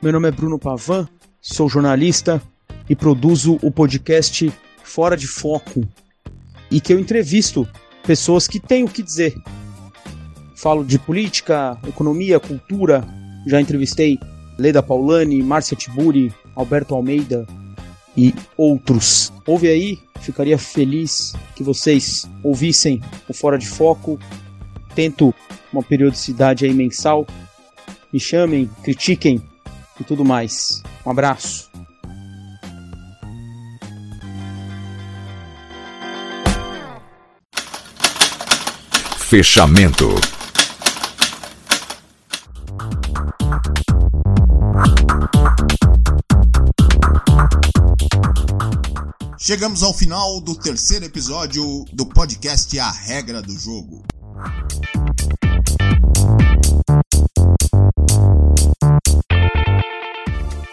Meu 0.02 0.12
nome 0.12 0.26
é 0.26 0.32
Bruno 0.32 0.58
Pavan, 0.58 1.08
sou 1.40 1.68
jornalista 1.68 2.42
e 2.90 2.96
produzo 2.96 3.60
o 3.62 3.70
podcast 3.70 4.52
Fora 4.82 5.16
de 5.16 5.28
Foco 5.28 5.86
e 6.72 6.80
que 6.80 6.92
eu 6.92 6.98
entrevisto 6.98 7.64
pessoas 8.04 8.48
que 8.48 8.58
têm 8.58 8.82
o 8.82 8.88
que 8.88 9.00
dizer. 9.00 9.32
Falo 10.56 10.84
de 10.84 10.98
política, 10.98 11.78
economia, 11.86 12.40
cultura. 12.40 13.06
Já 13.46 13.60
entrevistei 13.60 14.18
Leda 14.58 14.82
Paulani, 14.82 15.40
Márcia 15.40 15.76
Tiburi, 15.76 16.34
Alberto 16.56 16.96
Almeida 16.96 17.46
e 18.16 18.34
outros. 18.56 19.32
Ouve 19.46 19.68
aí, 19.68 19.98
ficaria 20.20 20.58
feliz 20.58 21.34
que 21.54 21.62
vocês 21.62 22.28
ouvissem 22.42 23.00
o 23.28 23.32
Fora 23.32 23.58
de 23.58 23.68
Foco. 23.68 24.18
Tento 24.94 25.34
uma 25.72 25.82
periodicidade 25.82 26.64
aí 26.64 26.72
mensal. 26.72 27.26
Me 28.12 28.20
chamem, 28.20 28.68
critiquem 28.82 29.42
e 29.98 30.04
tudo 30.04 30.24
mais. 30.24 30.82
Um 31.04 31.10
abraço. 31.10 31.70
Fechamento. 39.18 40.14
Chegamos 49.44 49.82
ao 49.82 49.92
final 49.92 50.40
do 50.40 50.54
terceiro 50.54 51.04
episódio 51.04 51.84
do 51.92 52.06
podcast 52.06 52.78
A 52.78 52.92
Regra 52.92 53.42
do 53.42 53.58
Jogo. 53.58 54.04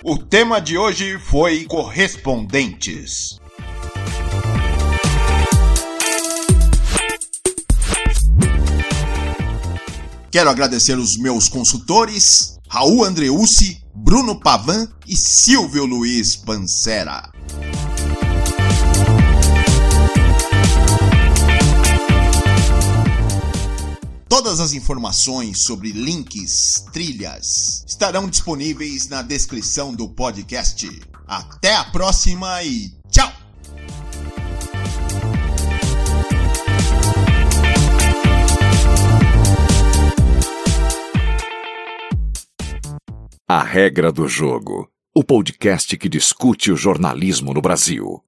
O 0.04 0.18
tema 0.20 0.62
de 0.62 0.78
hoje 0.78 1.18
foi 1.18 1.66
correspondentes. 1.66 3.40
Quero 10.30 10.52
agradecer 10.52 11.00
os 11.00 11.18
meus 11.18 11.50
consultores, 11.50 12.60
Raul 12.68 13.04
Andreucci, 13.04 13.82
Bruno 13.96 14.40
Pavan 14.40 14.88
e 15.08 15.18
Silvio 15.18 15.88
Luiz 15.88 16.36
Pancera. 16.36 17.32
Todas 24.42 24.62
as 24.62 24.72
informações 24.72 25.64
sobre 25.64 25.92
links, 25.92 26.86
trilhas 26.94 27.84
estarão 27.86 28.30
disponíveis 28.30 29.10
na 29.10 29.22
descrição 29.22 29.94
do 29.94 30.08
podcast. 30.08 30.88
Até 31.28 31.76
a 31.76 31.84
próxima 31.84 32.64
e 32.64 32.90
tchau! 33.12 33.30
A 43.46 43.62
Regra 43.62 44.10
do 44.10 44.26
Jogo 44.26 44.90
o 45.20 45.24
podcast 45.24 45.98
que 45.98 46.08
discute 46.08 46.72
o 46.72 46.78
jornalismo 46.78 47.54
no 47.54 47.62
Brasil. 47.62 48.24